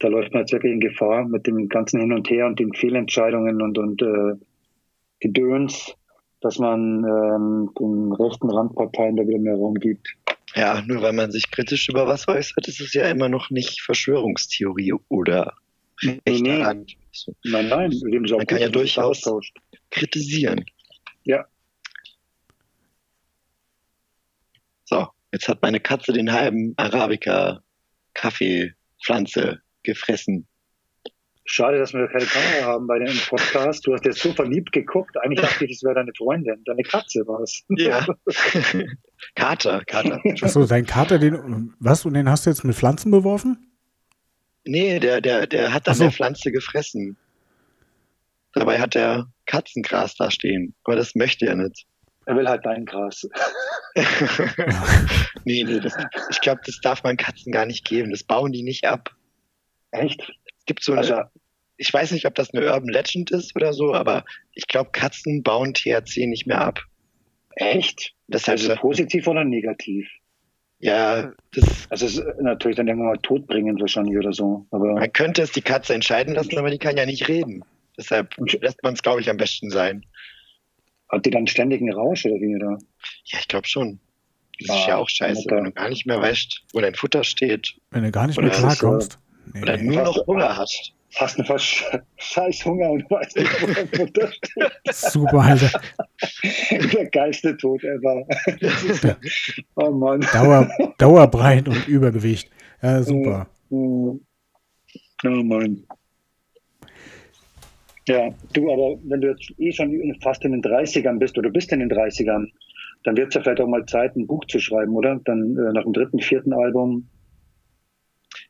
Da 0.00 0.08
läuft 0.08 0.32
man 0.32 0.42
jetzt 0.42 0.52
wirklich 0.52 0.72
in 0.72 0.80
Gefahr 0.80 1.26
mit 1.26 1.46
dem 1.46 1.68
ganzen 1.68 2.00
Hin 2.00 2.12
und 2.12 2.28
Her 2.28 2.46
und 2.46 2.58
den 2.58 2.74
Fehlentscheidungen 2.74 3.62
und, 3.62 3.78
und 3.78 4.02
äh, 4.02 4.34
Gedöns, 5.20 5.94
dass 6.40 6.58
man 6.58 7.04
ähm, 7.04 7.70
den 7.78 8.12
rechten 8.12 8.50
Randparteien 8.50 9.16
da 9.16 9.26
wieder 9.26 9.38
mehr 9.38 9.54
Raum 9.54 9.74
gibt. 9.74 10.14
Ja, 10.54 10.82
nur 10.86 11.00
weil 11.02 11.12
man 11.12 11.30
sich 11.30 11.50
kritisch 11.50 11.88
über 11.88 12.06
was 12.06 12.28
äußert, 12.28 12.66
ist 12.66 12.80
es 12.80 12.92
ja 12.92 13.08
immer 13.08 13.28
noch 13.28 13.50
nicht 13.50 13.80
Verschwörungstheorie 13.80 14.94
oder 15.08 15.54
Nee, 16.02 16.20
rechter 16.28 16.74
nee. 16.74 16.96
So, 17.12 17.34
Nein, 17.44 17.68
nein, 17.68 17.90
Man 18.02 18.46
kann 18.46 18.58
ja 18.60 18.68
durchaus- 18.68 19.18
austauscht. 19.18 19.56
kritisieren. 19.90 20.64
Ja. 21.24 21.46
So, 24.84 25.08
jetzt 25.32 25.48
hat 25.48 25.62
meine 25.62 25.80
Katze 25.80 26.12
den 26.12 26.32
halben 26.32 26.74
Arabica 26.76 27.62
Kaffeepflanze 28.14 29.60
gefressen. 29.82 30.46
Schade, 31.48 31.78
dass 31.78 31.92
wir 31.94 32.08
keine 32.08 32.24
Kamera 32.26 32.66
haben 32.72 32.86
bei 32.88 32.98
dem 32.98 33.16
Podcast. 33.28 33.86
Du 33.86 33.92
hast 33.94 34.04
jetzt 34.04 34.18
so 34.18 34.32
verliebt 34.32 34.72
geguckt. 34.72 35.16
Eigentlich 35.18 35.40
dachte 35.40 35.64
ich, 35.64 35.70
das 35.78 35.82
wäre 35.84 35.94
deine 35.94 36.12
Freundin. 36.16 36.60
Deine 36.64 36.82
Katze 36.82 37.20
war 37.26 37.40
es. 37.40 37.62
Ja. 37.70 38.04
Kater, 39.36 39.84
Kater. 39.84 40.20
achso, 40.42 40.66
dein 40.66 40.86
Kater, 40.86 41.20
den, 41.20 41.72
was, 41.78 42.04
und 42.04 42.14
den 42.14 42.28
hast 42.28 42.46
du 42.46 42.50
jetzt 42.50 42.64
mit 42.64 42.74
Pflanzen 42.74 43.12
beworfen? 43.12 43.65
Nee, 44.66 44.98
der, 44.98 45.20
der, 45.20 45.46
der 45.46 45.72
hat 45.72 45.88
an 45.88 45.94
so. 45.94 46.04
der 46.04 46.12
Pflanze 46.12 46.52
gefressen. 46.52 47.16
Dabei 48.52 48.80
hat 48.80 48.96
er 48.96 49.30
Katzengras 49.46 50.14
da 50.14 50.30
stehen. 50.30 50.74
Aber 50.84 50.96
das 50.96 51.14
möchte 51.14 51.46
er 51.46 51.56
nicht. 51.56 51.86
Er 52.26 52.36
will 52.36 52.48
halt 52.48 52.66
dein 52.66 52.84
Gras. 52.84 53.28
nee, 55.44 55.62
nee, 55.62 55.78
das, 55.78 55.94
ich 56.30 56.40
glaube, 56.40 56.60
das 56.66 56.80
darf 56.80 57.04
man 57.04 57.16
Katzen 57.16 57.52
gar 57.52 57.66
nicht 57.66 57.84
geben. 57.84 58.10
Das 58.10 58.24
bauen 58.24 58.50
die 58.52 58.62
nicht 58.62 58.84
ab. 58.84 59.14
Echt? 59.92 60.20
Es 60.58 60.66
gibt 60.66 60.82
so 60.82 60.92
eine, 60.92 61.02
Also, 61.02 61.22
ich 61.76 61.92
weiß 61.92 62.10
nicht, 62.10 62.26
ob 62.26 62.34
das 62.34 62.52
eine 62.52 62.66
Urban 62.66 62.88
Legend 62.88 63.30
ist 63.30 63.54
oder 63.54 63.72
so, 63.72 63.94
aber 63.94 64.24
ich 64.52 64.66
glaube, 64.66 64.90
Katzen 64.90 65.42
bauen 65.44 65.72
THC 65.72 66.26
nicht 66.26 66.46
mehr 66.46 66.60
ab. 66.60 66.80
echt? 67.54 68.12
Deshalb, 68.26 68.58
Also 68.58 68.74
positiv 68.74 69.28
oder 69.28 69.44
negativ? 69.44 70.08
Ja, 70.86 71.32
das, 71.54 71.86
Also 71.90 72.06
es 72.06 72.18
ist 72.18 72.24
natürlich 72.40 72.76
dann 72.76 72.86
irgendwann 72.88 73.08
mal 73.10 73.18
todbringend 73.22 73.80
wahrscheinlich 73.80 74.16
oder 74.16 74.32
so. 74.32 74.66
Aber 74.70 74.94
man 74.94 75.12
könnte 75.12 75.42
es 75.42 75.52
die 75.52 75.62
Katze 75.62 75.94
entscheiden 75.94 76.34
lassen, 76.34 76.56
aber 76.58 76.70
die 76.70 76.78
kann 76.78 76.96
ja 76.96 77.04
nicht 77.06 77.28
reden. 77.28 77.64
Deshalb 77.98 78.34
lässt 78.60 78.82
man 78.82 78.94
es, 78.94 79.02
glaube 79.02 79.20
ich, 79.20 79.28
am 79.30 79.36
besten 79.36 79.70
sein. 79.70 80.04
hat 81.08 81.24
die 81.26 81.30
dann 81.30 81.46
ständig 81.46 81.80
einen 81.80 81.92
Rausch 81.92 82.24
oder 82.26 82.36
wie? 82.36 82.54
Oder? 82.56 82.78
Ja, 83.24 83.38
ich 83.40 83.48
glaube 83.48 83.66
schon. 83.66 83.98
Das 84.60 84.70
Ah, 84.70 84.80
ist 84.80 84.86
ja 84.88 84.96
auch 84.96 85.08
scheiße, 85.08 85.42
Mutter. 85.42 85.56
wenn 85.56 85.64
du 85.64 85.72
gar 85.72 85.88
nicht 85.88 86.06
mehr 86.06 86.20
weißt, 86.20 86.62
wo 86.72 86.80
dein 86.80 86.94
Futter 86.94 87.24
steht 87.24 87.74
Wenn 87.90 88.04
du 88.04 88.10
gar 88.10 88.26
nicht 88.26 88.38
Oder 88.38 88.46
mehr 88.48 88.56
es, 88.56 88.60
klarkommst. 88.78 89.18
oder 89.62 89.76
Nee. 89.76 89.82
nur 89.84 89.96
Was- 90.06 90.16
noch 90.16 90.26
Hunger 90.26 90.56
hast. 90.56 90.92
Hast 91.14 91.38
einen 91.38 91.58
scheiß 92.16 92.64
Hunger 92.64 92.90
und 92.90 93.10
weißt 93.10 93.36
nicht, 93.36 93.62
wo 93.62 93.66
dein 93.72 93.88
Futter 93.88 94.32
steht. 94.32 94.72
Super, 94.92 95.38
Alter. 95.40 95.80
Der 96.92 97.06
geilste 97.10 97.56
Tod 97.56 97.82
ever. 97.84 98.26
Ist, 98.60 99.06
oh 99.76 99.90
Mann. 99.90 100.20
Dauer, 100.32 100.68
Dauerbreit 100.98 101.68
und 101.68 101.88
Übergewicht. 101.88 102.50
Ja, 102.82 103.02
super. 103.02 103.46
Oh 103.70 104.18
Mann. 105.24 105.84
Ja, 108.08 108.30
du, 108.52 108.72
aber 108.72 109.00
wenn 109.04 109.20
du 109.20 109.28
jetzt 109.30 109.52
eh 109.58 109.72
schon 109.72 110.16
fast 110.22 110.44
in 110.44 110.52
den 110.52 110.62
30ern 110.62 111.18
bist 111.18 111.36
oder 111.38 111.50
bist 111.50 111.72
in 111.72 111.80
den 111.80 111.90
30ern, 111.90 112.46
dann 113.04 113.16
wird 113.16 113.28
es 113.28 113.34
ja 113.34 113.40
vielleicht 113.42 113.60
auch 113.60 113.68
mal 113.68 113.84
Zeit, 113.86 114.16
ein 114.16 114.26
Buch 114.26 114.44
zu 114.46 114.60
schreiben, 114.60 114.94
oder? 114.94 115.20
Dann 115.24 115.56
äh, 115.56 115.72
nach 115.72 115.82
dem 115.82 115.92
dritten, 115.92 116.20
vierten 116.20 116.52
Album. 116.52 117.08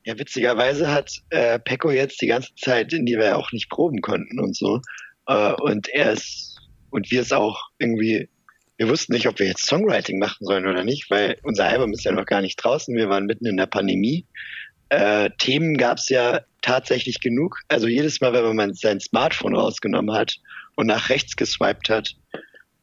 Ja, 0.06 0.16
witzigerweise 0.16 0.92
hat 0.92 1.20
äh, 1.30 1.58
Pecco 1.58 1.90
jetzt 1.90 2.22
die 2.22 2.28
ganze 2.28 2.54
Zeit, 2.54 2.92
in 2.92 3.06
die 3.06 3.16
wir 3.18 3.36
auch 3.36 3.50
nicht 3.50 3.68
proben 3.68 4.00
konnten 4.00 4.38
und 4.38 4.56
so. 4.56 4.80
Äh, 5.26 5.52
und 5.54 5.88
er 5.88 6.12
ist, 6.12 6.60
und 6.90 7.10
wir 7.10 7.22
es 7.22 7.32
auch 7.32 7.60
irgendwie, 7.78 8.28
wir 8.76 8.88
wussten 8.88 9.14
nicht, 9.14 9.26
ob 9.26 9.40
wir 9.40 9.48
jetzt 9.48 9.66
Songwriting 9.66 10.20
machen 10.20 10.46
sollen 10.46 10.64
oder 10.64 10.84
nicht, 10.84 11.10
weil 11.10 11.36
unser 11.42 11.64
Album 11.64 11.92
ist 11.92 12.04
ja 12.04 12.12
noch 12.12 12.24
gar 12.24 12.40
nicht 12.40 12.54
draußen. 12.54 12.94
Wir 12.94 13.08
waren 13.08 13.26
mitten 13.26 13.46
in 13.46 13.56
der 13.56 13.66
Pandemie. 13.66 14.24
Äh, 14.90 15.30
Themen 15.38 15.76
gab 15.76 15.98
es 15.98 16.08
ja 16.08 16.42
tatsächlich 16.62 17.18
genug. 17.18 17.58
Also 17.66 17.88
jedes 17.88 18.20
Mal, 18.20 18.32
wenn 18.32 18.54
man 18.54 18.74
sein 18.74 19.00
Smartphone 19.00 19.56
rausgenommen 19.56 20.14
hat 20.14 20.36
und 20.76 20.86
nach 20.86 21.08
rechts 21.08 21.34
geswiped 21.34 21.90
hat, 21.90 22.14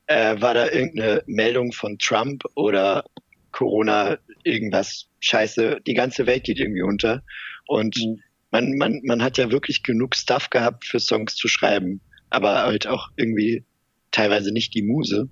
äh, 0.07 0.41
war 0.41 0.53
da 0.55 0.69
irgendeine 0.69 1.23
Meldung 1.27 1.71
von 1.71 1.97
Trump 1.99 2.43
oder 2.55 3.05
Corona, 3.53 4.17
irgendwas 4.43 5.09
Scheiße. 5.19 5.79
Die 5.85 5.93
ganze 5.93 6.25
Welt 6.25 6.43
geht 6.43 6.59
irgendwie 6.59 6.83
unter. 6.83 7.23
Und 7.67 7.95
Mhm. 7.97 8.21
man, 8.51 8.77
man, 8.77 9.01
man 9.03 9.21
hat 9.23 9.37
ja 9.37 9.51
wirklich 9.51 9.83
genug 9.83 10.15
Stuff 10.15 10.49
gehabt 10.49 10.85
für 10.85 10.99
Songs 10.99 11.35
zu 11.35 11.47
schreiben, 11.47 12.01
aber 12.29 12.63
halt 12.63 12.87
auch 12.87 13.09
irgendwie 13.15 13.63
teilweise 14.11 14.51
nicht 14.51 14.73
die 14.75 14.83
Muse. 14.83 15.29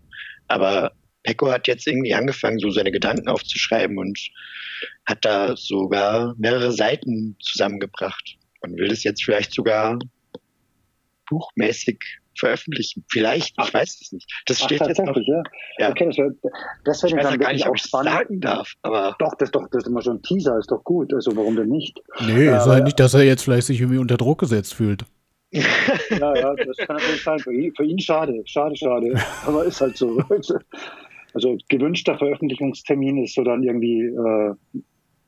Aber 0.48 0.94
Pecco 1.24 1.52
hat 1.52 1.68
jetzt 1.68 1.88
irgendwie 1.88 2.14
angefangen, 2.14 2.60
so 2.60 2.72
seine 2.72 2.92
Gedanken 2.92 3.28
aufzuschreiben 3.28 3.98
und 3.98 4.20
hat 5.06 5.24
da 5.24 5.56
sogar 5.56 6.36
mehrere 6.38 6.72
Seiten 6.72 7.36
zusammengebracht 7.40 8.38
und 8.62 8.78
will 8.78 8.88
das 8.88 9.04
jetzt 9.04 9.24
vielleicht 9.24 9.54
sogar 9.54 10.00
buchmäßig 11.30 12.00
veröffentlichen. 12.38 13.06
Vielleicht, 13.10 13.56
ich 13.62 13.74
weiß 13.74 14.02
es 14.02 14.12
nicht. 14.12 14.32
Das 14.46 14.62
Ach, 14.62 14.66
steht 14.66 14.80
jetzt 14.80 15.00
noch. 15.00 15.06
tatsächlich, 15.06 15.28
ja. 15.28 15.44
Ja. 15.80 15.90
Okay, 15.90 16.06
das 16.06 16.18
wäre 16.18 16.36
das 16.86 17.04
wär 17.04 17.10
Ich 17.10 17.16
weiß 17.16 17.24
dann 17.24 17.40
gar 17.40 17.54
nicht, 17.54 17.66
auch 17.66 17.70
ob 17.70 17.78
ich 17.78 17.84
sagen 17.84 18.40
darf, 18.40 18.74
aber 18.82 19.16
Doch, 19.20 19.36
das 19.38 19.48
ist 19.48 19.56
doch, 19.56 19.68
das 19.72 19.84
ist 19.84 19.88
immer 19.90 20.02
schon 20.02 20.18
ein 20.18 20.22
Teaser, 20.22 20.58
ist 20.58 20.72
doch 20.72 20.84
gut. 20.84 21.14
Also 21.14 21.36
warum 21.36 21.56
denn 21.56 21.70
nicht? 21.70 22.00
Nee, 22.26 22.46
Ja, 22.46 22.76
ist 22.78 22.84
nicht, 22.84 23.00
dass 23.00 23.14
er 23.14 23.24
jetzt 23.24 23.44
vielleicht 23.44 23.68
sich 23.68 23.80
irgendwie 23.80 24.00
unter 24.00 24.18
Druck 24.18 24.40
gesetzt 24.40 24.74
fühlt. 24.74 25.06
Ja, 25.54 26.36
ja, 26.36 26.54
das 26.56 26.78
kann 26.78 26.98
natürlich 26.98 27.24
sein. 27.24 27.40
Für 27.40 27.54
ihn, 27.54 27.74
für 27.76 27.84
ihn 27.84 28.00
schade, 28.00 28.42
schade, 28.46 28.76
schade. 28.76 29.14
Aber 29.46 29.66
ist 29.66 29.82
halt 29.82 29.98
so. 29.98 30.22
Also 31.34 31.58
gewünschter 31.70 32.18
Veröffentlichungstermin 32.18 33.24
ist 33.24 33.36
so 33.36 33.44
dann 33.46 33.64
irgendwie 33.64 34.04
äh, 34.04 34.54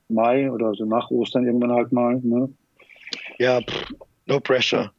Mai 0.08 0.50
oder 0.50 0.74
so 0.74 0.84
nach 0.84 1.10
Ostern 1.10 1.46
irgendwann 1.46 1.72
halt 1.72 1.92
mal. 1.92 2.20
Ne? 2.22 2.52
ja, 3.38 3.60
pff, 3.62 3.84
no 4.26 4.38
pressure. 4.38 4.92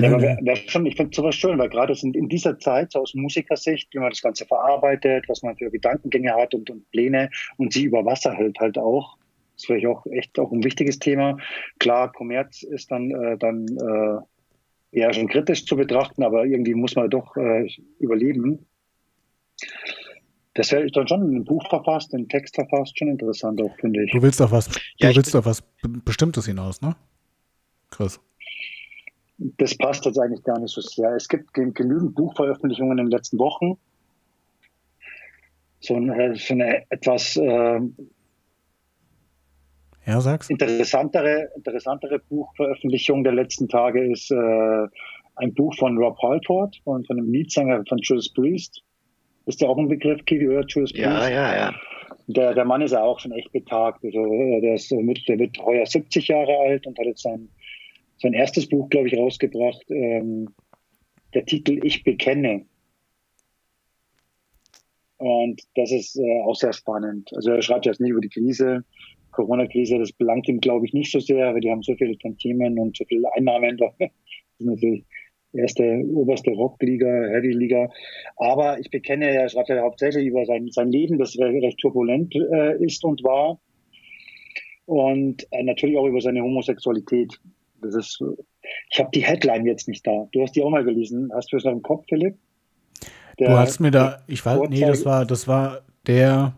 Ja, 0.00 0.08
aber 0.08 0.20
wär, 0.20 0.38
wär 0.42 0.56
schon, 0.56 0.86
ich 0.86 0.96
finde 0.96 1.14
sowas 1.14 1.34
schön, 1.34 1.58
weil 1.58 1.68
gerade 1.68 1.94
sind 1.94 2.16
in 2.16 2.28
dieser 2.28 2.58
Zeit, 2.58 2.92
so 2.92 3.00
aus 3.00 3.14
Musikersicht, 3.14 3.92
wie 3.92 3.98
man 3.98 4.10
das 4.10 4.22
Ganze 4.22 4.46
verarbeitet, 4.46 5.24
was 5.28 5.42
man 5.42 5.56
für 5.56 5.70
Gedankengänge 5.70 6.32
hat 6.34 6.54
und, 6.54 6.70
und 6.70 6.90
Pläne 6.90 7.30
und 7.56 7.72
sie 7.72 7.84
über 7.84 8.04
Wasser 8.04 8.32
hält 8.32 8.58
halt 8.58 8.78
auch. 8.78 9.16
Das 9.56 9.68
wäre 9.68 9.78
ich 9.78 9.86
auch 9.86 10.06
echt 10.06 10.38
auch 10.38 10.50
ein 10.52 10.64
wichtiges 10.64 10.98
Thema. 10.98 11.36
Klar, 11.78 12.12
Kommerz 12.12 12.62
ist 12.62 12.90
dann, 12.90 13.10
äh, 13.10 13.36
dann 13.38 13.66
äh, 14.92 14.98
eher 14.98 15.12
schon 15.12 15.28
kritisch 15.28 15.66
zu 15.66 15.76
betrachten, 15.76 16.22
aber 16.22 16.46
irgendwie 16.46 16.74
muss 16.74 16.96
man 16.96 17.10
doch 17.10 17.36
äh, 17.36 17.68
überleben. 17.98 18.66
Das 20.54 20.72
wäre 20.72 20.90
dann 20.90 21.06
schon 21.06 21.22
ein 21.22 21.44
Buch 21.44 21.68
verfasst, 21.68 22.12
ein 22.12 22.28
Text 22.28 22.56
verfasst, 22.56 22.98
schon 22.98 23.08
interessant 23.08 23.62
auch, 23.62 23.74
finde 23.76 24.04
ich. 24.04 24.10
Du 24.10 24.20
willst 24.20 24.42
auf 24.42 24.50
was, 24.50 24.68
Ja, 24.98 25.10
du 25.10 25.16
willst 25.16 25.36
auf 25.36 25.44
was 25.44 25.62
Be- 25.62 26.00
Bestimmtes 26.04 26.46
hinaus, 26.46 26.80
ne? 26.80 26.96
Chris. 27.90 28.18
Das 29.56 29.76
passt 29.76 30.04
jetzt 30.04 30.18
eigentlich 30.18 30.42
gar 30.42 30.58
nicht 30.58 30.72
so 30.72 30.82
sehr. 30.82 31.14
Es 31.16 31.28
gibt 31.28 31.54
gen- 31.54 31.72
genügend 31.72 32.14
Buchveröffentlichungen 32.14 32.98
in 32.98 33.06
den 33.06 33.10
letzten 33.10 33.38
Wochen. 33.38 33.78
So 35.80 35.94
eine, 35.94 36.36
so 36.36 36.52
eine 36.52 36.84
etwas 36.90 37.36
äh, 37.38 37.80
Ja, 40.06 40.20
sag's. 40.20 40.50
interessantere, 40.50 41.48
interessantere 41.56 42.18
Buchveröffentlichung 42.18 43.24
der 43.24 43.32
letzten 43.32 43.66
Tage 43.68 44.12
ist 44.12 44.30
äh, 44.30 44.86
ein 45.36 45.54
Buch 45.54 45.74
von 45.76 45.96
Rob 45.96 46.18
Halford, 46.22 46.76
von, 46.84 47.02
von 47.06 47.16
dem 47.16 47.32
Leadsänger 47.32 47.82
von 47.88 47.98
Judas 47.98 48.28
Priest. 48.34 48.82
Ist 49.46 49.62
der 49.62 49.70
auch 49.70 49.78
ein 49.78 49.88
Begriff, 49.88 50.22
Kiwi, 50.26 50.48
oder 50.48 50.66
Judas 50.66 50.92
Priest? 50.92 51.02
Ja, 51.02 51.28
ja, 51.30 51.56
ja. 51.56 51.74
Der, 52.26 52.52
der 52.54 52.64
Mann 52.66 52.82
ist 52.82 52.92
ja 52.92 53.02
auch 53.02 53.18
schon 53.18 53.32
echt 53.32 53.50
betagt. 53.52 54.04
Also, 54.04 54.24
äh, 54.34 54.60
der, 54.60 54.74
ist, 54.74 54.92
äh, 54.92 55.02
mit, 55.02 55.26
der 55.28 55.38
wird 55.38 55.58
heuer 55.58 55.86
70 55.86 56.28
Jahre 56.28 56.58
alt 56.58 56.86
und 56.86 56.98
hat 56.98 57.06
jetzt 57.06 57.22
sein, 57.22 57.48
sein 58.20 58.32
erstes 58.34 58.68
Buch, 58.68 58.88
glaube 58.90 59.08
ich, 59.08 59.16
rausgebracht. 59.16 59.84
Ähm, 59.90 60.48
der 61.34 61.44
Titel 61.46 61.78
Ich 61.84 62.02
bekenne. 62.04 62.66
Und 65.18 65.60
das 65.76 65.92
ist 65.92 66.16
äh, 66.16 66.42
auch 66.44 66.56
sehr 66.56 66.72
spannend. 66.72 67.30
Also 67.34 67.50
er 67.50 67.62
schreibt 67.62 67.86
jetzt 67.86 68.00
nicht 68.00 68.10
über 68.10 68.20
die 68.20 68.28
Krise, 68.30 68.84
Corona-Krise, 69.32 69.98
das 69.98 70.12
belangt 70.12 70.48
ihm, 70.48 70.60
glaube 70.60 70.86
ich, 70.86 70.92
nicht 70.92 71.12
so 71.12 71.20
sehr, 71.20 71.52
weil 71.54 71.60
die 71.60 71.70
haben 71.70 71.82
so 71.82 71.94
viele 71.94 72.16
Tantiemen 72.18 72.78
und 72.78 72.96
so 72.96 73.04
viele 73.04 73.32
Einnahmen. 73.34 73.76
Da. 73.76 73.92
Das 74.58 74.66
ist 74.66 74.74
natürlich 74.74 75.04
erste, 75.54 76.02
oberste 76.14 76.50
Rockliga, 76.50 77.06
Heavy-Liga. 77.06 77.88
Aber 78.36 78.78
ich 78.78 78.90
bekenne, 78.90 79.30
er 79.30 79.48
schreibt 79.48 79.70
ja 79.70 79.80
hauptsächlich 79.82 80.26
über 80.26 80.44
sein, 80.44 80.68
sein 80.70 80.90
Leben, 80.92 81.18
das 81.18 81.38
re- 81.38 81.62
recht 81.62 81.78
turbulent 81.78 82.34
äh, 82.34 82.76
ist 82.84 83.02
und 83.04 83.22
war. 83.24 83.58
und 84.86 85.46
äh, 85.52 85.62
natürlich 85.62 85.96
auch 85.96 86.06
über 86.06 86.20
seine 86.20 86.42
Homosexualität. 86.42 87.40
Das 87.82 87.94
ist, 87.94 88.22
ich 88.90 88.98
habe 88.98 89.10
die 89.12 89.24
Headline 89.24 89.66
jetzt 89.66 89.88
nicht 89.88 90.06
da. 90.06 90.28
Du 90.32 90.42
hast 90.42 90.52
die 90.56 90.62
auch 90.62 90.70
mal 90.70 90.84
gelesen. 90.84 91.30
Hast 91.34 91.52
du 91.52 91.56
es 91.56 91.64
noch 91.64 91.72
im 91.72 91.82
Kopf, 91.82 92.04
Philipp? 92.08 92.36
Der, 93.38 93.48
du 93.48 93.56
hast 93.56 93.80
mir 93.80 93.90
da, 93.90 94.22
ich 94.26 94.44
weiß, 94.44 94.68
nee, 94.68 94.80
das 94.80 95.04
war, 95.04 95.24
das 95.24 95.48
war 95.48 95.80
der, 96.06 96.54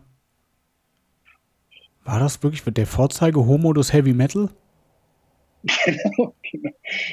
war 2.03 2.19
das 2.19 2.41
wirklich 2.43 2.61
der 2.63 2.87
Vorzeige-Homo 2.87 3.73
des 3.73 3.93
Heavy 3.93 4.13
Metal? 4.13 4.49
Genau, 5.85 6.35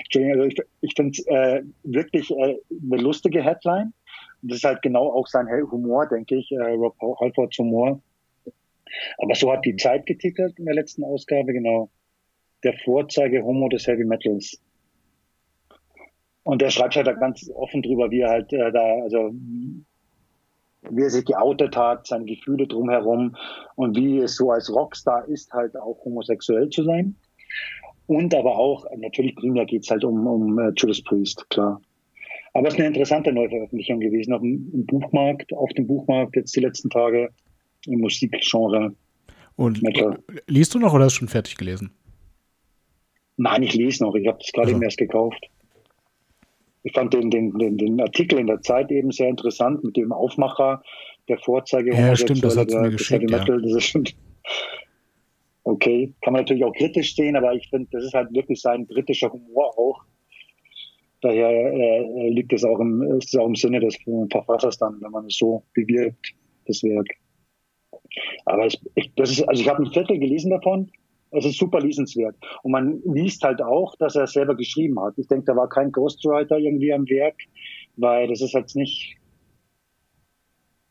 Entschuldigung, 0.04 0.40
also 0.40 0.44
ich, 0.44 0.56
ich 0.82 0.92
finde 0.94 1.12
es 1.12 1.26
äh, 1.26 1.62
wirklich 1.84 2.30
äh, 2.30 2.58
eine 2.68 3.02
lustige 3.02 3.42
Headline. 3.42 3.94
Das 4.42 4.58
ist 4.58 4.64
halt 4.64 4.82
genau 4.82 5.12
auch 5.12 5.26
sein 5.26 5.46
Humor, 5.70 6.08
denke 6.08 6.36
ich, 6.36 6.50
äh, 6.52 6.72
Rob 6.72 6.94
Halfords 7.20 7.56
Humor. 7.58 8.02
Aber 9.18 9.34
so 9.34 9.52
hat 9.52 9.64
die 9.64 9.76
Zeit 9.76 10.04
getitelt 10.06 10.58
in 10.58 10.66
der 10.66 10.74
letzten 10.74 11.04
Ausgabe, 11.04 11.52
genau. 11.52 11.90
Der 12.62 12.74
Vorzeige-Homo 12.84 13.68
des 13.68 13.86
Heavy 13.86 14.04
Metals. 14.04 14.60
Und 16.42 16.62
der 16.62 16.70
schreibt 16.70 16.96
halt 16.96 17.06
da 17.06 17.12
ganz 17.12 17.50
offen 17.54 17.82
drüber, 17.82 18.10
wie 18.10 18.20
er 18.20 18.30
halt 18.30 18.52
äh, 18.52 18.72
da, 18.72 19.02
also 19.02 19.32
wie 20.90 21.02
er 21.02 21.10
sich 21.10 21.24
geoutet 21.24 21.76
hat, 21.76 22.06
seine 22.06 22.24
Gefühle 22.24 22.66
drumherum 22.66 23.36
und 23.76 23.96
wie 23.96 24.18
es 24.18 24.36
so 24.36 24.50
als 24.50 24.72
Rockstar 24.72 25.26
ist, 25.28 25.52
halt 25.52 25.76
auch 25.76 26.04
homosexuell 26.04 26.70
zu 26.70 26.84
sein. 26.84 27.14
Und 28.06 28.34
aber 28.34 28.56
auch, 28.58 28.86
natürlich 28.96 29.36
primär 29.36 29.66
geht 29.66 29.84
es 29.84 29.90
halt 29.90 30.04
um, 30.04 30.26
um 30.26 30.58
uh, 30.58 30.70
Judas 30.74 31.02
Priest, 31.02 31.48
klar. 31.50 31.80
Aber 32.54 32.66
es 32.66 32.74
ist 32.74 32.80
eine 32.80 32.88
interessante 32.88 33.32
Neuveröffentlichung 33.32 34.00
gewesen 34.00 34.32
auf 34.32 34.40
dem, 34.40 34.86
Buchmarkt, 34.86 35.52
auf 35.52 35.70
dem 35.74 35.86
Buchmarkt 35.86 36.34
jetzt 36.34 36.56
die 36.56 36.60
letzten 36.60 36.90
Tage 36.90 37.28
im 37.86 38.00
Musikgenre. 38.00 38.92
Und 39.54 39.82
Metal. 39.82 40.18
liest 40.48 40.74
du 40.74 40.80
noch 40.80 40.92
oder 40.92 41.04
hast 41.04 41.14
du 41.14 41.18
schon 41.18 41.28
fertig 41.28 41.56
gelesen? 41.56 41.92
Nein, 43.40 43.62
ich 43.62 43.72
lese 43.72 44.04
noch. 44.04 44.14
Ich 44.16 44.28
habe 44.28 44.36
das 44.38 44.52
gerade 44.52 44.66
also. 44.66 44.76
eben 44.76 44.82
erst 44.82 44.98
gekauft. 44.98 45.46
Ich 46.82 46.92
fand 46.92 47.14
den, 47.14 47.30
den, 47.30 47.56
den, 47.58 47.78
den, 47.78 47.98
Artikel 47.98 48.38
in 48.38 48.46
der 48.46 48.60
Zeit 48.60 48.90
eben 48.90 49.12
sehr 49.12 49.28
interessant 49.28 49.82
mit 49.82 49.96
dem 49.96 50.12
Aufmacher, 50.12 50.82
der 51.26 51.38
Vorzeige. 51.38 51.94
Ja, 51.94 52.14
stimmt, 52.14 52.44
das 52.44 52.58
hat 52.58 52.70
mir 52.70 52.90
geschickt. 52.90 53.30
Ja. 53.30 53.42
Das 53.42 53.74
ist 53.74 53.84
schon 53.84 54.04
okay. 55.64 56.12
Kann 56.20 56.34
man 56.34 56.42
natürlich 56.42 56.64
auch 56.64 56.74
kritisch 56.74 57.16
sehen, 57.16 57.34
aber 57.34 57.54
ich 57.54 57.66
finde, 57.70 57.88
das 57.92 58.04
ist 58.04 58.12
halt 58.12 58.30
wirklich 58.34 58.60
sein 58.60 58.86
britischer 58.86 59.32
Humor 59.32 59.78
auch. 59.78 60.02
Daher 61.22 61.48
äh, 61.48 62.28
liegt 62.28 62.52
es 62.52 62.62
auch 62.62 62.78
im, 62.78 63.02
ist 63.18 63.32
es 63.32 63.40
auch 63.40 63.46
im 63.46 63.54
Sinne 63.54 63.80
des 63.80 63.96
Verfassers 64.30 64.76
dann, 64.76 65.00
wenn 65.00 65.12
man 65.12 65.26
es 65.26 65.38
so 65.38 65.62
bewirbt, 65.72 66.34
das 66.66 66.82
Werk. 66.82 67.08
Aber 68.44 68.66
ich, 68.66 68.78
ich, 68.96 69.10
das 69.14 69.30
ist, 69.30 69.48
also 69.48 69.62
ich 69.62 69.68
habe 69.68 69.82
ein 69.82 69.92
Viertel 69.92 70.18
gelesen 70.18 70.50
davon. 70.50 70.90
Es 71.32 71.44
ist 71.44 71.58
super 71.58 71.80
lesenswert. 71.80 72.36
Und 72.62 72.72
man 72.72 73.00
liest 73.04 73.42
halt 73.42 73.62
auch, 73.62 73.94
dass 73.96 74.16
er 74.16 74.24
es 74.24 74.32
selber 74.32 74.56
geschrieben 74.56 75.00
hat. 75.00 75.14
Ich 75.16 75.28
denke, 75.28 75.44
da 75.46 75.56
war 75.56 75.68
kein 75.68 75.92
Ghostwriter 75.92 76.58
irgendwie 76.58 76.92
am 76.92 77.08
Werk, 77.08 77.36
weil 77.96 78.28
das 78.28 78.40
ist 78.40 78.52
jetzt 78.52 78.74
nicht, 78.74 79.16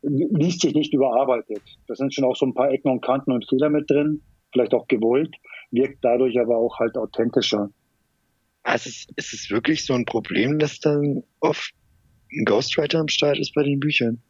liest 0.02 0.62
sich 0.62 0.74
nicht 0.74 0.94
überarbeitet. 0.94 1.62
Da 1.88 1.96
sind 1.96 2.14
schon 2.14 2.24
auch 2.24 2.36
so 2.36 2.46
ein 2.46 2.54
paar 2.54 2.72
Ecken 2.72 2.90
und 2.90 3.02
Kanten 3.02 3.32
und 3.32 3.48
Fehler 3.50 3.70
mit 3.70 3.90
drin, 3.90 4.22
vielleicht 4.54 4.74
auch 4.74 4.88
gewollt, 4.88 5.36
wirkt 5.72 6.00
dadurch 6.02 6.40
aber 6.40 6.58
auch 6.58 6.80
halt 6.80 6.96
authentischer. 6.96 7.70
Also 8.64 8.90
ist, 8.90 9.12
ist 9.16 9.34
es 9.34 9.50
wirklich 9.50 9.86
so 9.86 9.94
ein 9.94 10.06
Problem, 10.06 10.60
dass 10.60 10.80
dann 10.80 11.24
oft 11.40 11.74
ein 12.32 12.46
Ghostwriter 12.46 13.00
am 13.00 13.08
Start 13.08 13.40
ist 13.40 13.54
bei 13.54 13.64
den 13.64 13.80
Büchern? 13.80 14.22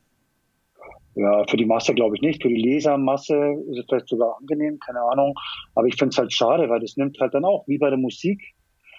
Ja, 1.15 1.43
für 1.47 1.57
die 1.57 1.65
Masse 1.65 1.93
glaube 1.93 2.15
ich 2.15 2.21
nicht. 2.21 2.41
Für 2.41 2.49
die 2.49 2.61
Lesermasse 2.61 3.35
ist 3.69 3.79
es 3.79 3.85
vielleicht 3.87 4.07
sogar 4.07 4.37
angenehm, 4.39 4.79
keine 4.79 5.01
Ahnung. 5.01 5.33
Aber 5.75 5.87
ich 5.87 5.95
finde 5.95 6.11
es 6.11 6.17
halt 6.17 6.33
schade, 6.33 6.69
weil 6.69 6.79
das 6.79 6.97
nimmt 6.97 7.19
halt 7.19 7.33
dann 7.33 7.45
auch, 7.45 7.67
wie 7.67 7.77
bei 7.77 7.89
der 7.89 7.99
Musik, 7.99 8.41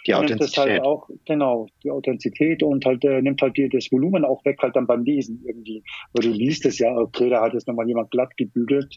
die 0.07 0.15
Authentizität. 0.15 0.41
Nimmt 0.41 0.57
das 0.57 0.57
halt 0.57 0.83
auch, 0.85 1.09
genau, 1.27 1.67
die 1.83 1.91
Authentizität 1.91 2.63
und 2.63 2.85
halt 2.85 3.05
äh, 3.05 3.21
nimmt 3.23 3.41
halt 3.43 3.57
die, 3.57 3.69
das 3.69 3.91
Volumen 3.91 4.25
auch 4.25 4.45
weg 4.45 4.59
halt 4.63 4.77
dann 4.77 4.87
beim 4.87 5.05
Lesen 5.05 5.43
irgendwie. 5.47 5.83
Weil 6.13 6.25
du 6.25 6.31
liest 6.31 6.67
es 6.67 6.79
ja, 6.79 6.95
okay, 6.97 7.31
da 7.31 7.43
hat 7.43 7.55
jetzt 7.55 7.69
nochmal 7.69 7.89
jemand 7.89 8.11
glatt 8.11 8.37
gebügelt, 8.37 8.97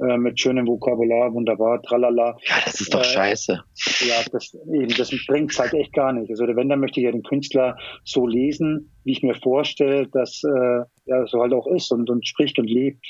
äh, 0.00 0.16
mit 0.16 0.40
schönem 0.40 0.66
Vokabular, 0.66 1.32
wunderbar, 1.32 1.82
tralala. 1.82 2.36
Ja, 2.46 2.54
das 2.64 2.80
ist 2.80 2.92
doch 2.92 3.00
äh, 3.00 3.04
scheiße. 3.04 3.62
Ja, 4.08 4.16
das 4.32 4.54
eben, 4.72 4.88
das 4.96 5.10
bringt's 5.26 5.58
halt 5.58 5.74
echt 5.74 5.92
gar 5.92 6.12
nicht. 6.12 6.30
Also 6.30 6.44
wenn, 6.46 6.68
dann 6.68 6.80
möchte 6.80 7.00
ich 7.00 7.04
ja 7.04 7.12
den 7.12 7.22
Künstler 7.22 7.76
so 8.04 8.26
lesen, 8.26 8.92
wie 9.04 9.12
ich 9.12 9.22
mir 9.22 9.34
vorstelle, 9.34 10.06
dass 10.08 10.42
äh, 10.44 10.82
ja 11.06 11.26
so 11.26 11.40
halt 11.40 11.52
auch 11.52 11.66
ist 11.66 11.92
und, 11.92 12.10
und 12.10 12.26
spricht 12.26 12.58
und 12.58 12.68
lebt. 12.68 13.04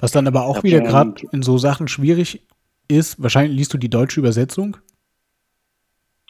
Was 0.00 0.12
dann 0.12 0.26
aber 0.26 0.46
auch 0.46 0.62
wieder 0.62 0.80
gerade 0.80 1.14
in 1.32 1.42
so 1.42 1.58
Sachen 1.58 1.88
schwierig 1.88 2.42
ist, 2.88 3.20
wahrscheinlich 3.20 3.56
liest 3.56 3.74
du 3.74 3.78
die 3.78 3.90
deutsche 3.90 4.20
Übersetzung? 4.20 4.76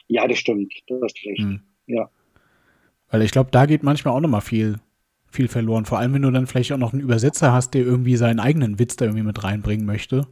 Ja, 0.07 0.27
das 0.27 0.39
stimmt. 0.39 0.73
Du 0.87 1.01
hast 1.01 1.17
recht. 1.25 1.39
Hm. 1.39 1.61
Ja. 1.87 2.09
Weil 3.09 3.21
ich 3.21 3.31
glaube, 3.31 3.51
da 3.51 3.65
geht 3.65 3.83
manchmal 3.83 4.13
auch 4.13 4.19
nochmal 4.19 4.41
viel, 4.41 4.79
viel 5.31 5.47
verloren. 5.47 5.85
Vor 5.85 5.99
allem, 5.99 6.13
wenn 6.13 6.21
du 6.21 6.31
dann 6.31 6.47
vielleicht 6.47 6.71
auch 6.71 6.77
noch 6.77 6.93
einen 6.93 7.01
Übersetzer 7.01 7.53
hast, 7.53 7.73
der 7.73 7.81
irgendwie 7.81 8.15
seinen 8.15 8.39
eigenen 8.39 8.79
Witz 8.79 8.95
da 8.95 9.05
irgendwie 9.05 9.23
mit 9.23 9.43
reinbringen 9.43 9.85
möchte. 9.85 10.27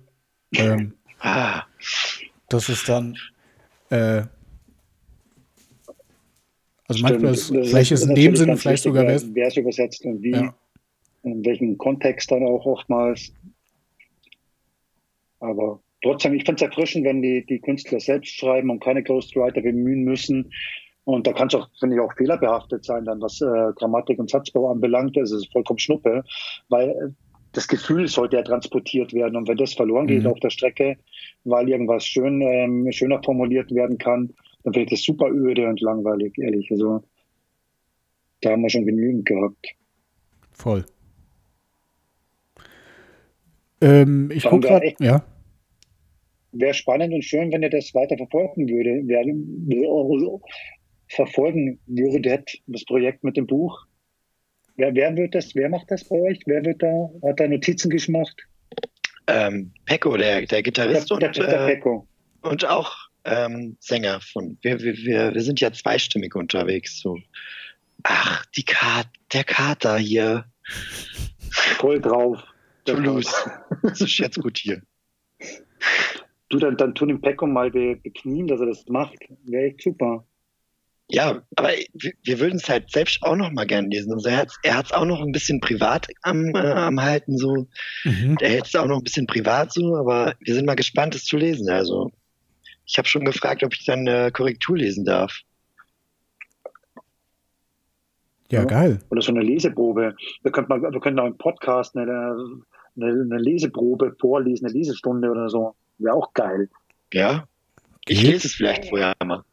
Ähm, 0.54 0.94
ah. 1.20 1.64
Das 2.50 2.70
ist 2.70 2.88
dann. 2.88 3.18
Äh, 3.90 4.24
also 6.88 7.00
Stimmt. 7.00 7.02
manchmal 7.02 7.34
ist, 7.34 7.54
das 7.54 7.68
vielleicht 7.70 7.92
ist 7.92 8.06
in 8.06 8.16
dem 8.16 8.36
Sinne 8.36 8.58
vielleicht 8.58 8.84
sogar 8.84 9.08
wer, 9.08 9.20
wer 9.34 9.48
es 9.48 9.58
übersetzt 9.58 10.06
und 10.06 10.22
wie, 10.22 10.32
ja. 10.32 10.54
in 11.24 11.44
welchem 11.44 11.78
Kontext 11.78 12.30
dann 12.30 12.44
auch 12.44 12.66
oftmals. 12.66 13.34
Aber 15.40 15.80
trotzdem, 16.06 16.34
ich 16.34 16.45
finde 16.45 16.64
es 16.64 16.70
erfrischend, 16.70 17.03
wenn 17.03 17.22
die, 17.22 17.45
die 17.45 17.60
Künstler 17.60 17.99
selbst 17.99 18.38
schreiben 18.38 18.70
und 18.70 18.84
keine 18.84 19.03
Ghostwriter 19.03 19.62
bemühen 19.62 20.03
müssen. 20.03 20.51
Und 21.03 21.26
da 21.28 21.34
kann 21.34 21.47
es 21.47 21.56
auch, 21.56 21.68
finde 21.80 21.95
ich, 21.95 22.01
auch 22.01 22.14
fehlerbehaftet 22.16 22.86
sein, 22.86 23.06
dann 23.06 23.22
was 23.22 23.41
äh, 23.41 23.74
Grammatik 23.76 24.20
und 24.20 24.30
Satzbau 24.30 24.72
anbelangt. 24.72 25.18
Das 25.18 25.32
ist 25.32 25.51
vollkommen 25.51 25.80
Schnuppe, 25.80 26.24
weil 26.70 26.89
äh, 26.89 27.10
das 27.53 27.68
Gefühl 27.68 28.08
sollte 28.08 28.36
ja 28.38 28.43
transportiert 28.43 29.14
werden. 29.14 29.36
Und 29.36 29.47
wenn 29.47 29.58
das 29.58 29.74
verloren 29.74 30.08
geht 30.08 30.24
mhm. 30.24 30.30
auf 30.30 30.39
der 30.39 30.49
Strecke, 30.51 30.97
weil 31.43 31.70
irgendwas 31.70 32.06
schön, 32.06 32.41
ähm, 32.41 32.91
schöner 32.91 33.22
formuliert 33.24 33.74
werden 33.74 33.97
kann, 33.97 34.34
dann 34.64 34.74
finde 34.74 34.86
ich 34.86 34.89
das 34.91 35.03
super 35.03 35.30
öde 35.30 35.68
und 35.68 35.82
langweilig, 35.82 36.38
ehrlich. 36.38 36.70
Also 36.72 37.03
da 38.41 38.51
haben 38.51 38.62
wir 38.62 38.70
schon 38.70 38.86
genügend 38.86 39.26
gehabt. 39.26 39.68
Voll. 40.51 40.86
Ähm, 43.82 44.30
ich 44.32 44.43
gucke 44.43 44.68
gerade, 44.68 44.93
ja 44.99 45.24
wäre 46.56 46.74
spannend 46.74 47.14
und 47.14 47.24
schön, 47.24 47.51
wenn 47.51 47.64
ihr 47.64 47.70
das 47.70 47.93
weiter 47.93 48.18
verfolgen 48.18 48.68
würde, 48.68 49.08
werden, 49.08 49.70
verfolgen 51.08 51.80
würdet, 51.86 52.58
das 52.68 52.86
Projekt 52.86 53.24
mit 53.24 53.38
dem 53.38 53.47
Buch. 53.47 53.86
Wer, 54.78 54.93
wer 54.93 55.16
wird 55.16 55.36
das, 55.36 55.56
wer 55.56 55.70
macht 55.70 55.89
das 55.91 56.03
bei 56.03 56.18
euch? 56.18 56.39
Wer 56.45 56.66
wird 56.66 56.82
da, 56.84 57.10
hat 57.24 57.39
da 57.39 57.47
Notizen 57.47 57.89
gemacht? 57.89 58.36
Ähm, 59.28 59.74
Pecco, 59.86 60.18
der, 60.18 60.45
der 60.45 60.62
Gitarrist 60.62 61.10
der, 61.10 61.18
der, 61.18 61.28
und, 61.30 61.38
der 61.38 61.70
äh, 61.70 61.99
und 62.41 62.66
auch 62.66 62.93
ähm, 63.24 63.78
Sänger 63.80 64.20
von. 64.22 64.58
Wir, 64.62 64.80
wir, 64.82 64.95
wir, 64.97 65.34
wir 65.34 65.41
sind 65.41 65.62
ja 65.62 65.72
zweistimmig 65.72 66.36
unterwegs. 66.36 66.99
So. 66.99 67.18
Ach, 68.03 68.45
die 68.56 68.64
Kat 68.64 69.08
der 69.34 69.43
Kater 69.43 69.97
hier. 69.97 70.45
Voll 71.49 71.99
drauf. 71.99 72.43
Toulouse. 72.86 73.34
Das 73.82 74.01
ist 74.01 74.18
jetzt 74.20 74.39
gut 74.39 74.58
hier. 74.60 74.82
Du, 76.56 76.60
dann, 76.60 76.78
dann 76.78 76.95
tun 76.95 77.10
den 77.10 77.20
Pecco 77.20 77.47
mal 77.47 77.70
be, 77.70 77.97
beknien, 77.97 78.47
dass 78.47 78.62
er 78.62 78.68
das 78.68 78.86
macht. 78.88 79.18
Wäre 79.43 79.66
echt 79.66 79.82
super. 79.82 80.26
Ja, 81.10 81.43
aber 81.58 81.70
wir, 82.24 82.39
würden 82.39 82.56
es 82.56 82.70
halt 82.70 82.89
selbst 82.91 83.22
auch 83.24 83.36
noch 83.36 83.51
mal 83.51 83.68
gern 83.68 83.91
lesen. 83.91 84.14
Also 84.14 84.30
er 84.30 84.38
hat 84.38 84.51
er 84.64 84.78
hat's 84.78 84.93
auch 84.93 85.06
noch 85.06 85.22
ein 85.22 85.34
bisschen 85.34 85.60
privat 85.60 86.08
am, 86.24 86.56
äh, 86.56 86.60
am 86.60 87.01
halten 87.01 87.38
so. 87.38 87.68
Mhm. 88.06 88.38
Der 88.38 88.49
hält 88.49 88.68
es 88.68 88.76
auch 88.76 88.88
noch 88.88 88.97
ein 88.97 89.03
bisschen 89.03 89.28
privat 89.28 89.74
so, 89.74 89.97
aber 89.97 90.34
wir 90.39 90.56
sind 90.56 90.66
mal 90.66 90.76
gespannt, 90.76 91.14
es 91.14 91.26
zu 91.26 91.36
lesen. 91.36 91.70
Also 91.70 92.12
ich 92.86 92.97
habe 92.97 93.08
schon 93.08 93.26
gefragt, 93.26 93.64
ob 93.64 93.74
ich 93.74 93.86
dann 93.86 94.08
äh, 94.08 94.32
Korrektur 94.34 94.78
lesen 94.78 95.03
darf. 95.03 95.41
Ja, 98.49 98.62
ja, 98.62 98.66
geil. 98.66 98.99
Oder 99.10 99.22
so 99.22 99.32
eine 99.32 99.41
Leseprobe. 99.41 100.16
Wir 100.41 100.51
könnten, 100.51 100.70
mal, 100.70 100.82
wir 100.82 100.99
könnten 101.01 101.20
auch 101.20 101.28
im 101.28 101.38
Podcast 101.38 101.97
eine, 101.97 102.38
eine, 102.95 103.08
eine 103.12 103.38
Leseprobe 103.38 104.16
vorlesen, 104.22 104.66
eine 104.66 104.74
Lesestunde 104.74 105.30
oder 105.30 105.49
so. 105.49 105.76
Wäre 105.98 106.14
auch 106.14 106.34
geil. 106.34 106.70
Ja. 107.14 107.48
Ich 108.08 108.22
lese 108.22 108.48
es 108.48 108.54
vielleicht 108.54 108.86
vorher 108.89 109.14
mal. 109.24 109.43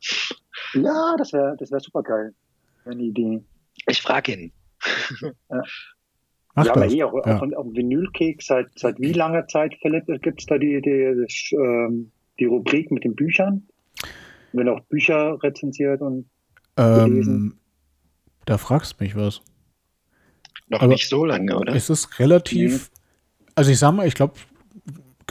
Ja, 0.75 1.15
das 1.17 1.33
wäre 1.33 1.57
das 1.59 1.71
wär 1.71 1.81
super 1.81 2.03
geil. 2.03 2.35
Eine 2.85 3.03
Idee. 3.03 3.43
Ich 3.89 4.03
frage 4.03 4.33
ihn. 4.33 4.53
ja. 5.51 5.63
Mach 6.55 6.67
ja, 6.67 6.73
aber 6.73 6.87
eh 6.87 7.03
auch, 7.03 7.15
ja. 7.27 7.37
auch 7.39 7.53
auf 7.57 7.67
Vinylkeks 7.73 8.47
seit, 8.47 8.79
seit 8.79 9.01
wie 9.01 9.13
langer 9.13 9.49
Zeit, 9.49 9.75
Philipp, 9.81 10.05
gibt 10.21 10.41
es 10.41 10.47
da 10.47 10.59
die, 10.59 10.83
die, 10.83 11.27
die, 11.27 11.57
ähm, 11.57 12.13
die 12.39 12.45
Rubrik 12.45 12.91
mit 12.91 13.05
den 13.05 13.15
Büchern? 13.15 13.67
Wenn 14.53 14.69
auch 14.69 14.81
Bücher 14.81 15.43
rezensiert 15.43 16.03
und 16.03 16.29
ähm, 16.77 17.57
Da 18.45 18.59
fragst 18.59 19.01
du 19.01 19.05
mich 19.05 19.17
was. 19.17 19.41
Noch 20.69 20.81
aber 20.81 20.93
nicht 20.93 21.09
so 21.09 21.25
lange, 21.25 21.57
oder? 21.59 21.75
Es 21.75 21.89
ist 21.89 22.19
relativ, 22.19 22.91
nee. 22.91 23.47
also 23.55 23.71
ich 23.71 23.79
sag 23.79 23.93
mal, 23.93 24.07
ich 24.07 24.15
glaube, 24.15 24.35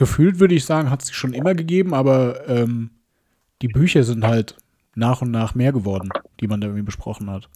gefühlt 0.02 0.40
würde 0.40 0.56
ich 0.56 0.64
sagen, 0.64 0.90
hat 0.90 1.04
es 1.04 1.12
schon 1.12 1.32
immer 1.32 1.54
gegeben, 1.54 1.94
aber 1.94 2.48
ähm, 2.48 2.90
die 3.62 3.68
Bücher 3.68 4.02
sind 4.02 4.26
halt 4.26 4.56
nach 4.96 5.22
und 5.22 5.30
nach 5.30 5.54
mehr 5.54 5.70
geworden, 5.70 6.08
die 6.40 6.48
man 6.48 6.60
da 6.60 6.66
irgendwie 6.66 6.82
besprochen 6.82 7.30
hat. 7.30 7.48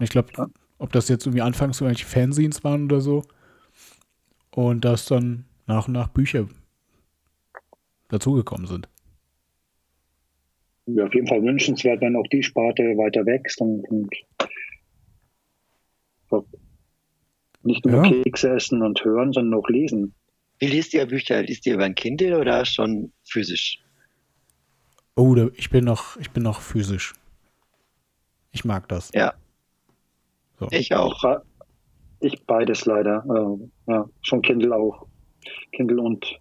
Ich 0.00 0.08
glaube, 0.08 0.50
ob 0.78 0.90
das 0.90 1.10
jetzt 1.10 1.26
irgendwie 1.26 1.42
anfangs 1.42 1.76
so 1.76 1.84
irgendwelche 1.84 2.06
Fanzines 2.06 2.64
waren 2.64 2.86
oder 2.86 3.02
so. 3.02 3.24
Und 4.52 4.86
dass 4.86 5.04
dann 5.04 5.44
nach 5.66 5.86
und 5.86 5.92
nach 5.92 6.08
Bücher 6.08 6.48
dazugekommen 8.08 8.66
sind. 8.66 8.88
Ja, 10.86 11.04
auf 11.04 11.12
jeden 11.12 11.26
Fall 11.26 11.42
wünschenswert, 11.42 12.00
wenn 12.00 12.16
auch 12.16 12.26
die 12.28 12.42
Sparte 12.42 12.82
weiter 12.96 13.26
wächst 13.26 13.60
und, 13.60 13.84
und 13.90 14.08
nicht 17.64 17.84
nur 17.84 18.02
ja. 18.02 18.22
Kekse 18.22 18.54
essen 18.54 18.80
und 18.80 19.04
hören, 19.04 19.34
sondern 19.34 19.60
auch 19.60 19.68
lesen. 19.68 20.14
Wie 20.60 20.66
liest 20.66 20.92
ihr 20.94 21.06
Bücher? 21.06 21.42
Liest 21.42 21.66
ihr 21.66 21.74
über 21.74 21.84
ein 21.84 21.94
Kindle 21.94 22.38
oder 22.38 22.64
schon 22.64 23.12
physisch? 23.24 23.82
Oh, 25.16 25.34
ich 25.54 25.70
bin 25.70 25.84
noch, 25.84 26.16
ich 26.18 26.30
bin 26.30 26.42
noch 26.42 26.60
physisch. 26.60 27.14
Ich 28.52 28.64
mag 28.64 28.88
das. 28.88 29.10
Ja. 29.14 29.34
So. 30.58 30.68
Ich 30.70 30.94
auch. 30.94 31.42
Ich 32.20 32.44
beides 32.44 32.84
leider. 32.84 33.24
ja, 33.86 34.08
schon 34.20 34.42
Kindle 34.42 34.76
auch. 34.76 35.06
Kindle 35.72 36.02
und 36.02 36.38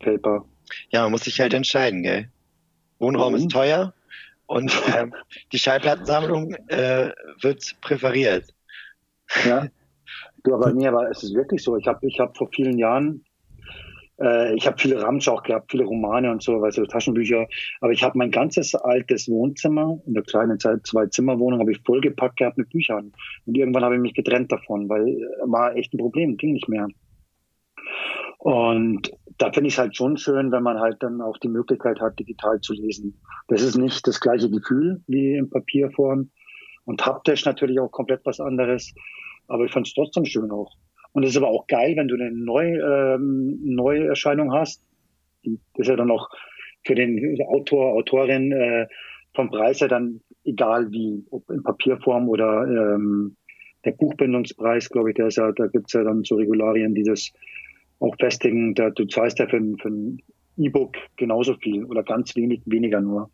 Paper. 0.00 0.44
Ja, 0.90 1.02
man 1.02 1.12
muss 1.12 1.24
sich 1.24 1.40
halt 1.40 1.54
entscheiden, 1.54 2.02
gell? 2.02 2.28
Wohnraum 2.98 3.32
mhm. 3.32 3.38
ist 3.38 3.50
teuer 3.50 3.94
und 4.46 4.70
ähm, 4.96 5.14
die 5.52 5.58
Schallplattensammlung 5.58 6.54
äh, 6.68 7.10
wird 7.40 7.74
präferiert. 7.80 8.52
Ja. 9.44 9.68
Du, 10.44 10.54
aber 10.54 10.72
nee, 10.72 10.86
aber 10.86 11.10
es 11.10 11.24
ist 11.24 11.34
wirklich 11.34 11.60
so. 11.60 11.76
Ich 11.76 11.88
habe 11.88 12.06
ich 12.06 12.20
hab 12.20 12.36
vor 12.36 12.48
vielen 12.54 12.78
Jahren 12.78 13.24
ich 14.18 14.66
habe 14.66 14.78
viele 14.78 15.02
Ramsch 15.02 15.28
auch 15.28 15.42
gehabt, 15.42 15.70
viele 15.70 15.84
Romane 15.84 16.30
und 16.30 16.42
so, 16.42 16.58
du, 16.58 16.86
Taschenbücher. 16.86 17.46
Aber 17.80 17.92
ich 17.92 18.02
habe 18.02 18.16
mein 18.16 18.30
ganzes 18.30 18.74
altes 18.74 19.28
Wohnzimmer, 19.28 20.00
in 20.06 20.14
der 20.14 20.22
kleinen 20.22 20.58
Zeit, 20.58 20.86
zwei 20.86 21.06
Zimmerwohnung, 21.06 21.60
habe 21.60 21.72
ich 21.72 21.82
vollgepackt 21.84 22.38
gehabt 22.38 22.56
mit 22.56 22.70
Büchern. 22.70 23.12
Und 23.44 23.56
irgendwann 23.56 23.84
habe 23.84 23.96
ich 23.96 24.00
mich 24.00 24.14
getrennt 24.14 24.50
davon, 24.50 24.88
weil 24.88 25.06
äh, 25.06 25.20
war 25.44 25.76
echt 25.76 25.92
ein 25.92 25.98
Problem, 25.98 26.36
ging 26.38 26.54
nicht 26.54 26.68
mehr. 26.68 26.88
Und 28.38 29.10
da 29.38 29.52
finde 29.52 29.68
ich 29.68 29.74
es 29.74 29.78
halt 29.78 29.96
schon 29.96 30.16
schön, 30.16 30.52
wenn 30.52 30.62
man 30.62 30.78
halt 30.78 31.02
dann 31.02 31.20
auch 31.20 31.36
die 31.38 31.48
Möglichkeit 31.48 32.00
hat, 32.00 32.18
digital 32.18 32.60
zu 32.60 32.72
lesen. 32.72 33.20
Das 33.48 33.62
ist 33.62 33.76
nicht 33.76 34.06
das 34.06 34.20
gleiche 34.20 34.50
Gefühl 34.50 35.02
wie 35.06 35.34
in 35.34 35.50
Papierform 35.50 36.30
und 36.84 37.04
haptisch 37.04 37.44
natürlich 37.44 37.80
auch 37.80 37.90
komplett 37.90 38.20
was 38.24 38.40
anderes. 38.40 38.94
Aber 39.48 39.64
ich 39.64 39.72
finde 39.72 39.88
es 39.88 39.94
trotzdem 39.94 40.24
schön 40.24 40.50
auch. 40.50 40.72
Und 41.16 41.22
es 41.22 41.30
ist 41.30 41.38
aber 41.38 41.48
auch 41.48 41.66
geil, 41.66 41.96
wenn 41.96 42.08
du 42.08 42.14
eine 42.14 42.30
Neu, 42.30 42.78
ähm, 42.78 43.58
Neuerscheinung 43.62 44.52
hast. 44.52 44.82
Das 45.42 45.54
ist 45.76 45.88
ja 45.88 45.96
dann 45.96 46.10
auch 46.10 46.28
für 46.84 46.94
den 46.94 47.40
Autor, 47.48 47.94
Autorin 47.94 48.52
äh, 48.52 48.86
vom 49.32 49.48
Preis 49.48 49.80
ja 49.80 49.88
dann 49.88 50.20
egal 50.44 50.92
wie, 50.92 51.24
ob 51.30 51.48
in 51.48 51.62
Papierform 51.62 52.28
oder 52.28 52.64
ähm, 52.64 53.34
der 53.86 53.92
Buchbindungspreis, 53.92 54.90
glaube 54.90 55.08
ich, 55.08 55.14
der 55.16 55.28
ist 55.28 55.38
ja, 55.38 55.52
da 55.52 55.68
gibt's 55.68 55.94
ja 55.94 56.04
dann 56.04 56.22
so 56.22 56.34
Regularien, 56.34 56.94
die 56.94 57.04
das 57.04 57.32
auch 57.98 58.14
festigen. 58.20 58.74
Da, 58.74 58.90
du 58.90 59.06
zahlst 59.06 59.38
ja 59.38 59.46
für, 59.46 59.58
für 59.80 59.88
ein 59.88 60.20
E-Book 60.58 60.98
genauso 61.16 61.54
viel 61.54 61.86
oder 61.86 62.02
ganz 62.02 62.36
wenig, 62.36 62.60
weniger 62.66 63.00
nur. 63.00 63.30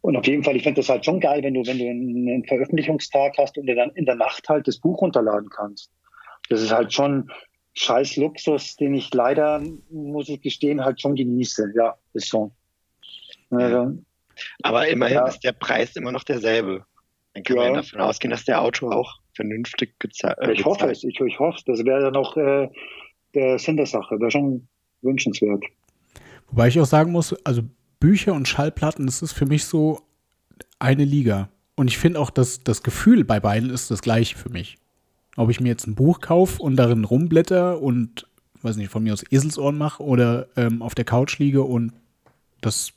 Und 0.00 0.16
auf 0.16 0.26
jeden 0.26 0.42
Fall, 0.42 0.56
ich 0.56 0.64
finde 0.64 0.80
das 0.80 0.88
halt 0.88 1.04
schon 1.04 1.20
geil, 1.20 1.40
wenn 1.44 1.54
du, 1.54 1.64
wenn 1.64 1.78
du 1.78 1.88
einen 1.88 2.44
Veröffentlichungstag 2.46 3.38
hast 3.38 3.58
und 3.58 3.66
dir 3.66 3.76
dann 3.76 3.90
in 3.90 4.06
der 4.06 4.16
Nacht 4.16 4.48
halt 4.48 4.66
das 4.66 4.80
Buch 4.80 5.00
runterladen 5.00 5.50
kannst 5.50 5.92
das 6.48 6.62
ist 6.62 6.72
halt 6.72 6.92
schon 6.92 7.30
scheiß 7.74 8.16
Luxus, 8.16 8.76
den 8.76 8.94
ich 8.94 9.12
leider, 9.12 9.62
muss 9.90 10.28
ich 10.28 10.40
gestehen, 10.40 10.84
halt 10.84 11.00
schon 11.00 11.14
genieße. 11.14 11.72
Ja, 11.76 11.96
ist 12.12 12.28
so. 12.28 12.52
Also, 13.50 13.98
Aber 14.62 14.88
immerhin 14.88 15.16
ja. 15.16 15.26
ist 15.26 15.44
der 15.44 15.52
Preis 15.52 15.96
immer 15.96 16.12
noch 16.12 16.24
derselbe. 16.24 16.84
Dann 17.34 17.42
kann 17.42 17.56
ja. 17.56 17.62
man 17.64 17.74
davon 17.74 18.00
ausgehen, 18.00 18.30
dass 18.30 18.44
der 18.44 18.60
Autor 18.60 18.94
auch 18.94 19.18
vernünftig 19.34 19.98
gezahlt 19.98 20.38
wird. 20.38 20.58
Ich 20.58 20.64
hoffe 20.64 20.90
es, 20.90 21.02
ich, 21.04 21.20
ich 21.20 21.38
hoffe 21.38 21.58
es. 21.58 21.64
Das 21.64 21.84
wäre 21.84 22.00
dann 22.00 22.16
auch 22.16 22.36
äh, 22.36 22.68
der 23.34 23.58
Sinn 23.58 23.76
der 23.76 23.86
Sache. 23.86 24.18
Wäre 24.20 24.30
schon 24.30 24.68
wünschenswert. 25.02 25.64
Wobei 26.48 26.68
ich 26.68 26.80
auch 26.80 26.86
sagen 26.86 27.12
muss, 27.12 27.34
also 27.44 27.62
Bücher 27.98 28.34
und 28.34 28.46
Schallplatten, 28.46 29.06
das 29.06 29.22
ist 29.22 29.32
für 29.32 29.46
mich 29.46 29.64
so 29.64 30.02
eine 30.78 31.04
Liga. 31.04 31.48
Und 31.74 31.88
ich 31.88 31.98
finde 31.98 32.20
auch, 32.20 32.30
dass 32.30 32.62
das 32.62 32.82
Gefühl 32.82 33.24
bei 33.24 33.40
beiden 33.40 33.70
ist 33.70 33.90
das 33.90 34.02
gleiche 34.02 34.36
für 34.36 34.50
mich. 34.50 34.76
Ob 35.36 35.50
ich 35.50 35.60
mir 35.60 35.68
jetzt 35.68 35.86
ein 35.86 35.94
Buch 35.94 36.20
kaufe 36.20 36.62
und 36.62 36.76
darin 36.76 37.04
rumblätter 37.04 37.80
und, 37.80 38.26
weiß 38.62 38.76
nicht, 38.76 38.90
von 38.90 39.02
mir 39.02 39.12
aus 39.12 39.24
Eselsohren 39.30 39.76
mache 39.76 40.02
oder 40.02 40.46
ähm, 40.56 40.82
auf 40.82 40.94
der 40.94 41.04
Couch 41.04 41.38
liege 41.38 41.62
und 41.62 41.92
das 42.60 42.92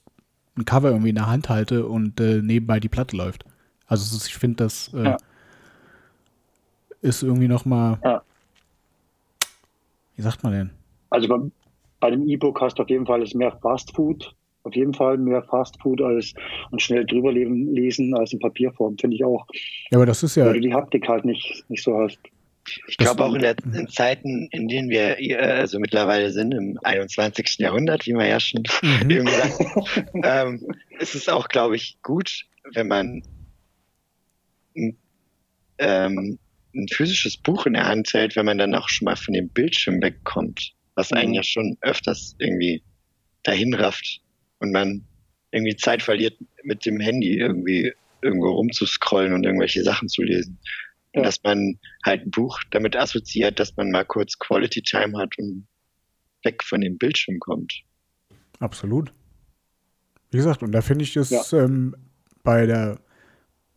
ein 0.57 0.65
Cover 0.65 0.89
irgendwie 0.89 1.09
in 1.09 1.15
der 1.15 1.27
Hand 1.27 1.49
halte 1.49 1.85
und 1.85 2.19
äh, 2.19 2.41
nebenbei 2.41 2.79
die 2.79 2.89
Platte 2.89 3.15
läuft. 3.15 3.45
Also 3.87 4.17
ich 4.25 4.35
finde, 4.35 4.63
das 4.63 4.93
äh, 4.93 5.03
ja. 5.03 5.17
ist 7.01 7.23
irgendwie 7.23 7.47
noch 7.47 7.65
mal, 7.65 7.99
ja. 8.03 8.21
wie 10.15 10.21
sagt 10.21 10.43
man 10.43 10.53
denn? 10.53 10.69
Also 11.09 11.27
bei, 11.27 11.37
bei 11.99 12.11
dem 12.11 12.27
E-Book 12.27 12.59
hast 12.61 12.79
du 12.79 12.83
auf 12.83 12.89
jeden 12.89 13.05
Fall 13.05 13.23
mehr 13.33 13.57
Fast 13.61 13.95
Food, 13.95 14.35
auf 14.67 14.75
jeden 14.75 14.93
Fall 14.93 15.17
mehr 15.17 15.41
Fast 15.43 15.81
Food 15.81 16.01
als 16.01 16.33
und 16.71 16.81
schnell 16.81 17.05
drüber 17.05 17.31
lesen 17.31 18.13
als 18.15 18.33
in 18.33 18.39
Papierform, 18.39 18.97
finde 18.97 19.15
ich 19.15 19.23
auch. 19.23 19.45
Ja, 19.91 19.97
aber 19.97 20.05
das 20.05 20.23
ist 20.23 20.35
ja. 20.35 20.45
Weil 20.45 20.55
du 20.55 20.61
die 20.61 20.73
Haptik 20.73 21.07
halt 21.07 21.25
nicht, 21.25 21.63
nicht 21.69 21.83
so 21.83 21.97
hast. 21.97 22.19
Ich 22.87 22.97
glaube 22.97 23.23
auch 23.23 23.33
in, 23.33 23.41
der, 23.41 23.55
in, 23.73 23.87
Zeiten, 23.87 24.49
in 24.51 24.67
denen 24.67 24.89
wir 24.89 25.19
äh, 25.19 25.35
also 25.35 25.79
mittlerweile 25.79 26.31
sind, 26.31 26.53
im 26.53 26.77
21. 26.83 27.59
Jahrhundert, 27.59 28.05
wie 28.05 28.13
man 28.13 28.27
ja 28.27 28.39
schon 28.39 28.63
mhm. 28.81 29.09
irgendwie 29.09 29.35
sagt, 29.35 30.13
ähm, 30.23 30.75
ist 30.99 31.15
es 31.15 31.29
auch, 31.29 31.47
glaube 31.47 31.77
ich, 31.77 31.97
gut, 32.03 32.45
wenn 32.73 32.89
man 32.89 33.23
ähm, 35.77 36.39
ein 36.75 36.87
physisches 36.89 37.37
Buch 37.37 37.65
in 37.65 37.73
der 37.73 37.87
Hand 37.87 38.13
hält, 38.13 38.35
wenn 38.35 38.45
man 38.45 38.57
dann 38.57 38.75
auch 38.75 38.89
schon 38.89 39.05
mal 39.05 39.15
von 39.15 39.33
dem 39.33 39.49
Bildschirm 39.49 40.01
wegkommt, 40.01 40.73
was 40.95 41.13
einen 41.13 41.29
mhm. 41.29 41.35
ja 41.35 41.43
schon 41.43 41.77
öfters 41.81 42.35
irgendwie 42.39 42.83
dahin 43.43 43.73
rafft 43.73 44.21
und 44.59 44.71
man 44.71 45.05
irgendwie 45.51 45.75
Zeit 45.75 46.03
verliert, 46.03 46.37
mit 46.63 46.85
dem 46.85 46.99
Handy 46.99 47.37
irgendwie 47.37 47.93
irgendwo 48.21 48.51
rumzuscrollen 48.51 49.33
und 49.33 49.45
irgendwelche 49.45 49.83
Sachen 49.83 50.09
zu 50.09 50.23
lesen. 50.23 50.59
Ja. 51.13 51.19
Und 51.19 51.25
dass 51.25 51.41
man 51.43 51.79
halt 52.03 52.25
ein 52.25 52.31
Buch 52.31 52.59
damit 52.71 52.95
assoziiert, 52.95 53.59
dass 53.59 53.75
man 53.77 53.91
mal 53.91 54.05
kurz 54.05 54.37
Quality 54.39 54.81
Time 54.81 55.17
hat 55.17 55.37
und 55.37 55.67
weg 56.43 56.63
von 56.63 56.81
dem 56.81 56.97
Bildschirm 56.97 57.39
kommt. 57.39 57.81
Absolut. 58.59 59.13
Wie 60.31 60.37
gesagt, 60.37 60.63
und 60.63 60.71
da 60.71 60.81
finde 60.81 61.03
ich 61.03 61.13
das 61.13 61.29
ja. 61.29 61.43
ähm, 61.53 61.95
bei 62.43 62.65
der 62.65 62.99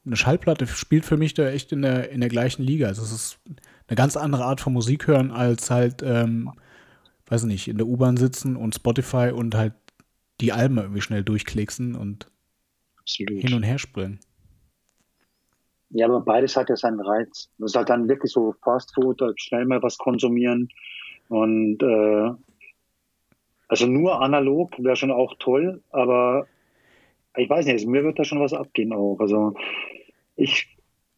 eine 0.07 0.16
Schallplatte 0.16 0.66
spielt 0.66 1.05
für 1.05 1.16
mich 1.16 1.35
da 1.35 1.49
echt 1.49 1.72
in 1.72 1.83
der, 1.83 2.11
in 2.11 2.20
der 2.20 2.31
gleichen 2.31 2.62
Liga. 2.62 2.89
Also 2.89 3.03
es 3.03 3.12
ist 3.12 3.39
eine 3.87 3.97
ganz 3.97 4.16
andere 4.16 4.45
Art 4.45 4.61
von 4.61 4.72
Musik 4.72 5.07
hören, 5.07 5.31
als 5.31 5.70
halt, 5.70 6.03
ähm, 6.03 6.51
weiß 7.26 7.45
nicht, 7.45 7.68
in 7.68 7.76
der 7.76 7.87
U-Bahn 7.87 8.16
sitzen 8.16 8.57
und 8.57 8.74
Spotify 8.74 9.31
und 9.31 9.55
halt 9.55 9.74
die 10.41 10.53
Alben 10.53 10.78
irgendwie 10.78 11.01
schnell 11.01 11.22
durchklicksen 11.22 11.95
und 11.95 12.30
Absolut. 12.99 13.41
hin 13.41 13.55
und 13.55 13.62
her 13.62 13.78
springen. 13.78 14.20
Ja, 15.91 16.07
aber 16.07 16.20
beides 16.20 16.57
hat 16.57 16.68
ja 16.68 16.76
seinen 16.76 17.01
Reiz. 17.01 17.51
Das 17.59 17.72
ist 17.72 17.76
halt 17.76 17.88
dann 17.88 18.09
wirklich 18.09 18.32
so 18.32 18.55
Fast 18.62 18.95
Food, 18.95 19.20
halt 19.20 19.41
schnell 19.41 19.64
mal 19.64 19.82
was 19.82 19.99
konsumieren. 19.99 20.68
Und 21.28 21.82
äh, 21.82 22.30
also 23.68 23.86
nur 23.86 24.20
analog 24.20 24.72
wäre 24.78 24.97
schon 24.97 25.11
auch 25.11 25.34
toll, 25.38 25.82
aber 25.91 26.47
ich 27.36 27.49
weiß 27.49 27.66
nicht, 27.66 27.86
mir 27.86 28.05
wird 28.05 28.18
da 28.18 28.24
schon 28.24 28.41
was 28.41 28.53
abgehen 28.53 28.93
auch. 28.93 29.18
Also 29.20 29.55
ich 30.36 30.68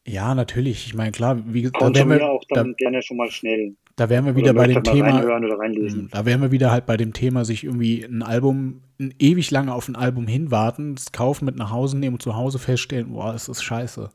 ja, 0.05 0.35
natürlich. 0.35 0.87
Ich 0.87 0.93
meine, 0.93 1.11
klar, 1.11 1.41
wie 1.45 1.61
gesagt, 1.61 1.81
da 1.81 1.93
wären 1.93 2.09
wir 2.09 2.29
auch 2.29 2.43
dann 2.49 2.71
da, 2.71 2.73
gerne 2.73 3.01
schon 3.01 3.17
mal 3.17 3.31
schnell. 3.31 3.75
Da 3.95 4.09
wären 4.09 4.25
wir 4.25 4.35
wieder 4.35 4.53
bei 4.53 4.67
dem 4.67 4.83
Thema. 4.83 5.21
Hm, 5.21 6.09
da 6.09 6.25
wären 6.25 6.41
wir 6.41 6.51
wieder 6.51 6.71
halt 6.71 6.87
bei 6.87 6.97
dem 6.97 7.13
Thema, 7.13 7.45
sich 7.45 7.63
irgendwie 7.63 8.03
ein 8.03 8.23
Album, 8.23 8.81
ein 8.99 9.13
ewig 9.19 9.51
lange 9.51 9.73
auf 9.73 9.87
ein 9.87 9.95
Album 9.95 10.27
hinwarten, 10.27 10.95
es 10.95 11.11
kaufen, 11.11 11.45
mit 11.45 11.55
nach 11.55 11.69
Hause 11.69 11.97
nehmen 11.97 12.15
und 12.15 12.21
zu 12.21 12.35
Hause 12.35 12.57
feststellen, 12.57 13.13
boah, 13.13 13.35
es 13.35 13.47
ist 13.47 13.61
scheiße. 13.61 14.09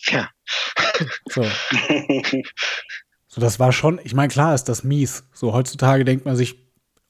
Ja. 0.00 0.28
So. 1.30 1.42
so, 3.28 3.40
das 3.40 3.58
war 3.58 3.72
schon, 3.72 3.98
ich 4.04 4.14
meine, 4.14 4.28
klar 4.28 4.54
ist 4.54 4.64
das 4.64 4.84
mies. 4.84 5.24
So, 5.32 5.54
heutzutage 5.54 6.04
denkt 6.04 6.26
man 6.26 6.36
sich, 6.36 6.56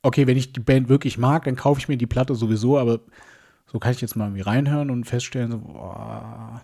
okay, 0.02 0.28
wenn 0.28 0.36
ich 0.36 0.52
die 0.52 0.60
Band 0.60 0.88
wirklich 0.88 1.18
mag, 1.18 1.44
dann 1.44 1.56
kaufe 1.56 1.80
ich 1.80 1.88
mir 1.88 1.96
die 1.96 2.06
Platte 2.06 2.36
sowieso, 2.36 2.78
aber 2.78 3.00
so 3.66 3.80
kann 3.80 3.92
ich 3.92 4.00
jetzt 4.00 4.14
mal 4.16 4.26
irgendwie 4.26 4.42
reinhören 4.42 4.90
und 4.90 5.04
feststellen, 5.04 5.50
so, 5.50 5.58
boah, 5.58 6.62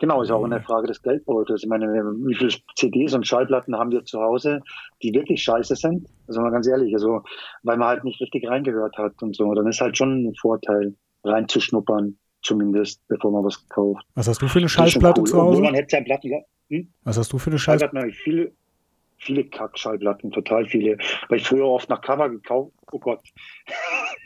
Genau, 0.00 0.22
ist 0.22 0.30
auch 0.30 0.44
eine 0.44 0.60
Frage 0.60 0.86
des 0.86 1.02
Geldbeutels. 1.02 1.62
Ich 1.64 1.68
meine, 1.68 1.86
wie 1.86 2.34
viele 2.34 2.52
CDs 2.76 3.14
und 3.14 3.26
Schallplatten 3.26 3.76
haben 3.76 3.90
wir 3.90 4.04
zu 4.04 4.20
Hause, 4.20 4.60
die 5.02 5.12
wirklich 5.12 5.42
scheiße 5.42 5.74
sind? 5.74 6.06
Also 6.28 6.40
mal 6.40 6.50
ganz 6.50 6.68
ehrlich, 6.68 6.94
also 6.94 7.22
weil 7.64 7.76
man 7.76 7.88
halt 7.88 8.04
nicht 8.04 8.20
richtig 8.20 8.48
reingehört 8.48 8.96
hat 8.96 9.20
und 9.22 9.34
so. 9.34 9.52
Dann 9.54 9.66
ist 9.66 9.80
halt 9.80 9.96
schon 9.96 10.28
ein 10.28 10.34
Vorteil, 10.36 10.94
reinzuschnuppern, 11.24 12.16
zumindest, 12.42 13.00
bevor 13.08 13.32
man 13.32 13.44
was 13.44 13.68
kauft. 13.68 14.04
Was 14.14 14.28
hast 14.28 14.40
du 14.40 14.46
für 14.46 14.60
eine 14.60 14.68
Schallplatte 14.68 15.20
cool. 15.20 15.26
zu 15.26 15.42
Hause? 15.42 15.62
man 15.62 15.74
hätte 15.74 15.96
ja 15.96 16.02
Platten, 16.02 16.44
hm? 16.68 16.92
Was 17.02 17.18
hast 17.18 17.32
du 17.32 17.38
für 17.38 17.50
eine 17.50 17.58
Schallplatte? 17.58 18.12
Viele, 18.12 18.52
viele 19.16 19.44
Kackschallplatten, 19.44 20.30
total 20.30 20.66
viele. 20.66 20.98
Weil 21.28 21.38
ich 21.38 21.48
früher 21.48 21.66
oft 21.66 21.88
nach 21.88 22.00
Cover 22.00 22.28
gekauft. 22.28 22.72
Oh 22.92 22.98
Gott. 23.00 23.20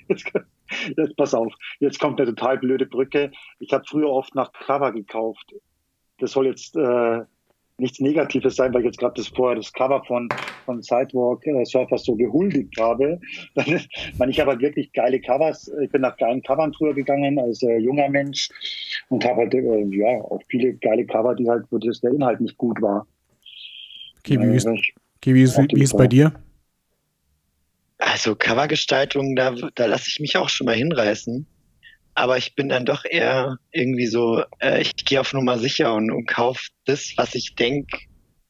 Jetzt, 0.97 1.17
pass 1.17 1.35
auf. 1.35 1.53
Jetzt 1.81 2.01
kommt 2.01 2.21
eine 2.21 2.35
total 2.35 2.59
blöde 2.59 2.87
Brücke. 2.87 3.31
Ich 3.59 3.73
habe 3.73 3.85
früher 3.87 4.09
oft 4.09 4.35
nach 4.35 4.53
Cover 4.53 4.93
gekauft. 4.93 5.55
Das 6.19 6.33
soll 6.33 6.47
jetzt 6.47 6.77
äh, 6.77 7.21
nichts 7.79 8.01
Negatives 8.01 8.57
sein, 8.57 8.73
weil 8.73 8.83
ich 8.83 8.87
jetzt 8.87 8.99
gerade 8.99 9.15
das 9.17 9.29
vorher 9.29 9.57
das 9.57 9.73
Cover 9.73 10.05
von, 10.05 10.29
von 10.65 10.83
Sidewalk 10.83 11.47
äh, 11.47 11.65
Surfers 11.65 12.05
so 12.05 12.15
gehuldigt 12.15 12.79
habe. 12.79 13.21
man, 14.19 14.31
ich 14.31 14.41
habe 14.41 14.53
halt 14.53 14.61
wirklich 14.61 14.93
geile 14.93 15.21
Covers. 15.21 15.71
Ich 15.83 15.91
bin 15.91 16.03
nach 16.03 16.17
geilen 16.17 16.43
Covern 16.43 16.73
früher 16.73 16.95
gegangen 16.95 17.39
als 17.39 17.63
äh, 17.63 17.79
junger 17.79 18.09
Mensch 18.09 18.49
und 19.09 19.25
habe 19.25 19.43
halt 19.43 19.55
äh, 19.55 19.85
ja 19.91 20.21
auch 20.23 20.41
viele 20.49 20.75
geile 20.75 21.05
Cover, 21.07 21.35
die 21.35 21.49
halt, 21.49 21.65
wo 21.71 21.79
das 21.79 22.01
der 22.01 22.13
Inhalt 22.13 22.41
nicht 22.41 22.57
gut 22.57 22.81
war. 22.81 23.07
Okay, 24.21 24.39
wie, 24.41 24.57
ist, 24.57 24.67
okay, 24.67 25.35
wie, 25.35 25.43
ist, 25.43 25.59
wie 25.59 25.83
ist 25.83 25.97
bei 25.97 26.07
dir? 26.07 26.33
Also 28.05 28.35
Covergestaltung, 28.35 29.37
da, 29.37 29.55
da 29.77 29.87
lasse 29.87 30.09
ich 30.09 30.19
mich 30.19 30.37
auch 30.37 30.49
schon 30.49 30.65
mal 30.65 30.75
hinreißen. 30.75 31.47
Aber 32.15 32.37
ich 32.37 32.57
bin 32.57 32.69
dann 32.69 32.85
doch 32.85 33.05
eher 33.05 33.59
irgendwie 33.71 34.09
so, 34.09 34.43
äh, 34.59 34.83
ich 34.83 34.97
gehe 35.05 35.21
auf 35.21 35.33
Nummer 35.33 35.57
sicher 35.57 35.95
und, 35.95 36.11
und 36.11 36.27
kaufe 36.27 36.67
das, 36.85 37.13
was 37.17 37.37
ich 37.37 37.55
denke, 37.55 37.97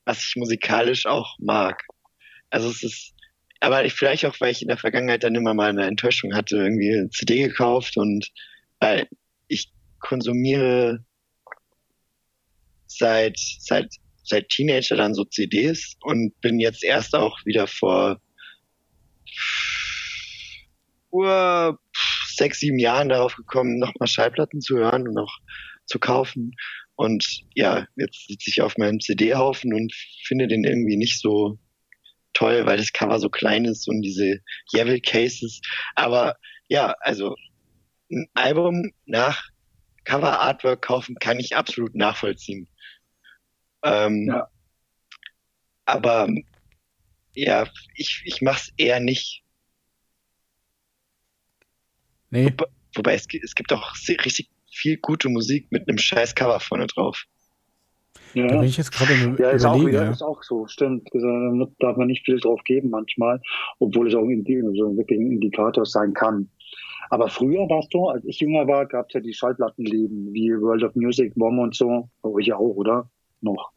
was 0.07 0.25
ich 0.25 0.37
musikalisch 0.37 1.05
auch 1.05 1.37
mag. 1.39 1.85
Also 2.49 2.71
es 2.71 2.83
ist, 2.83 3.15
aber 3.61 3.85
ich, 3.85 3.93
vielleicht 3.93 4.25
auch, 4.25 4.41
weil 4.41 4.53
ich 4.53 4.63
in 4.63 4.69
der 4.69 4.79
Vergangenheit 4.79 5.23
dann 5.23 5.35
immer 5.35 5.53
mal 5.53 5.69
eine 5.69 5.87
Enttäuschung 5.87 6.35
hatte, 6.35 6.57
irgendwie 6.57 6.91
eine 6.91 7.11
CD 7.11 7.43
gekauft 7.43 7.99
und 7.99 8.31
weil 8.81 9.07
ich 9.49 9.71
konsumiere 9.99 11.05
seit, 12.87 13.37
seit, 13.37 13.93
seit 14.25 14.49
Teenager 14.49 14.97
dann 14.97 15.13
so 15.13 15.25
CDs 15.27 15.95
und 16.01 16.41
bin 16.41 16.59
jetzt 16.59 16.83
erst 16.83 17.15
auch 17.15 17.39
wieder 17.45 17.67
vor 17.67 18.19
uh, 21.13 21.73
sechs, 22.29 22.61
sieben 22.61 22.79
Jahren 22.79 23.09
darauf 23.09 23.37
gekommen, 23.37 23.79
nochmal 23.79 24.09
Schallplatten 24.09 24.61
zu 24.61 24.77
hören 24.77 25.09
und 25.09 25.15
noch 25.15 25.39
zu 25.87 25.99
kaufen. 25.99 26.55
Und 26.95 27.43
ja, 27.55 27.87
jetzt 27.97 28.29
sitze 28.29 28.51
ich 28.51 28.63
auf 28.63 28.77
meinem 28.79 29.01
CD-Haufen 29.01 29.75
und 29.75 29.93
finde 30.27 30.47
den 30.49 30.65
irgendwie 30.65 30.97
nicht 30.97 31.21
so 31.21 31.59
toll, 32.33 32.67
weil 32.67 32.79
das 32.79 32.93
Cover 32.93 33.19
so 33.19 33.29
klein 33.29 33.65
ist 33.65 33.89
und 33.89 34.03
diese 34.03 34.41
Yevel 34.73 35.01
Cases. 35.01 35.61
Aber 35.95 36.37
ja, 36.69 36.95
also 37.01 37.37
ein 38.11 38.29
Album 38.35 38.93
nach 39.05 39.49
Cover 40.05 40.41
Artwork 40.41 40.83
kaufen 40.83 41.17
kann 41.17 41.39
ich 41.39 41.57
absolut 41.57 41.95
nachvollziehen. 41.95 42.69
Ähm, 43.83 44.29
ja. 44.29 44.49
Aber 45.85 46.29
ja, 47.35 47.67
ich, 47.95 48.23
ich 48.25 48.43
mache 48.43 48.61
es 48.61 48.73
eher 48.77 49.01
nicht. 49.01 49.43
Nee. 52.31 52.47
Wobei, 52.47 52.67
wobei 52.97 53.15
es, 53.15 53.27
es 53.43 53.55
gibt 53.55 53.73
auch 53.73 53.95
richtig 54.09 54.51
viel 54.71 54.97
gute 54.97 55.29
Musik 55.29 55.71
mit 55.71 55.89
einem 55.89 55.99
scheiß 55.99 56.35
Cover 56.35 56.61
vorne 56.61 56.87
drauf. 56.87 57.25
Ja, 58.35 58.47
da 58.47 58.57
bin 58.57 58.69
ich 58.69 58.79
jetzt 58.79 58.93
gerade 58.93 59.13
ja, 59.39 59.51
ist 59.51 59.65
auch, 59.65 59.85
wieder, 59.85 60.05
ja. 60.05 60.11
ist 60.11 60.23
auch 60.23 60.43
so, 60.43 60.67
stimmt. 60.67 61.09
Da 61.13 61.67
darf 61.81 61.97
man 61.97 62.07
nicht 62.07 62.25
viel 62.25 62.41
drauf 62.41 62.63
geben 62.65 62.89
manchmal, 62.91 63.41
obwohl 63.79 64.09
es 64.09 64.15
auch 64.15 64.23
so 64.23 64.97
wirklich 64.97 65.19
ein 65.19 65.33
Indikator 65.33 65.85
sein 65.85 66.15
kann. 66.15 66.49
Aber 67.11 67.29
früher 67.29 67.69
warst 67.69 67.93
du, 67.93 68.09
als 68.09 68.25
ich 68.25 68.41
jünger 68.41 68.67
war, 68.67 68.87
gab 68.87 69.09
es 69.09 69.15
ja 69.15 69.21
die 69.21 69.35
Schallplattenleben 69.35 70.33
wie 70.33 70.51
World 70.59 70.83
of 70.83 70.95
Music, 70.95 71.35
Bomb 71.35 71.59
und 71.59 71.75
so. 71.75 72.09
Auch 72.23 72.39
ich 72.39 72.53
auch, 72.55 72.61
oder? 72.61 73.11
Noch. 73.43 73.71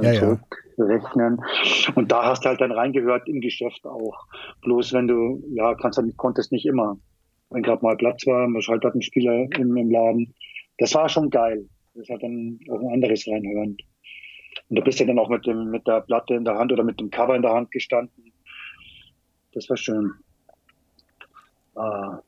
Ja, 0.00 0.14
zurückrechnen. 0.14 1.38
Ja. 1.38 1.92
Und 1.94 2.10
da 2.10 2.24
hast 2.24 2.44
du 2.44 2.48
halt 2.48 2.60
dann 2.60 2.72
reingehört 2.72 3.28
im 3.28 3.40
Geschäft 3.40 3.86
auch. 3.86 4.26
Bloß 4.62 4.92
wenn 4.92 5.06
du, 5.06 5.42
ja, 5.54 5.74
kannst 5.74 5.98
dann, 5.98 6.16
konntest 6.16 6.52
nicht 6.52 6.66
immer 6.66 6.98
wenn 7.54 7.62
gerade 7.62 7.82
mal 7.82 7.96
Platz 7.96 8.26
war, 8.26 8.46
ein 8.46 8.60
Schallplattenspieler 8.60 9.46
im, 9.56 9.76
im 9.76 9.90
Laden. 9.90 10.34
Das 10.78 10.94
war 10.94 11.08
schon 11.08 11.30
geil. 11.30 11.68
Das 11.94 12.08
hat 12.08 12.22
dann 12.22 12.58
auch 12.68 12.80
ein 12.80 12.92
anderes 12.92 13.26
reinhören. 13.28 13.76
Und 14.68 14.78
da 14.78 14.82
bist 14.82 14.98
du 14.98 15.06
dann 15.06 15.18
auch 15.18 15.28
mit 15.28 15.46
dem, 15.46 15.70
mit 15.70 15.86
der 15.86 16.00
Platte 16.00 16.34
in 16.34 16.44
der 16.44 16.56
Hand 16.56 16.72
oder 16.72 16.82
mit 16.82 16.98
dem 16.98 17.10
Cover 17.10 17.36
in 17.36 17.42
der 17.42 17.52
Hand 17.52 17.70
gestanden. 17.70 18.32
Das 19.52 19.68
war 19.70 19.76
schön. 19.76 20.12
Ah, 21.76 22.18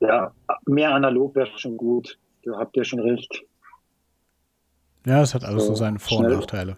ja, 0.00 0.32
mehr 0.66 0.92
analog 0.92 1.34
wäre 1.36 1.46
schon 1.56 1.76
gut. 1.76 2.18
Da 2.44 2.58
habt 2.58 2.76
ihr 2.76 2.84
schon 2.84 3.00
recht. 3.00 3.44
Ja, 5.06 5.22
es 5.22 5.34
hat 5.34 5.44
alles 5.44 5.64
so, 5.64 5.70
so 5.70 5.74
seine 5.76 5.98
Vor- 5.98 6.18
und 6.18 6.30
Nachteile. 6.30 6.76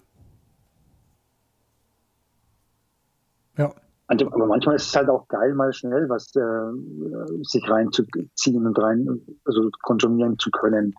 Ja. 3.57 3.74
Aber 4.07 4.46
manchmal 4.46 4.74
ist 4.74 4.86
es 4.88 4.96
halt 4.96 5.09
auch 5.09 5.28
geil, 5.28 5.55
mal 5.55 5.72
schnell 5.72 6.09
was 6.09 6.34
äh, 6.34 7.44
sich 7.44 7.62
reinzuziehen 7.70 8.66
und 8.66 8.76
rein, 8.76 9.07
also 9.44 9.70
konsumieren 9.82 10.36
zu 10.36 10.51
können. 10.51 10.94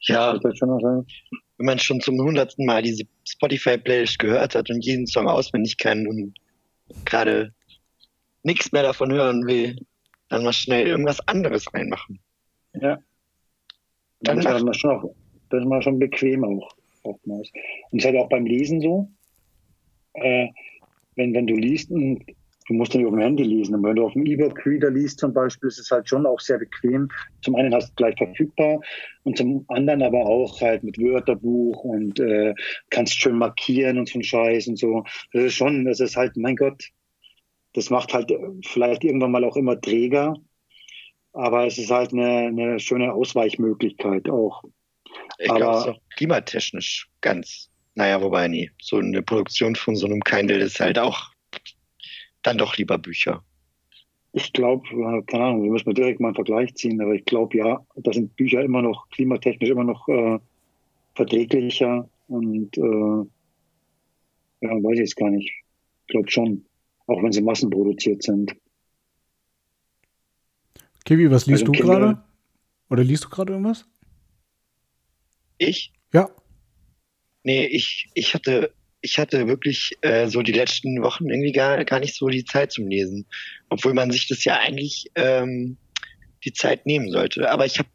Ja, 0.00 0.36
wenn 0.42 1.66
man 1.66 1.78
schon 1.78 2.00
zum 2.00 2.20
hundertsten 2.20 2.66
Mal 2.66 2.82
diese 2.82 3.04
Spotify-Playlist 3.28 4.18
gehört 4.18 4.56
hat 4.56 4.70
und 4.70 4.84
jeden 4.84 5.06
Song 5.06 5.28
auswendig 5.28 5.78
kann 5.78 6.08
und 6.08 6.34
gerade 7.04 7.54
nichts 8.42 8.72
mehr 8.72 8.82
davon 8.82 9.12
hören 9.12 9.46
will, 9.46 9.76
dann 10.28 10.42
mal 10.42 10.52
schnell 10.52 10.88
irgendwas 10.88 11.20
anderes 11.28 11.72
reinmachen. 11.72 12.18
Ja. 12.74 12.98
Dann, 14.20 14.40
dann 14.40 14.56
ist 14.56 14.64
man 14.64 14.74
schon 14.74 14.90
auch, 14.90 15.14
das 15.50 15.60
ist 15.60 15.68
man 15.68 15.82
schon 15.82 15.98
bequem 16.00 16.44
auch 16.44 16.74
oftmals. 17.04 17.50
Und 17.90 17.98
es 17.98 18.04
ist 18.04 18.12
halt 18.12 18.16
auch 18.16 18.28
beim 18.28 18.46
Lesen 18.46 18.80
so. 18.80 19.08
Äh, 20.14 20.48
wenn, 21.16 21.34
wenn 21.34 21.46
du 21.46 21.54
liest, 21.54 21.90
du 21.90 22.74
musst 22.74 22.94
nicht 22.94 23.04
auf 23.04 23.12
dem 23.12 23.20
Handy 23.20 23.42
lesen, 23.42 23.74
und 23.74 23.82
wenn 23.82 23.96
du 23.96 24.04
auf 24.04 24.12
dem 24.12 24.26
E-Book-Reader 24.26 24.90
liest 24.90 25.18
zum 25.18 25.32
Beispiel, 25.32 25.68
ist 25.68 25.78
es 25.78 25.90
halt 25.90 26.08
schon 26.08 26.26
auch 26.26 26.40
sehr 26.40 26.58
bequem. 26.58 27.08
Zum 27.42 27.56
einen 27.56 27.74
hast 27.74 27.90
du 27.90 27.94
gleich 27.96 28.16
verfügbar 28.16 28.80
und 29.24 29.36
zum 29.36 29.64
anderen 29.68 30.02
aber 30.02 30.26
auch 30.26 30.60
halt 30.60 30.84
mit 30.84 30.98
Wörterbuch 30.98 31.84
und 31.84 32.20
äh, 32.20 32.54
kannst 32.90 33.14
schön 33.14 33.36
markieren 33.36 33.98
und 33.98 34.08
so 34.08 34.18
ein 34.18 34.24
Scheiß 34.24 34.68
und 34.68 34.78
so. 34.78 35.04
Das 35.32 35.44
ist 35.44 35.54
schon, 35.54 35.84
das 35.84 36.00
ist 36.00 36.16
halt, 36.16 36.36
mein 36.36 36.56
Gott, 36.56 36.90
das 37.74 37.90
macht 37.90 38.12
halt 38.12 38.32
vielleicht 38.64 39.04
irgendwann 39.04 39.32
mal 39.32 39.44
auch 39.44 39.56
immer 39.56 39.80
träger, 39.80 40.36
aber 41.32 41.66
es 41.66 41.78
ist 41.78 41.90
halt 41.90 42.12
eine, 42.12 42.48
eine 42.48 42.78
schöne 42.78 43.12
Ausweichmöglichkeit 43.12 44.28
auch. 44.28 44.62
Ich 45.38 45.46
glaube, 45.46 45.76
es 45.76 45.84
ist 45.84 45.88
auch 45.88 46.00
klimatechnisch 46.16 47.08
ganz 47.20 47.71
naja, 47.94 48.20
wobei, 48.22 48.48
nee. 48.48 48.70
So 48.80 48.96
eine 48.98 49.22
Produktion 49.22 49.76
von 49.76 49.96
so 49.96 50.06
einem 50.06 50.20
Kindle 50.20 50.58
ist 50.58 50.80
halt 50.80 50.98
auch 50.98 51.32
dann 52.42 52.58
doch 52.58 52.76
lieber 52.76 52.98
Bücher. 52.98 53.44
Ich 54.32 54.52
glaube, 54.52 54.88
äh, 54.88 55.22
keine 55.22 55.44
Ahnung, 55.44 55.64
wir 55.64 55.70
müssen 55.70 55.88
mal 55.88 55.94
direkt 55.94 56.20
mal 56.20 56.28
einen 56.28 56.34
Vergleich 56.34 56.74
ziehen, 56.74 57.00
aber 57.00 57.14
ich 57.14 57.24
glaube 57.26 57.56
ja, 57.58 57.86
da 57.96 58.12
sind 58.12 58.34
Bücher 58.36 58.62
immer 58.62 58.80
noch 58.80 59.08
klimatechnisch 59.10 59.68
immer 59.68 59.84
noch 59.84 60.08
äh, 60.08 60.38
verträglicher 61.14 62.08
und 62.28 62.76
äh, 62.78 63.26
ja, 64.62 64.70
weiß 64.70 64.94
ich 64.94 65.00
jetzt 65.00 65.16
gar 65.16 65.30
nicht. 65.30 65.50
Ich 66.06 66.06
glaube 66.06 66.30
schon, 66.30 66.64
auch 67.06 67.22
wenn 67.22 67.32
sie 67.32 67.42
massenproduziert 67.42 68.22
sind. 68.22 68.56
Kiwi, 71.04 71.30
was 71.30 71.46
liest 71.46 71.62
also 71.62 71.72
du 71.72 71.78
gerade? 71.82 72.22
Oder 72.88 73.04
liest 73.04 73.24
du 73.24 73.28
gerade 73.28 73.52
irgendwas? 73.52 73.86
Ich? 75.58 75.92
Ja. 76.12 76.30
Nee, 77.42 77.66
ich, 77.66 78.08
ich 78.14 78.34
hatte, 78.34 78.72
ich 79.00 79.18
hatte 79.18 79.48
wirklich 79.48 79.92
äh, 80.02 80.28
so 80.28 80.42
die 80.42 80.52
letzten 80.52 81.02
Wochen 81.02 81.28
irgendwie 81.28 81.52
gar, 81.52 81.84
gar 81.84 82.00
nicht 82.00 82.14
so 82.14 82.28
die 82.28 82.44
Zeit 82.44 82.72
zum 82.72 82.88
Lesen. 82.88 83.26
Obwohl 83.68 83.94
man 83.94 84.10
sich 84.10 84.28
das 84.28 84.44
ja 84.44 84.58
eigentlich 84.58 85.10
ähm, 85.14 85.76
die 86.44 86.52
Zeit 86.52 86.86
nehmen 86.86 87.10
sollte. 87.10 87.50
Aber 87.50 87.66
ich 87.66 87.78
habe 87.78 87.88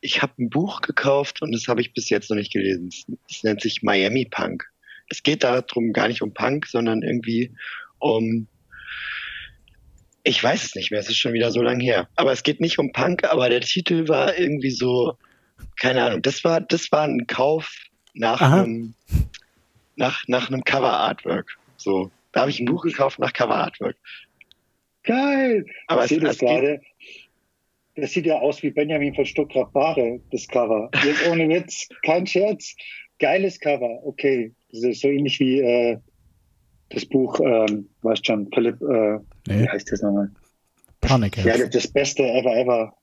ich 0.00 0.22
hab 0.22 0.38
ein 0.38 0.48
Buch 0.48 0.80
gekauft 0.80 1.42
und 1.42 1.52
das 1.52 1.66
habe 1.66 1.80
ich 1.80 1.92
bis 1.92 2.08
jetzt 2.08 2.30
noch 2.30 2.36
nicht 2.36 2.52
gelesen. 2.52 2.90
Es 3.28 3.42
nennt 3.42 3.60
sich 3.60 3.82
Miami 3.82 4.26
Punk. 4.26 4.64
Es 5.08 5.22
geht 5.22 5.42
darum 5.42 5.92
gar 5.92 6.08
nicht 6.08 6.22
um 6.22 6.32
Punk, 6.32 6.66
sondern 6.66 7.02
irgendwie 7.02 7.52
um 7.98 8.46
ich 10.28 10.42
weiß 10.42 10.62
es 10.62 10.74
nicht 10.74 10.90
mehr, 10.90 11.00
es 11.00 11.08
ist 11.08 11.16
schon 11.16 11.32
wieder 11.32 11.50
so 11.50 11.62
lange 11.62 11.82
her. 11.82 12.08
Aber 12.14 12.32
es 12.32 12.42
geht 12.42 12.60
nicht 12.60 12.78
um 12.78 12.92
Punk, 12.92 13.24
aber 13.24 13.48
der 13.48 13.62
Titel 13.62 14.08
war 14.08 14.38
irgendwie 14.38 14.70
so, 14.70 15.16
keine 15.80 16.04
Ahnung, 16.04 16.22
das 16.22 16.44
war, 16.44 16.60
das 16.60 16.92
war 16.92 17.04
ein 17.04 17.26
Kauf, 17.26 17.72
nach 18.18 18.40
einem, 18.40 18.94
nach, 19.96 20.26
nach 20.26 20.48
einem 20.48 20.64
Cover-Artwork. 20.64 21.56
So, 21.76 22.10
da 22.32 22.40
habe 22.40 22.50
ich 22.50 22.60
ein 22.60 22.66
Buch 22.66 22.82
gekauft 22.82 23.18
nach 23.18 23.32
Cover-Artwork. 23.32 23.96
Geil! 25.04 25.64
Aber 25.86 26.04
ich 26.04 26.10
sehe 26.10 26.20
das 26.20 26.38
gerade. 26.38 26.80
Das 27.96 28.12
sieht 28.12 28.26
ja 28.26 28.36
aus 28.38 28.62
wie 28.62 28.70
Benjamin 28.70 29.14
von 29.14 29.24
Stuttgart 29.24 29.72
Bare, 29.72 30.20
das 30.30 30.46
Cover. 30.46 30.90
Jetzt 31.02 31.26
ohne 31.28 31.48
Witz, 31.48 31.88
kein 32.04 32.26
Scherz. 32.26 32.76
Geiles 33.18 33.58
Cover, 33.58 34.00
okay. 34.04 34.52
Das 34.70 34.82
ist 34.84 35.00
so 35.00 35.08
ähnlich 35.08 35.40
wie 35.40 35.60
äh, 35.60 35.98
das 36.90 37.04
Buch, 37.06 37.40
ähm, 37.40 37.88
weißt 38.02 38.24
schon, 38.24 38.48
Philipp, 38.52 38.80
äh, 38.82 39.18
nee. 39.48 39.62
wie 39.62 39.68
heißt 39.68 39.90
das 39.90 40.02
nochmal? 40.02 40.30
Panikherz. 41.00 41.46
Ja, 41.46 41.58
das, 41.58 41.70
das 41.70 41.88
Beste 41.88 42.22
ever, 42.22 42.56
ever. 42.56 42.94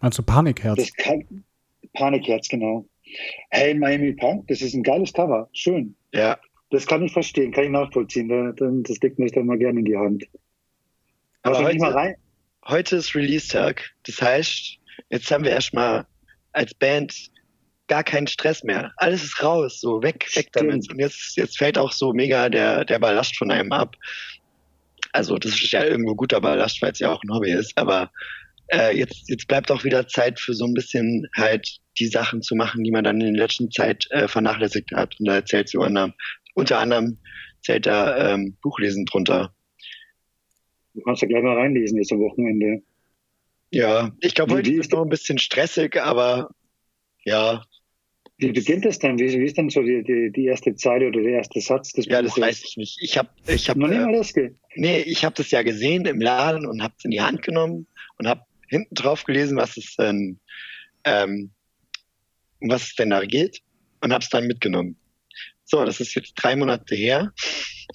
Meinst 0.00 0.18
du 0.18 0.22
Panikherz? 0.22 0.76
Das 0.76 0.90
Panikherz, 1.92 2.48
genau. 2.48 2.86
Hey, 3.50 3.74
Miami 3.74 4.12
Punk, 4.12 4.48
das 4.48 4.62
ist 4.62 4.74
ein 4.74 4.82
geiles 4.82 5.12
Cover. 5.12 5.48
Schön. 5.52 5.94
Ja. 6.12 6.38
Das 6.70 6.86
kann 6.86 7.02
ich 7.02 7.12
verstehen, 7.12 7.52
kann 7.52 7.64
ich 7.64 7.70
nachvollziehen. 7.70 8.28
Das 8.82 8.98
legt 9.00 9.18
mir 9.18 9.30
dann 9.30 9.46
mal 9.46 9.58
gerne 9.58 9.78
in 9.78 9.84
die 9.84 9.96
Hand. 9.96 10.24
Aber 11.42 11.62
heute, 11.62 12.16
heute 12.66 12.96
ist 12.96 13.14
Release-Tag. 13.14 13.94
Das 14.04 14.20
heißt, 14.20 14.78
jetzt 15.10 15.30
haben 15.30 15.44
wir 15.44 15.52
erstmal 15.52 16.06
als 16.52 16.74
Band 16.74 17.30
gar 17.86 18.02
keinen 18.02 18.26
Stress 18.26 18.64
mehr. 18.64 18.92
Alles 18.96 19.22
ist 19.22 19.42
raus, 19.42 19.80
so 19.80 20.02
weg, 20.02 20.28
weg 20.34 20.48
damit. 20.52 20.90
Und 20.90 20.98
jetzt, 20.98 21.36
jetzt 21.36 21.56
fällt 21.56 21.78
auch 21.78 21.92
so 21.92 22.12
mega 22.12 22.48
der, 22.48 22.84
der 22.84 22.98
Ballast 22.98 23.36
von 23.36 23.52
einem 23.52 23.70
ab. 23.70 23.94
Also 25.12 25.38
das 25.38 25.52
ist 25.52 25.70
ja 25.70 25.84
irgendwo 25.84 26.16
guter 26.16 26.40
Ballast, 26.40 26.82
weil 26.82 26.90
es 26.90 26.98
ja 26.98 27.12
auch 27.12 27.22
ein 27.22 27.32
Hobby 27.32 27.52
ist. 27.52 27.78
Aber 27.78 28.10
äh, 28.68 28.96
jetzt, 28.96 29.28
jetzt 29.28 29.48
bleibt 29.48 29.70
auch 29.70 29.84
wieder 29.84 30.08
Zeit 30.08 30.40
für 30.40 30.54
so 30.54 30.64
ein 30.64 30.74
bisschen 30.74 31.26
halt 31.36 31.78
die 31.98 32.06
Sachen 32.06 32.42
zu 32.42 32.54
machen, 32.54 32.84
die 32.84 32.90
man 32.90 33.04
dann 33.04 33.20
in 33.20 33.34
der 33.34 33.44
letzten 33.44 33.70
Zeit 33.70 34.06
äh, 34.10 34.28
vernachlässigt 34.28 34.92
hat. 34.92 35.18
Und 35.18 35.26
da 35.26 35.44
zählt 35.44 35.68
so 35.68 35.80
unter, 35.80 36.14
unter 36.54 36.78
anderem 36.78 37.18
zählt 37.62 37.86
da 37.86 38.34
ähm, 38.34 38.56
Buchlesen 38.62 39.04
drunter. 39.06 39.54
Du 40.94 41.02
kannst 41.02 41.22
ja 41.22 41.28
gleich 41.28 41.42
mal 41.42 41.56
reinlesen 41.56 41.98
jetzt 41.98 42.12
am 42.12 42.20
Wochenende. 42.20 42.82
Ja, 43.70 44.12
ich 44.20 44.34
glaube, 44.34 44.54
heute 44.54 44.70
ist 44.72 44.86
es 44.86 44.90
noch 44.90 45.02
ein 45.02 45.08
bisschen 45.08 45.38
stressig, 45.38 46.00
aber 46.00 46.50
ja. 47.24 47.64
Wie 48.38 48.52
beginnt 48.52 48.84
das 48.84 48.98
denn? 48.98 49.18
Wie, 49.18 49.24
wie 49.38 49.44
ist 49.44 49.56
denn 49.56 49.70
so 49.70 49.82
die, 49.82 50.02
die, 50.04 50.30
die, 50.30 50.44
erste 50.44 50.74
Zeile 50.74 51.08
oder 51.08 51.22
der 51.22 51.32
erste 51.32 51.60
Satz 51.60 51.92
des 51.92 52.06
Ja, 52.06 52.22
das 52.22 52.38
weiß 52.38 52.62
ich 52.64 52.76
nicht. 52.76 52.98
Ich 53.00 53.18
habe 53.18 53.28
ich 53.46 53.68
hab, 53.68 53.76
noch 53.76 53.88
nicht 53.88 54.00
mal 54.00 54.12
das 54.12 54.32
geht. 54.32 54.56
Nee, 54.74 55.00
ich 55.00 55.24
habe 55.24 55.34
das 55.34 55.50
ja 55.50 55.62
gesehen 55.62 56.04
im 56.06 56.20
Laden 56.20 56.66
und 56.66 56.82
habe 56.82 56.94
es 56.98 57.04
in 57.04 57.10
die 57.10 57.20
Hand 57.20 57.42
genommen 57.42 57.86
und 58.18 58.28
habe 58.28 58.42
hinten 58.68 58.94
drauf 58.94 59.24
gelesen, 59.24 59.56
was 59.56 59.76
es 59.76 59.96
denn, 59.96 60.40
ähm, 61.04 61.50
um 62.60 62.70
was 62.70 62.82
es 62.82 62.94
denn 62.94 63.10
da 63.10 63.24
geht 63.24 63.62
und 64.00 64.12
habe 64.12 64.22
es 64.22 64.30
dann 64.30 64.46
mitgenommen. 64.46 64.96
So, 65.64 65.84
das 65.84 66.00
ist 66.00 66.14
jetzt 66.14 66.34
drei 66.34 66.56
Monate 66.56 66.94
her 66.94 67.32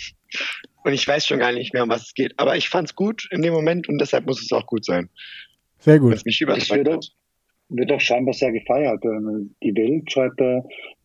und 0.84 0.94
ich 0.94 1.08
weiß 1.08 1.26
schon 1.26 1.40
gar 1.40 1.52
nicht 1.52 1.74
mehr, 1.74 1.84
um 1.84 1.90
was 1.90 2.08
es 2.08 2.14
geht. 2.14 2.34
Aber 2.38 2.56
ich 2.58 2.70
fand 2.70 2.90
es 2.90 2.96
gut 2.96 3.28
in 3.32 3.42
dem 3.42 3.54
Moment 3.54 3.88
und 3.88 4.00
deshalb 4.00 4.26
muss 4.26 4.42
es 4.42 4.52
auch 4.52 4.66
gut 4.66 4.86
sein. 4.86 5.10
Sehr 5.80 6.00
gut. 6.00 6.14
Was 6.14 6.26
mich 6.26 6.42
überzeugt 6.42 6.88
hat. 6.88 7.08
Wird 7.74 7.90
doch 7.90 8.02
scheinbar 8.02 8.34
sehr 8.34 8.52
gefeiert. 8.52 9.04
Ähm, 9.06 9.56
die 9.64 9.74
Welt 9.74 10.12
schreibt, 10.12 10.42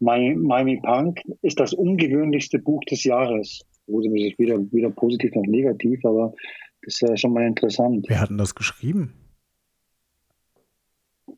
Miami 0.01 0.81
Punk 0.83 1.21
ist 1.43 1.61
das 1.61 1.73
ungewöhnlichste 1.73 2.59
Buch 2.59 2.83
des 2.91 3.05
Jahres. 3.05 3.61
Wurde 3.87 4.11
sich 4.11 4.37
wieder, 4.37 4.59
wieder 4.73 4.91
positiv 4.91 5.37
und 5.37 5.49
negativ, 5.49 6.05
aber 6.05 6.35
das 6.83 6.95
ist 6.95 7.09
ja 7.09 7.17
schon 7.17 7.33
mal 7.33 7.47
interessant. 7.47 8.05
Wer 8.09 8.21
hat 8.21 8.31
denn 8.31 8.39
das 8.39 8.57
geschrieben? 8.57 9.13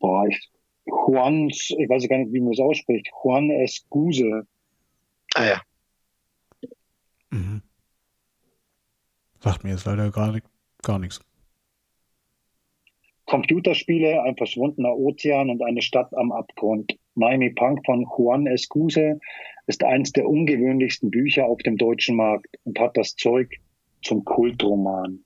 Boah, 0.09 0.25
ich, 0.27 0.49
Juan, 0.85 1.49
ich 1.49 1.87
weiß 1.87 2.09
gar 2.09 2.17
nicht, 2.17 2.33
wie 2.33 2.41
man 2.41 2.53
es 2.53 2.59
ausspricht, 2.59 3.11
Juan 3.23 3.51
Escuse. 3.51 4.47
Ah 5.35 5.45
ja. 5.45 5.61
Mhm. 7.29 7.61
Sagt 9.39 9.63
mir 9.63 9.69
jetzt 9.69 9.85
leider 9.85 10.09
gar, 10.09 10.35
gar 10.81 10.97
nichts. 10.97 11.21
Computerspiele, 13.27 14.23
ein 14.23 14.35
verschwundener 14.35 14.97
Ozean 14.97 15.51
und 15.51 15.61
eine 15.61 15.83
Stadt 15.83 16.11
am 16.15 16.31
Abgrund. 16.31 16.97
Miami 17.13 17.51
Punk 17.51 17.85
von 17.85 18.07
Juan 18.17 18.47
Escuse 18.47 19.19
ist 19.67 19.83
eines 19.83 20.11
der 20.13 20.27
ungewöhnlichsten 20.27 21.11
Bücher 21.11 21.45
auf 21.45 21.59
dem 21.59 21.77
deutschen 21.77 22.15
Markt 22.15 22.57
und 22.63 22.79
hat 22.79 22.97
das 22.97 23.15
Zeug 23.15 23.47
zum 24.01 24.25
Kultroman. 24.25 25.23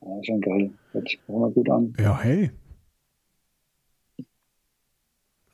Ja, 0.00 0.24
schon 0.24 0.40
geil. 0.40 0.70
Hört 0.92 1.06
sich 1.06 1.20
mal 1.28 1.50
gut 1.50 1.68
an. 1.68 1.94
Ja, 1.98 2.18
hey. 2.22 2.50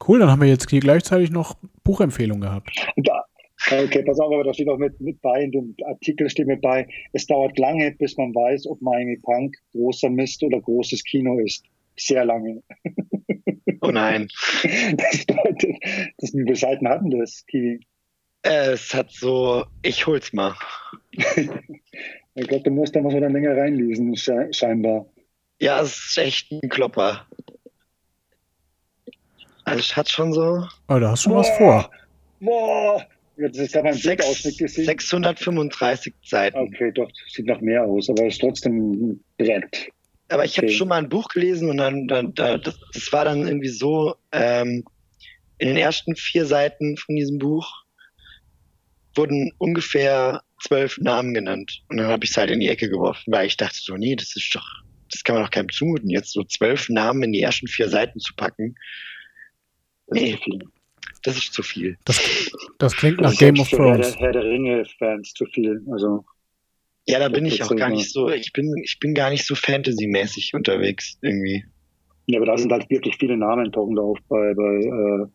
Cool, 0.07 0.19
dann 0.19 0.31
haben 0.31 0.43
wir 0.43 0.49
jetzt 0.49 0.69
hier 0.71 0.81
gleichzeitig 0.81 1.31
noch 1.31 1.57
Buchempfehlungen 1.83 2.43
gehabt. 2.43 2.71
Da, 2.97 3.25
okay, 3.71 4.03
pass 4.03 4.19
auf, 4.19 4.33
aber 4.33 4.45
da 4.45 4.53
steht 4.53 4.69
auch 4.69 4.79
mit, 4.79 5.01
mit 5.01 5.21
bei, 5.23 5.43
in 5.43 5.53
dem 5.53 5.77
Artikel 5.85 6.29
steht 6.29 6.47
mit 6.47 6.61
bei, 6.61 6.87
es 7.13 7.27
dauert 7.27 7.59
lange, 7.59 7.93
bis 7.93 8.17
man 8.17 8.35
weiß, 8.35 8.67
ob 8.67 8.81
Miami 8.83 9.19
Punk 9.23 9.57
großer 9.73 10.11
Mist 10.11 10.43
oder 10.43 10.61
großes 10.61 11.05
Kino 11.05 11.39
ist. 11.39 11.65
Sehr 11.97 12.25
lange. 12.25 12.63
Oh 13.81 13.91
nein. 13.91 14.29
Das 14.97 15.25
bedeutet, 15.27 15.77
das, 16.19 16.35
wie 16.35 16.43
viele 16.43 16.57
Seiten 16.57 16.89
hatten 16.89 17.11
das, 17.11 17.45
Kiwi? 17.47 17.81
Es 18.43 18.93
hat 18.93 19.11
so, 19.11 19.65
ich 19.83 20.07
hol's 20.07 20.33
mal. 20.33 20.55
ich 21.13 22.49
glaube, 22.49 22.65
du 22.65 22.71
musst 22.71 22.95
da 22.95 23.01
mal 23.01 23.11
so 23.11 23.21
dann 23.21 23.33
länger 23.33 23.57
reinlesen, 23.57 24.15
scheinbar. 24.17 25.07
Ja, 25.61 25.81
es 25.81 26.11
ist 26.11 26.19
echt 26.19 26.53
ein 26.53 26.69
Klopper. 26.69 27.27
Also 29.65 29.81
ich 29.81 29.97
hatte 29.97 30.11
schon 30.11 30.33
so. 30.33 30.67
Oh, 30.89 30.99
da 30.99 31.11
hast 31.11 31.25
du 31.25 31.31
schon 31.31 31.39
was 31.39 31.51
vor. 31.57 31.91
Boah! 32.41 33.05
Jetzt 33.37 33.59
ist 33.59 33.77
aber 33.77 33.89
ein 33.89 34.01
Bildausschnitt 34.01 34.59
gesehen. 34.59 34.85
635 34.85 36.15
Seiten. 36.23 36.57
Okay, 36.57 36.93
doch, 36.93 37.11
sieht 37.29 37.47
noch 37.47 37.61
mehr 37.61 37.83
aus, 37.83 38.09
aber 38.09 38.27
es 38.27 38.35
ist 38.35 38.41
trotzdem 38.41 38.93
ein 38.93 39.25
Brett. 39.39 39.89
Aber 40.29 40.45
ich 40.45 40.57
habe 40.57 40.69
okay. 40.69 40.77
schon 40.77 40.89
mal 40.89 40.99
ein 40.99 41.09
Buch 41.09 41.29
gelesen 41.29 41.69
und 41.69 41.79
dann, 41.79 42.07
dann 42.07 42.33
da, 42.35 42.59
das, 42.59 42.79
das, 42.93 43.13
war 43.13 43.25
dann 43.25 43.47
irgendwie 43.47 43.69
so, 43.69 44.15
ähm, 44.33 44.85
in 45.59 45.69
den 45.69 45.77
ersten 45.77 46.15
vier 46.17 46.47
Seiten 46.47 46.97
von 46.97 47.17
diesem 47.17 47.39
Buch 47.39 47.85
wurden 49.15 49.53
ungefähr 49.59 50.43
zwölf 50.63 50.99
Namen 50.99 51.35
genannt. 51.35 51.83
Und 51.89 51.99
dann 51.99 52.07
habe 52.07 52.25
ich 52.25 52.31
es 52.31 52.37
halt 52.37 52.51
in 52.51 52.61
die 52.61 52.69
Ecke 52.69 52.89
geworfen, 52.89 53.33
weil 53.33 53.47
ich 53.47 53.57
dachte 53.57 53.79
so, 53.79 53.97
nee, 53.97 54.17
das 54.17 54.35
ist 54.37 54.55
doch, 54.55 54.67
das 55.11 55.23
kann 55.25 55.37
man 55.37 55.45
doch 55.45 55.51
keinem 55.51 55.71
zumuten, 55.71 56.11
jetzt 56.11 56.33
so 56.33 56.43
zwölf 56.45 56.89
Namen 56.89 57.23
in 57.25 57.33
die 57.33 57.43
ersten 57.43 57.67
vier 57.67 57.89
Seiten 57.89 58.19
zu 58.19 58.35
packen. 58.35 58.75
Das 60.07 60.21
nee, 60.21 60.39
das 61.23 61.37
ist 61.37 61.53
zu 61.53 61.63
viel. 61.63 61.97
Das, 62.05 62.21
das 62.79 62.97
klingt 62.97 63.21
das 63.21 63.33
nach 63.33 63.39
Game 63.39 63.59
of 63.59 63.69
Thrones. 63.71 64.17
Herr 64.19 64.33
der, 64.33 64.43
Herr 64.43 64.43
der 64.43 64.45
Ringe-Fans 64.45 65.33
zu 65.33 65.47
viel. 65.47 65.83
Also, 65.91 66.25
ja, 67.07 67.19
da 67.19 67.29
bin 67.29 67.47
ich 67.47 67.63
auch 67.63 67.75
gar 67.75 67.91
nicht 67.91 68.11
so, 68.11 68.29
ich 68.29 68.53
bin, 68.53 68.75
ich 68.85 68.99
bin 69.01 69.15
gar 69.15 69.31
nicht 69.31 69.47
so 69.47 69.55
Fantasy-mäßig 69.55 70.55
unterwegs 70.55 71.19
irgendwie. 71.23 71.65
Ja, 72.27 72.39
aber 72.39 72.47
da 72.47 72.59
sind 72.59 72.73
halt 72.73 72.89
wirklich 72.91 73.17
viele 73.19 73.37
Namen 73.37 73.73
tauchen 73.73 73.97
da 73.97 74.03
auf 74.03 74.19
bei, 74.29 74.55
bei 74.55 74.81
äh, 74.81 75.27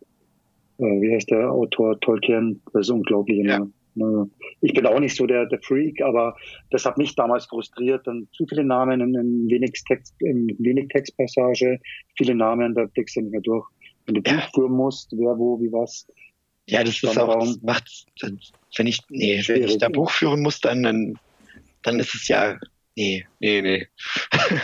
äh, 0.80 1.02
wie 1.02 1.14
heißt 1.14 1.30
der 1.30 1.52
Autor 1.52 2.00
Tolkien? 2.00 2.62
Das 2.74 2.88
ist 2.88 2.90
unglaublich. 2.90 3.46
Ja. 3.46 3.60
Ne? 3.96 4.30
Ich 4.62 4.74
bin 4.74 4.86
auch 4.86 5.00
nicht 5.00 5.16
so 5.16 5.26
der, 5.26 5.46
der 5.46 5.60
Freak, 5.62 6.02
aber 6.02 6.36
das 6.72 6.86
hat 6.86 6.98
mich 6.98 7.16
damals 7.16 7.46
frustriert. 7.46 8.08
Dann 8.08 8.28
zu 8.32 8.46
viele 8.48 8.64
Namen 8.64 9.02
in, 9.02 9.16
in 9.16 9.50
wenig 9.50 9.84
Text, 9.88 10.16
in 10.20 10.56
wenig 10.60 10.88
Textpassage, 10.88 11.80
viele 12.18 12.34
Namen, 12.34 12.74
da 12.76 12.86
blickst 12.86 13.18
du 13.18 13.22
nicht 13.22 13.32
mehr 13.32 13.42
durch 13.42 13.68
wenn 14.10 14.24
du 14.24 14.30
ja. 14.30 14.38
Buch 14.38 14.52
führen 14.54 14.72
musst, 14.74 15.12
wer 15.12 15.38
wo, 15.38 15.60
wie 15.62 15.72
was. 15.72 16.08
Ja, 16.68 16.84
das 16.84 17.02
ist 17.02 17.18
auch, 17.18 17.40
das 17.40 17.62
macht, 17.62 18.06
wenn 18.76 18.88
ich, 18.88 19.02
nee, 19.10 19.42
wenn 19.48 19.64
ich 19.64 19.78
da 19.78 19.90
Buch 19.90 20.12
führen 20.12 20.42
muss, 20.42 20.60
dann, 20.62 20.84
dann, 20.84 21.20
dann 21.84 22.00
ist 22.00 22.14
es 22.14 22.28
ja, 22.28 22.60
nee, 22.96 23.26
nee, 23.40 23.62
nee. 23.62 23.88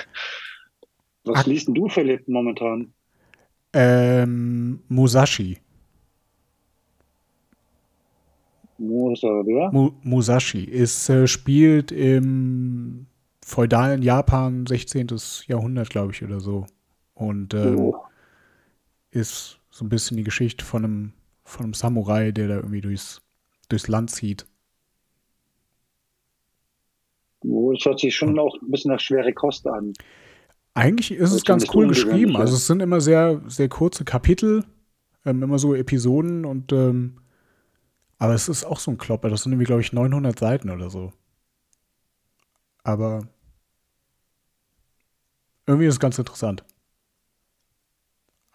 was 1.23 1.39
Ach. 1.39 1.45
liest 1.47 1.67
denn 1.67 1.73
du, 1.73 1.87
Philipp, 1.89 2.27
momentan? 2.27 2.93
Ähm, 3.73 4.83
Musashi. 4.87 5.57
Musa, 8.77 9.41
Musashi 10.03 10.63
ist, 10.65 11.09
äh, 11.09 11.27
spielt 11.27 11.91
im 11.91 13.07
feudalen 13.43 14.01
Japan 14.01 14.65
16. 14.65 15.07
Jahrhundert, 15.47 15.89
glaube 15.89 16.11
ich, 16.11 16.21
oder 16.23 16.39
so. 16.39 16.67
Und 17.13 17.53
ähm, 17.53 17.79
oh 17.79 18.05
ist 19.15 19.59
so 19.69 19.85
ein 19.85 19.89
bisschen 19.89 20.17
die 20.17 20.23
Geschichte 20.23 20.63
von 20.63 20.83
einem, 20.83 21.13
von 21.43 21.63
einem 21.63 21.73
Samurai, 21.73 22.31
der 22.31 22.47
da 22.47 22.55
irgendwie 22.55 22.81
durchs, 22.81 23.21
durchs 23.69 23.87
Land 23.87 24.11
zieht. 24.11 24.45
Oh, 27.41 27.71
das 27.73 27.85
hört 27.85 27.99
sich 27.99 28.15
schon 28.15 28.37
auch 28.39 28.55
ein 28.61 28.71
bisschen 28.71 28.91
nach 28.91 28.99
schwere 28.99 29.33
Kost 29.33 29.67
an. 29.67 29.93
Eigentlich 30.73 31.11
ist 31.11 31.31
es 31.31 31.45
ganz 31.45 31.65
cool 31.73 31.87
geschrieben. 31.87 32.35
Also 32.35 32.55
es 32.55 32.67
sind 32.67 32.81
immer 32.81 32.99
sehr, 32.99 33.41
sehr 33.47 33.69
kurze 33.69 34.03
Kapitel, 34.03 34.65
ähm, 35.25 35.41
immer 35.41 35.59
so 35.59 35.73
Episoden 35.73 36.43
und 36.43 36.73
ähm, 36.73 37.21
aber 38.17 38.33
es 38.33 38.49
ist 38.49 38.65
auch 38.65 38.79
so 38.79 38.91
ein 38.91 38.97
Klopper. 38.97 39.29
Das 39.29 39.43
sind 39.43 39.51
irgendwie, 39.51 39.65
glaube 39.65 39.81
ich, 39.81 39.93
900 39.93 40.37
Seiten 40.37 40.69
oder 40.69 40.89
so. 40.89 41.11
Aber 42.83 43.27
irgendwie 45.67 45.87
ist 45.87 45.95
es 45.95 45.99
ganz 45.99 46.17
interessant. 46.17 46.63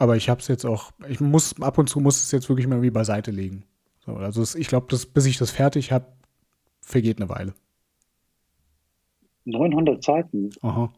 Aber 0.00 0.16
ich 0.16 0.30
habe 0.30 0.40
es 0.40 0.48
jetzt 0.48 0.64
auch, 0.64 0.92
ich 1.10 1.20
muss 1.20 1.60
ab 1.60 1.76
und 1.76 1.90
zu 1.90 2.00
muss 2.00 2.22
es 2.22 2.32
jetzt 2.32 2.48
wirklich 2.48 2.66
mal 2.66 2.80
wie 2.80 2.90
beiseite 2.90 3.30
legen. 3.30 3.64
So, 3.98 4.14
also 4.14 4.40
es, 4.40 4.54
ich 4.54 4.66
glaube, 4.66 4.86
bis 5.12 5.26
ich 5.26 5.36
das 5.36 5.50
fertig 5.50 5.92
habe, 5.92 6.06
vergeht 6.80 7.20
eine 7.20 7.28
Weile. 7.28 7.52
900 9.44 10.02
Seiten? 10.02 10.48
Aha. 10.62 10.90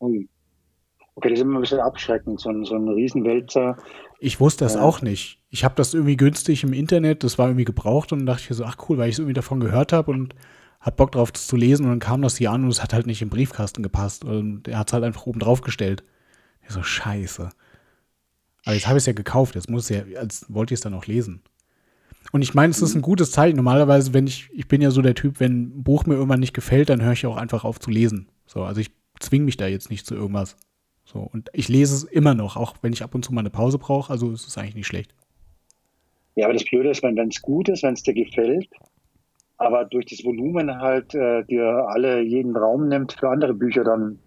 Ui. 0.00 0.30
Okay, 1.14 1.28
das 1.28 1.40
ist 1.40 1.44
immer 1.44 1.58
ein 1.58 1.60
bisschen 1.60 1.80
abschreckend, 1.80 2.40
so 2.40 2.48
ein, 2.48 2.64
so 2.64 2.74
ein 2.74 2.88
Riesenwälzer. 2.88 3.76
Ich 4.18 4.40
wusste 4.40 4.64
das 4.64 4.76
äh, 4.76 4.78
auch 4.78 5.02
nicht. 5.02 5.42
Ich 5.50 5.64
habe 5.64 5.74
das 5.74 5.92
irgendwie 5.92 6.16
günstig 6.16 6.64
im 6.64 6.72
Internet, 6.72 7.22
das 7.22 7.36
war 7.36 7.48
irgendwie 7.48 7.66
gebraucht 7.66 8.12
und 8.12 8.20
dann 8.20 8.26
dachte 8.26 8.44
ich 8.48 8.56
so, 8.56 8.64
ach 8.64 8.76
cool, 8.88 8.96
weil 8.96 9.10
ich 9.10 9.16
es 9.16 9.18
irgendwie 9.18 9.34
davon 9.34 9.60
gehört 9.60 9.92
habe 9.92 10.10
und 10.10 10.34
hab 10.80 10.96
Bock 10.96 11.12
drauf, 11.12 11.32
das 11.32 11.48
zu 11.48 11.56
lesen 11.56 11.84
und 11.84 11.90
dann 11.90 11.98
kam 11.98 12.22
das 12.22 12.38
hier 12.38 12.50
an 12.50 12.64
und 12.64 12.70
es 12.70 12.82
hat 12.82 12.94
halt 12.94 13.06
nicht 13.06 13.20
im 13.20 13.28
Briefkasten 13.28 13.82
gepasst 13.82 14.24
und 14.24 14.68
er 14.68 14.78
hat 14.78 14.88
es 14.88 14.94
halt 14.94 15.04
einfach 15.04 15.26
oben 15.26 15.40
drauf 15.40 15.60
gestellt. 15.60 16.02
Ich 16.68 16.74
so, 16.74 16.82
scheiße. 16.82 17.50
Aber 18.64 18.74
jetzt 18.74 18.86
habe 18.86 18.98
ich 18.98 19.02
es 19.02 19.06
ja 19.06 19.14
gekauft, 19.14 19.54
jetzt 19.54 19.70
muss 19.70 19.88
ich 19.90 19.96
ja, 19.96 20.20
als 20.20 20.46
wollte 20.52 20.74
ich 20.74 20.78
es 20.78 20.82
dann 20.82 20.94
auch 20.94 21.06
lesen. 21.06 21.42
Und 22.32 22.42
ich 22.42 22.52
meine, 22.52 22.70
es 22.70 22.82
ist 22.82 22.94
ein 22.94 23.02
gutes 23.02 23.32
Zeichen. 23.32 23.56
Normalerweise, 23.56 24.12
wenn 24.12 24.26
ich, 24.26 24.50
ich 24.52 24.68
bin 24.68 24.82
ja 24.82 24.90
so 24.90 25.00
der 25.00 25.14
Typ, 25.14 25.40
wenn 25.40 25.78
ein 25.78 25.82
Buch 25.82 26.04
mir 26.04 26.14
irgendwann 26.14 26.40
nicht 26.40 26.52
gefällt, 26.52 26.90
dann 26.90 27.00
höre 27.00 27.12
ich 27.12 27.24
auch 27.26 27.38
einfach 27.38 27.64
auf 27.64 27.80
zu 27.80 27.90
lesen. 27.90 28.28
So, 28.46 28.64
also 28.64 28.80
ich 28.80 28.90
zwinge 29.18 29.46
mich 29.46 29.56
da 29.56 29.66
jetzt 29.66 29.90
nicht 29.90 30.04
zu 30.04 30.14
irgendwas. 30.14 30.56
So, 31.04 31.20
und 31.20 31.48
ich 31.54 31.68
lese 31.68 31.94
es 31.94 32.04
immer 32.04 32.34
noch, 32.34 32.56
auch 32.56 32.76
wenn 32.82 32.92
ich 32.92 33.02
ab 33.02 33.14
und 33.14 33.24
zu 33.24 33.32
mal 33.32 33.40
eine 33.40 33.50
Pause 33.50 33.78
brauche, 33.78 34.12
also 34.12 34.30
ist 34.30 34.46
es 34.46 34.58
eigentlich 34.58 34.74
nicht 34.74 34.86
schlecht. 34.86 35.14
Ja, 36.34 36.44
aber 36.44 36.52
das 36.52 36.64
Blöde 36.64 36.90
ist, 36.90 37.02
wenn 37.02 37.16
es 37.16 37.40
gut 37.40 37.70
ist, 37.70 37.82
wenn 37.82 37.94
es 37.94 38.02
dir 38.02 38.12
gefällt, 38.12 38.68
aber 39.56 39.86
durch 39.86 40.04
das 40.06 40.22
Volumen 40.22 40.70
halt 40.78 41.14
äh, 41.14 41.44
dir 41.44 41.86
alle 41.88 42.20
jeden 42.20 42.54
Raum 42.54 42.88
nimmt 42.88 43.14
für 43.14 43.30
andere 43.30 43.54
Bücher, 43.54 43.84
dann 43.84 44.18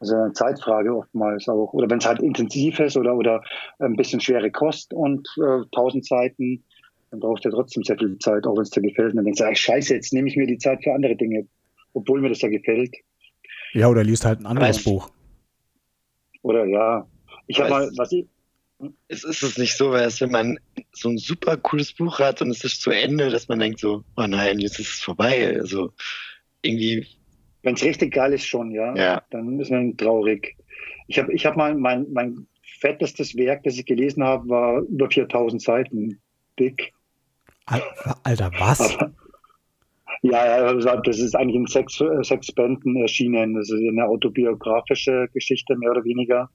also 0.00 0.14
eine 0.14 0.32
Zeitfrage 0.32 0.94
oftmals 0.94 1.48
auch. 1.48 1.72
Oder 1.72 1.90
wenn 1.90 1.98
es 1.98 2.06
halt 2.06 2.20
intensiv 2.20 2.78
ist 2.78 2.96
oder, 2.96 3.16
oder 3.16 3.42
ein 3.78 3.96
bisschen 3.96 4.20
schwere 4.20 4.50
Kost 4.50 4.92
und 4.92 5.28
äh, 5.38 5.64
tausend 5.74 6.04
äh, 6.04 6.08
Seiten, 6.08 6.64
dann 7.10 7.20
brauchst 7.20 7.44
du 7.44 7.48
ja 7.48 7.54
trotzdem 7.54 7.82
sehr 7.82 7.98
viel 7.98 8.18
Zeit, 8.18 8.46
auch 8.46 8.54
wenn 8.54 8.62
es 8.62 8.70
dir 8.70 8.82
gefällt. 8.82 9.10
Und 9.10 9.16
dann 9.16 9.24
denkst 9.24 9.40
du, 9.40 9.44
ach, 9.44 9.56
scheiße, 9.56 9.94
jetzt 9.94 10.12
nehme 10.12 10.28
ich 10.28 10.36
mir 10.36 10.46
die 10.46 10.58
Zeit 10.58 10.82
für 10.82 10.92
andere 10.92 11.16
Dinge, 11.16 11.46
obwohl 11.94 12.20
mir 12.20 12.28
das 12.28 12.42
ja 12.42 12.48
gefällt. 12.48 12.94
Ja, 13.72 13.88
oder 13.88 14.04
liest 14.04 14.24
halt 14.24 14.40
ein 14.40 14.46
anderes 14.46 14.82
Buch. 14.82 15.10
Oder 16.42 16.64
ja. 16.66 17.06
Ich 17.46 17.60
habe 17.60 17.70
mal, 17.70 17.90
was 17.96 18.12
ich. 18.12 18.26
Es 19.08 19.24
ist 19.24 19.42
es 19.42 19.58
nicht 19.58 19.76
so, 19.76 19.90
weil 19.90 20.08
wenn 20.20 20.30
man 20.30 20.58
so 20.92 21.08
ein 21.08 21.18
super 21.18 21.56
cooles 21.56 21.92
Buch 21.92 22.20
hat 22.20 22.40
und 22.42 22.50
es 22.50 22.62
ist 22.62 22.80
zu 22.80 22.90
Ende, 22.90 23.28
dass 23.28 23.48
man 23.48 23.58
denkt 23.58 23.80
so, 23.80 24.04
oh 24.16 24.26
nein, 24.28 24.60
jetzt 24.60 24.78
ist 24.78 24.94
es 24.94 25.00
vorbei. 25.00 25.56
Also 25.58 25.92
irgendwie. 26.62 27.06
Wenn 27.68 27.74
es 27.74 27.84
richtig 27.84 28.14
geil 28.14 28.32
ist 28.32 28.46
schon, 28.46 28.70
ja, 28.70 28.94
ja. 28.94 29.22
dann 29.28 29.60
ist 29.60 29.70
man 29.70 29.94
traurig. 29.98 30.56
Ich 31.06 31.18
habe 31.18 31.30
ich 31.34 31.44
hab 31.44 31.54
mal 31.54 31.74
mein, 31.74 32.06
mein 32.14 32.46
fettestes 32.80 33.36
Werk, 33.36 33.64
das 33.64 33.74
ich 33.74 33.84
gelesen 33.84 34.24
habe, 34.24 34.48
war 34.48 34.80
über 34.80 35.10
4000 35.10 35.60
Seiten 35.60 36.18
dick. 36.58 36.94
Alter, 37.66 38.50
was? 38.58 38.96
Aber, 38.96 39.12
ja, 40.22 40.74
das 40.74 41.18
ist 41.18 41.36
eigentlich 41.36 41.56
in 41.56 41.66
sechs, 41.66 42.02
sechs 42.22 42.52
Bänden 42.52 42.96
erschienen. 42.96 43.54
Das 43.54 43.70
ist 43.70 43.80
eine 43.80 44.06
autobiografische 44.06 45.28
Geschichte, 45.32 45.76
mehr 45.76 45.90
oder 45.90 46.04
weniger. 46.04 46.50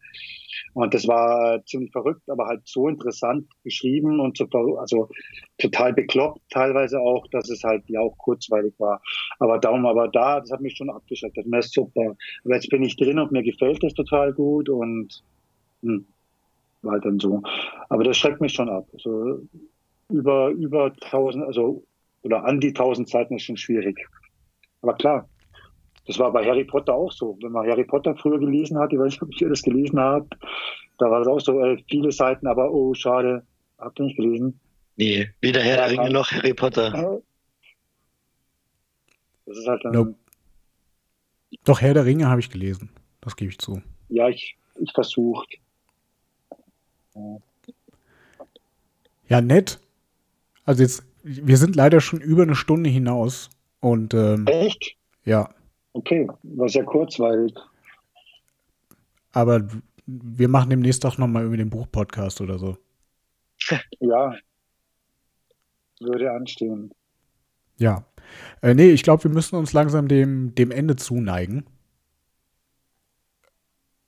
Und 0.73 0.93
das 0.93 1.07
war 1.07 1.63
ziemlich 1.65 1.91
verrückt, 1.91 2.27
aber 2.29 2.47
halt 2.47 2.61
so 2.65 2.87
interessant 2.87 3.47
geschrieben 3.63 4.19
und 4.19 4.37
so, 4.37 4.47
also 4.77 5.09
total 5.57 5.93
bekloppt 5.93 6.41
teilweise 6.49 6.99
auch, 6.99 7.27
dass 7.31 7.49
es 7.49 7.63
halt 7.63 7.83
ja 7.87 7.99
auch 8.01 8.17
kurzweilig 8.17 8.73
war. 8.79 9.01
Aber 9.39 9.59
darum, 9.59 9.85
aber 9.85 10.07
da, 10.07 10.39
das 10.39 10.51
hat 10.51 10.61
mich 10.61 10.75
schon 10.75 10.89
abgeschreckt. 10.89 11.37
Das 11.37 11.65
ist 11.65 11.73
super. 11.73 12.15
Aber 12.43 12.55
jetzt 12.55 12.69
bin 12.69 12.83
ich 12.83 12.97
drin 12.97 13.19
und 13.19 13.31
mir 13.31 13.43
gefällt 13.43 13.83
das 13.83 13.93
total 13.93 14.33
gut 14.33 14.69
und 14.69 15.23
hm, 15.83 16.05
war 16.81 16.93
halt 16.93 17.05
dann 17.05 17.19
so. 17.19 17.41
Aber 17.89 18.03
das 18.03 18.17
schreckt 18.17 18.41
mich 18.41 18.53
schon 18.53 18.69
ab. 18.69 18.87
Also 18.93 19.41
über, 20.09 20.49
über 20.49 20.85
1000, 20.85 21.45
also 21.45 21.83
oder 22.23 22.43
an 22.45 22.59
die 22.59 22.69
1000 22.69 23.07
Seiten 23.07 23.35
ist 23.35 23.43
schon 23.43 23.57
schwierig. 23.57 24.07
Aber 24.81 24.95
klar, 24.95 25.29
das 26.07 26.19
war 26.19 26.31
bei 26.31 26.45
Harry 26.45 26.65
Potter 26.65 26.93
auch 26.93 27.11
so. 27.11 27.37
Wenn 27.41 27.51
man 27.51 27.67
Harry 27.69 27.85
Potter 27.85 28.15
früher 28.15 28.39
gelesen 28.39 28.77
hat, 28.77 28.91
ich 28.91 28.99
weiß 28.99 29.13
nicht, 29.13 29.21
ob 29.21 29.41
ihr 29.41 29.49
das 29.49 29.61
gelesen 29.61 29.99
habt, 29.99 30.35
da 30.97 31.09
war 31.09 31.19
das 31.19 31.27
auch 31.27 31.39
so, 31.39 31.59
äh, 31.61 31.77
viele 31.89 32.11
Seiten, 32.11 32.47
aber 32.47 32.71
oh, 32.71 32.93
schade. 32.93 33.45
Habt 33.77 33.99
ihr 33.99 34.05
nicht 34.05 34.17
gelesen? 34.17 34.59
Nee, 34.95 35.29
weder 35.41 35.61
Herr 35.61 35.77
der 35.77 35.91
Ringe 35.91 36.11
noch 36.11 36.31
Harry 36.31 36.53
Potter. 36.53 37.21
Das 39.45 39.57
ist 39.57 39.67
halt 39.67 39.83
dann. 39.83 39.91
Nope. 39.91 40.15
Doch, 41.65 41.81
Herr 41.81 41.93
der 41.93 42.05
Ringe 42.05 42.29
habe 42.29 42.39
ich 42.39 42.49
gelesen. 42.49 42.89
Das 43.19 43.35
gebe 43.35 43.51
ich 43.51 43.59
zu. 43.59 43.81
Ja, 44.07 44.29
ich, 44.29 44.57
ich 44.79 44.89
versucht. 44.93 45.57
Ja, 49.27 49.41
nett. 49.41 49.81
Also 50.63 50.83
jetzt 50.83 51.05
wir 51.23 51.57
sind 51.57 51.75
leider 51.75 52.01
schon 52.01 52.21
über 52.21 52.43
eine 52.43 52.55
Stunde 52.55 52.89
hinaus. 52.89 53.49
Und, 53.79 54.13
ähm, 54.13 54.45
Echt? 54.47 54.95
Ja. 55.25 55.49
Okay, 55.93 56.27
war 56.43 56.69
sehr 56.69 56.83
kurzweilig. 56.83 57.53
Aber 59.31 59.67
wir 60.05 60.47
machen 60.47 60.69
demnächst 60.69 61.03
doch 61.03 61.17
nochmal 61.17 61.45
über 61.45 61.57
den 61.57 61.69
Buch-Podcast 61.69 62.41
oder 62.41 62.59
so. 62.59 62.77
Ja. 63.99 64.35
Würde 65.99 66.31
anstehen. 66.31 66.91
Ja. 67.77 68.03
Äh, 68.61 68.73
nee, 68.73 68.91
ich 68.91 69.03
glaube, 69.03 69.23
wir 69.23 69.31
müssen 69.31 69.55
uns 69.55 69.71
langsam 69.71 70.09
dem, 70.09 70.53
dem 70.53 70.71
Ende 70.71 70.97
zuneigen. 70.97 71.65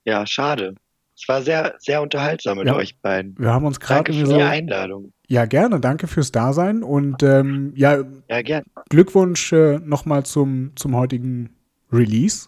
Ja, 0.03 0.27
schade. 0.27 0.75
Es 1.17 1.27
war 1.29 1.41
sehr, 1.41 1.75
sehr 1.79 2.01
unterhaltsam 2.01 2.57
mit 2.57 2.67
ja, 2.67 2.75
euch 2.75 2.99
beiden. 2.99 3.35
Wir 3.39 3.53
haben 3.53 3.65
uns 3.65 3.79
gerade 3.79 4.11
für 4.11 4.25
so, 4.25 4.35
die 4.35 4.41
Einladung. 4.41 5.13
Ja, 5.27 5.45
gerne. 5.45 5.79
Danke 5.79 6.07
fürs 6.07 6.31
Dasein 6.31 6.83
und 6.83 7.23
ähm, 7.23 7.71
ja, 7.75 8.03
ja 8.29 8.41
gern. 8.41 8.63
Glückwunsch 8.89 9.53
äh, 9.53 9.79
nochmal 9.79 10.25
zum, 10.25 10.73
zum 10.75 10.95
heutigen 10.95 11.55
Release. 11.91 12.47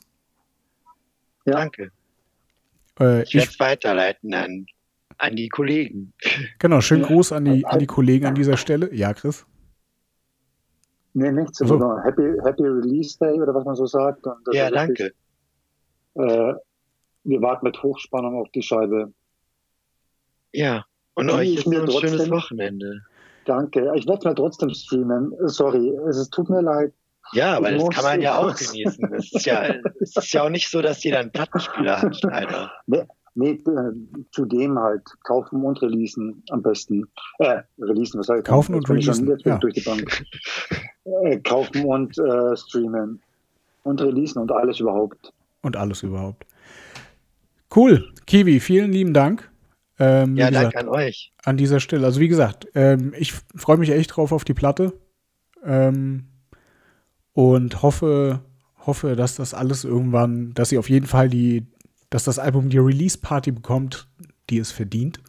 Ja. 1.45 1.53
Danke. 1.53 1.91
Äh, 2.99 3.23
ich 3.23 3.35
werde 3.35 3.49
es 3.49 3.59
weiterleiten 3.59 4.33
an, 4.33 4.65
an 5.17 5.35
die 5.35 5.47
Kollegen. 5.47 6.13
Genau, 6.59 6.81
schönen 6.81 7.03
Gruß 7.03 7.31
an 7.31 7.45
die, 7.45 7.65
an 7.65 7.79
die 7.79 7.87
Kollegen 7.87 8.25
an 8.25 8.35
dieser 8.35 8.57
Stelle. 8.57 8.93
Ja, 8.93 9.13
Chris? 9.13 9.45
Nee, 11.13 11.31
nichts. 11.31 11.57
So. 11.59 11.97
Happy, 12.03 12.33
Happy 12.43 12.63
Release 12.63 13.17
Day 13.17 13.39
oder 13.41 13.55
was 13.55 13.63
man 13.63 13.75
so 13.75 13.85
sagt. 13.85 14.25
ja, 14.51 14.69
danke. 14.69 15.13
äh, 16.15 16.53
wir 17.27 17.41
warten 17.41 17.65
mit 17.65 17.81
Hochspannung 17.83 18.35
auf 18.35 18.49
die 18.51 18.61
Scheibe. 18.61 19.13
Ja, 20.53 20.85
und 21.13 21.29
euch 21.29 21.55
ist 21.55 21.67
mir 21.67 21.81
ein 21.81 21.85
trotzdem, 21.87 22.09
schönes 22.09 22.29
Wochenende. 22.29 23.01
Danke. 23.45 23.91
Ich 23.95 24.07
werde 24.07 24.19
es 24.19 24.25
mir 24.25 24.35
trotzdem 24.35 24.69
streamen. 24.69 25.33
Sorry, 25.45 25.89
es 26.07 26.29
tut 26.29 26.49
mir 26.49 26.61
leid. 26.61 26.93
Ja, 27.33 27.57
aber 27.57 27.71
ich 27.71 27.81
das 27.81 27.89
kann 27.89 28.03
man 28.03 28.21
ja 28.21 28.37
auch 28.37 28.55
genießen. 28.55 29.13
Es 29.13 29.33
ist 29.33 29.45
ja, 29.45 29.63
es 29.99 30.15
ist 30.15 30.31
ja 30.31 30.43
auch 30.43 30.49
nicht 30.49 30.69
so, 30.69 30.81
dass 30.81 31.03
jeder 31.03 31.19
einen 31.19 31.31
Plattenspieler 31.31 32.01
hat, 32.01 32.25
Alter. 32.25 32.71
Nee, 32.87 33.03
nee 33.35 33.51
äh, 33.51 34.25
zudem 34.31 34.79
halt 34.79 35.03
kaufen 35.23 35.63
und 35.63 35.81
releasen 35.81 36.43
am 36.49 36.61
besten. 36.61 37.05
Äh, 37.39 37.61
releasen, 37.79 38.19
was 38.19 38.27
soll 38.27 38.39
ich 38.39 38.45
Kaufen 38.45 38.75
und 38.75 38.89
releasen. 38.89 39.27
Jetzt 39.27 39.45
ja. 39.45 39.57
durch 39.57 39.73
die 39.73 39.81
Bank. 39.81 40.23
äh, 41.23 41.37
kaufen 41.39 41.83
und 41.85 42.17
äh, 42.17 42.55
streamen. 42.55 43.21
Und 43.83 44.01
releasen 44.01 44.41
und 44.41 44.51
alles 44.51 44.79
überhaupt. 44.79 45.33
Und 45.61 45.75
alles 45.75 46.03
überhaupt. 46.03 46.45
Cool. 47.75 48.13
Kiwi, 48.25 48.59
vielen 48.59 48.91
lieben 48.91 49.13
Dank. 49.13 49.49
Ähm, 49.99 50.35
ja, 50.35 50.49
gesagt, 50.49 50.75
danke 50.75 50.79
an 50.79 50.89
euch. 50.89 51.33
An 51.43 51.57
dieser 51.57 51.79
Stelle. 51.79 52.05
Also 52.05 52.19
wie 52.19 52.27
gesagt, 52.27 52.67
ähm, 52.75 53.13
ich 53.17 53.33
freue 53.55 53.77
mich 53.77 53.89
echt 53.89 54.15
drauf 54.15 54.31
auf 54.31 54.43
die 54.43 54.53
Platte. 54.53 54.93
Ähm, 55.63 56.27
und 57.33 57.81
hoffe, 57.81 58.41
hoffe, 58.85 59.15
dass 59.15 59.35
das 59.35 59.53
alles 59.53 59.83
irgendwann, 59.83 60.53
dass 60.53 60.69
sie 60.69 60.77
auf 60.77 60.89
jeden 60.89 61.07
Fall 61.07 61.29
die, 61.29 61.67
dass 62.09 62.23
das 62.23 62.39
Album 62.39 62.69
die 62.69 62.77
Release-Party 62.77 63.51
bekommt, 63.51 64.07
die 64.49 64.57
es 64.57 64.71
verdient. 64.71 65.19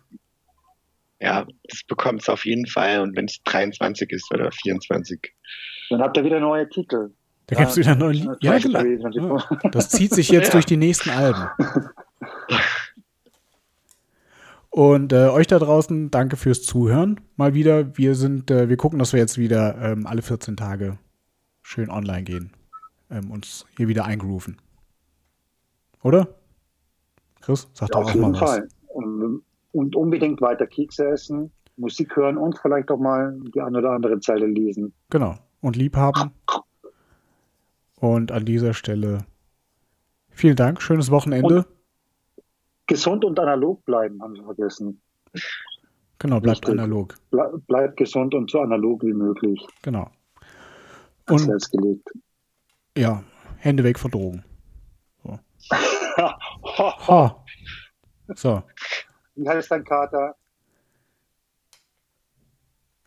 Ja, 1.20 1.46
es 1.64 1.82
bekommt 1.84 2.22
es 2.22 2.28
auf 2.28 2.44
jeden 2.44 2.66
Fall. 2.66 3.00
Und 3.00 3.16
wenn 3.16 3.24
es 3.24 3.42
23 3.44 4.10
ist 4.12 4.32
oder 4.32 4.50
24. 4.52 5.34
Dann 5.90 6.00
habt 6.00 6.16
ihr 6.16 6.24
wieder 6.24 6.40
neue 6.40 6.68
Titel. 6.68 7.10
Da 7.46 7.56
ja, 7.56 7.60
gibt 7.60 7.70
es 7.72 7.76
wieder 7.78 7.94
neue 7.94 8.12
Lieder. 8.12 8.36
Ja, 8.40 8.58
genau. 8.58 9.40
Das 9.72 9.88
zieht 9.88 10.14
sich 10.14 10.28
jetzt 10.28 10.46
ja. 10.48 10.52
durch 10.52 10.66
die 10.66 10.76
nächsten 10.76 11.10
Alben. 11.10 11.48
Und 14.70 15.12
äh, 15.12 15.28
euch 15.28 15.46
da 15.46 15.58
draußen, 15.58 16.10
danke 16.10 16.36
fürs 16.36 16.62
Zuhören. 16.62 17.20
Mal 17.36 17.54
wieder. 17.54 17.96
Wir 17.96 18.14
sind, 18.14 18.50
äh, 18.50 18.68
wir 18.68 18.76
gucken, 18.76 18.98
dass 18.98 19.12
wir 19.12 19.20
jetzt 19.20 19.38
wieder 19.38 19.76
ähm, 19.80 20.06
alle 20.06 20.22
14 20.22 20.56
Tage 20.56 20.98
schön 21.62 21.90
online 21.90 22.22
gehen. 22.22 22.52
Ähm, 23.10 23.30
uns 23.30 23.66
hier 23.76 23.88
wieder 23.88 24.04
eingrooven. 24.04 24.58
Oder? 26.02 26.28
Chris, 27.40 27.68
sag 27.72 27.88
ja, 27.88 28.00
doch 28.00 28.10
auch 28.10 28.14
mal 28.14 28.32
was. 28.32 28.38
Fall. 28.38 28.68
Und, 28.88 29.42
und 29.72 29.96
unbedingt 29.96 30.40
weiter 30.40 30.66
Kekse 30.66 31.08
essen, 31.08 31.50
Musik 31.76 32.14
hören 32.14 32.36
und 32.36 32.58
vielleicht 32.58 32.90
auch 32.90 32.98
mal 32.98 33.38
die 33.54 33.60
eine 33.60 33.78
oder 33.78 33.90
andere 33.90 34.20
Zeile 34.20 34.46
lesen. 34.46 34.92
Genau. 35.10 35.36
Und 35.60 35.76
lieb 35.76 35.96
haben. 35.96 36.30
Und 38.00 38.30
an 38.30 38.44
dieser 38.44 38.74
Stelle 38.74 39.24
vielen 40.30 40.56
Dank. 40.56 40.80
Schönes 40.82 41.10
Wochenende. 41.10 41.64
Und 41.64 41.77
gesund 42.88 43.24
und 43.24 43.38
analog 43.38 43.84
bleiben, 43.84 44.20
haben 44.20 44.34
Sie 44.34 44.42
vergessen. 44.42 45.00
Genau, 46.18 46.40
bleibt 46.40 46.66
Richtig. 46.66 46.80
analog. 46.80 47.14
Ble 47.30 47.62
bleibt 47.68 47.96
gesund 47.96 48.34
und 48.34 48.50
so 48.50 48.60
analog 48.60 49.04
wie 49.04 49.12
möglich. 49.12 49.64
Genau. 49.82 50.10
Und 51.28 51.46
gelegt. 51.70 52.08
Ja, 52.96 53.22
Hände 53.58 53.84
weg 53.84 53.98
von 53.98 54.10
Drogen. 54.10 54.44
So. 55.22 55.38
ha. 56.16 57.44
so. 58.34 58.62
Wie 59.36 59.48
heißt 59.48 59.70
dein 59.70 59.84
Kater? 59.84 60.34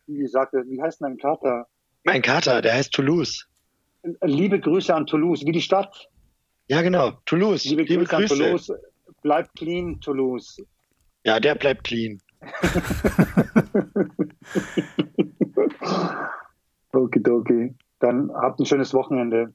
Wie 0.07 0.27
sagte, 0.27 0.63
wie 0.67 0.81
heißt 0.81 1.01
dein 1.01 1.17
Kater? 1.17 1.67
Mein 2.03 2.21
Kater, 2.21 2.61
der 2.61 2.75
heißt 2.75 2.93
Toulouse. 2.93 3.47
Liebe 4.23 4.59
Grüße 4.59 4.93
an 4.93 5.05
Toulouse, 5.05 5.45
wie 5.45 5.51
die 5.51 5.61
Stadt. 5.61 6.09
Ja, 6.67 6.81
genau, 6.81 7.11
Toulouse. 7.25 7.65
Liebe, 7.65 7.83
Liebe 7.83 8.05
Grüße, 8.05 8.27
Grüße. 8.27 8.33
an 8.33 8.39
Toulouse. 8.39 8.73
Bleibt 9.22 9.56
clean, 9.56 9.99
Toulouse. 10.02 10.65
Ja, 11.23 11.39
der 11.39 11.56
bleibt 11.56 11.84
clean. 11.84 12.22
Okidoki. 16.93 17.76
Dann 17.99 18.31
habt 18.34 18.60
ein 18.60 18.65
schönes 18.65 18.93
Wochenende. 18.93 19.53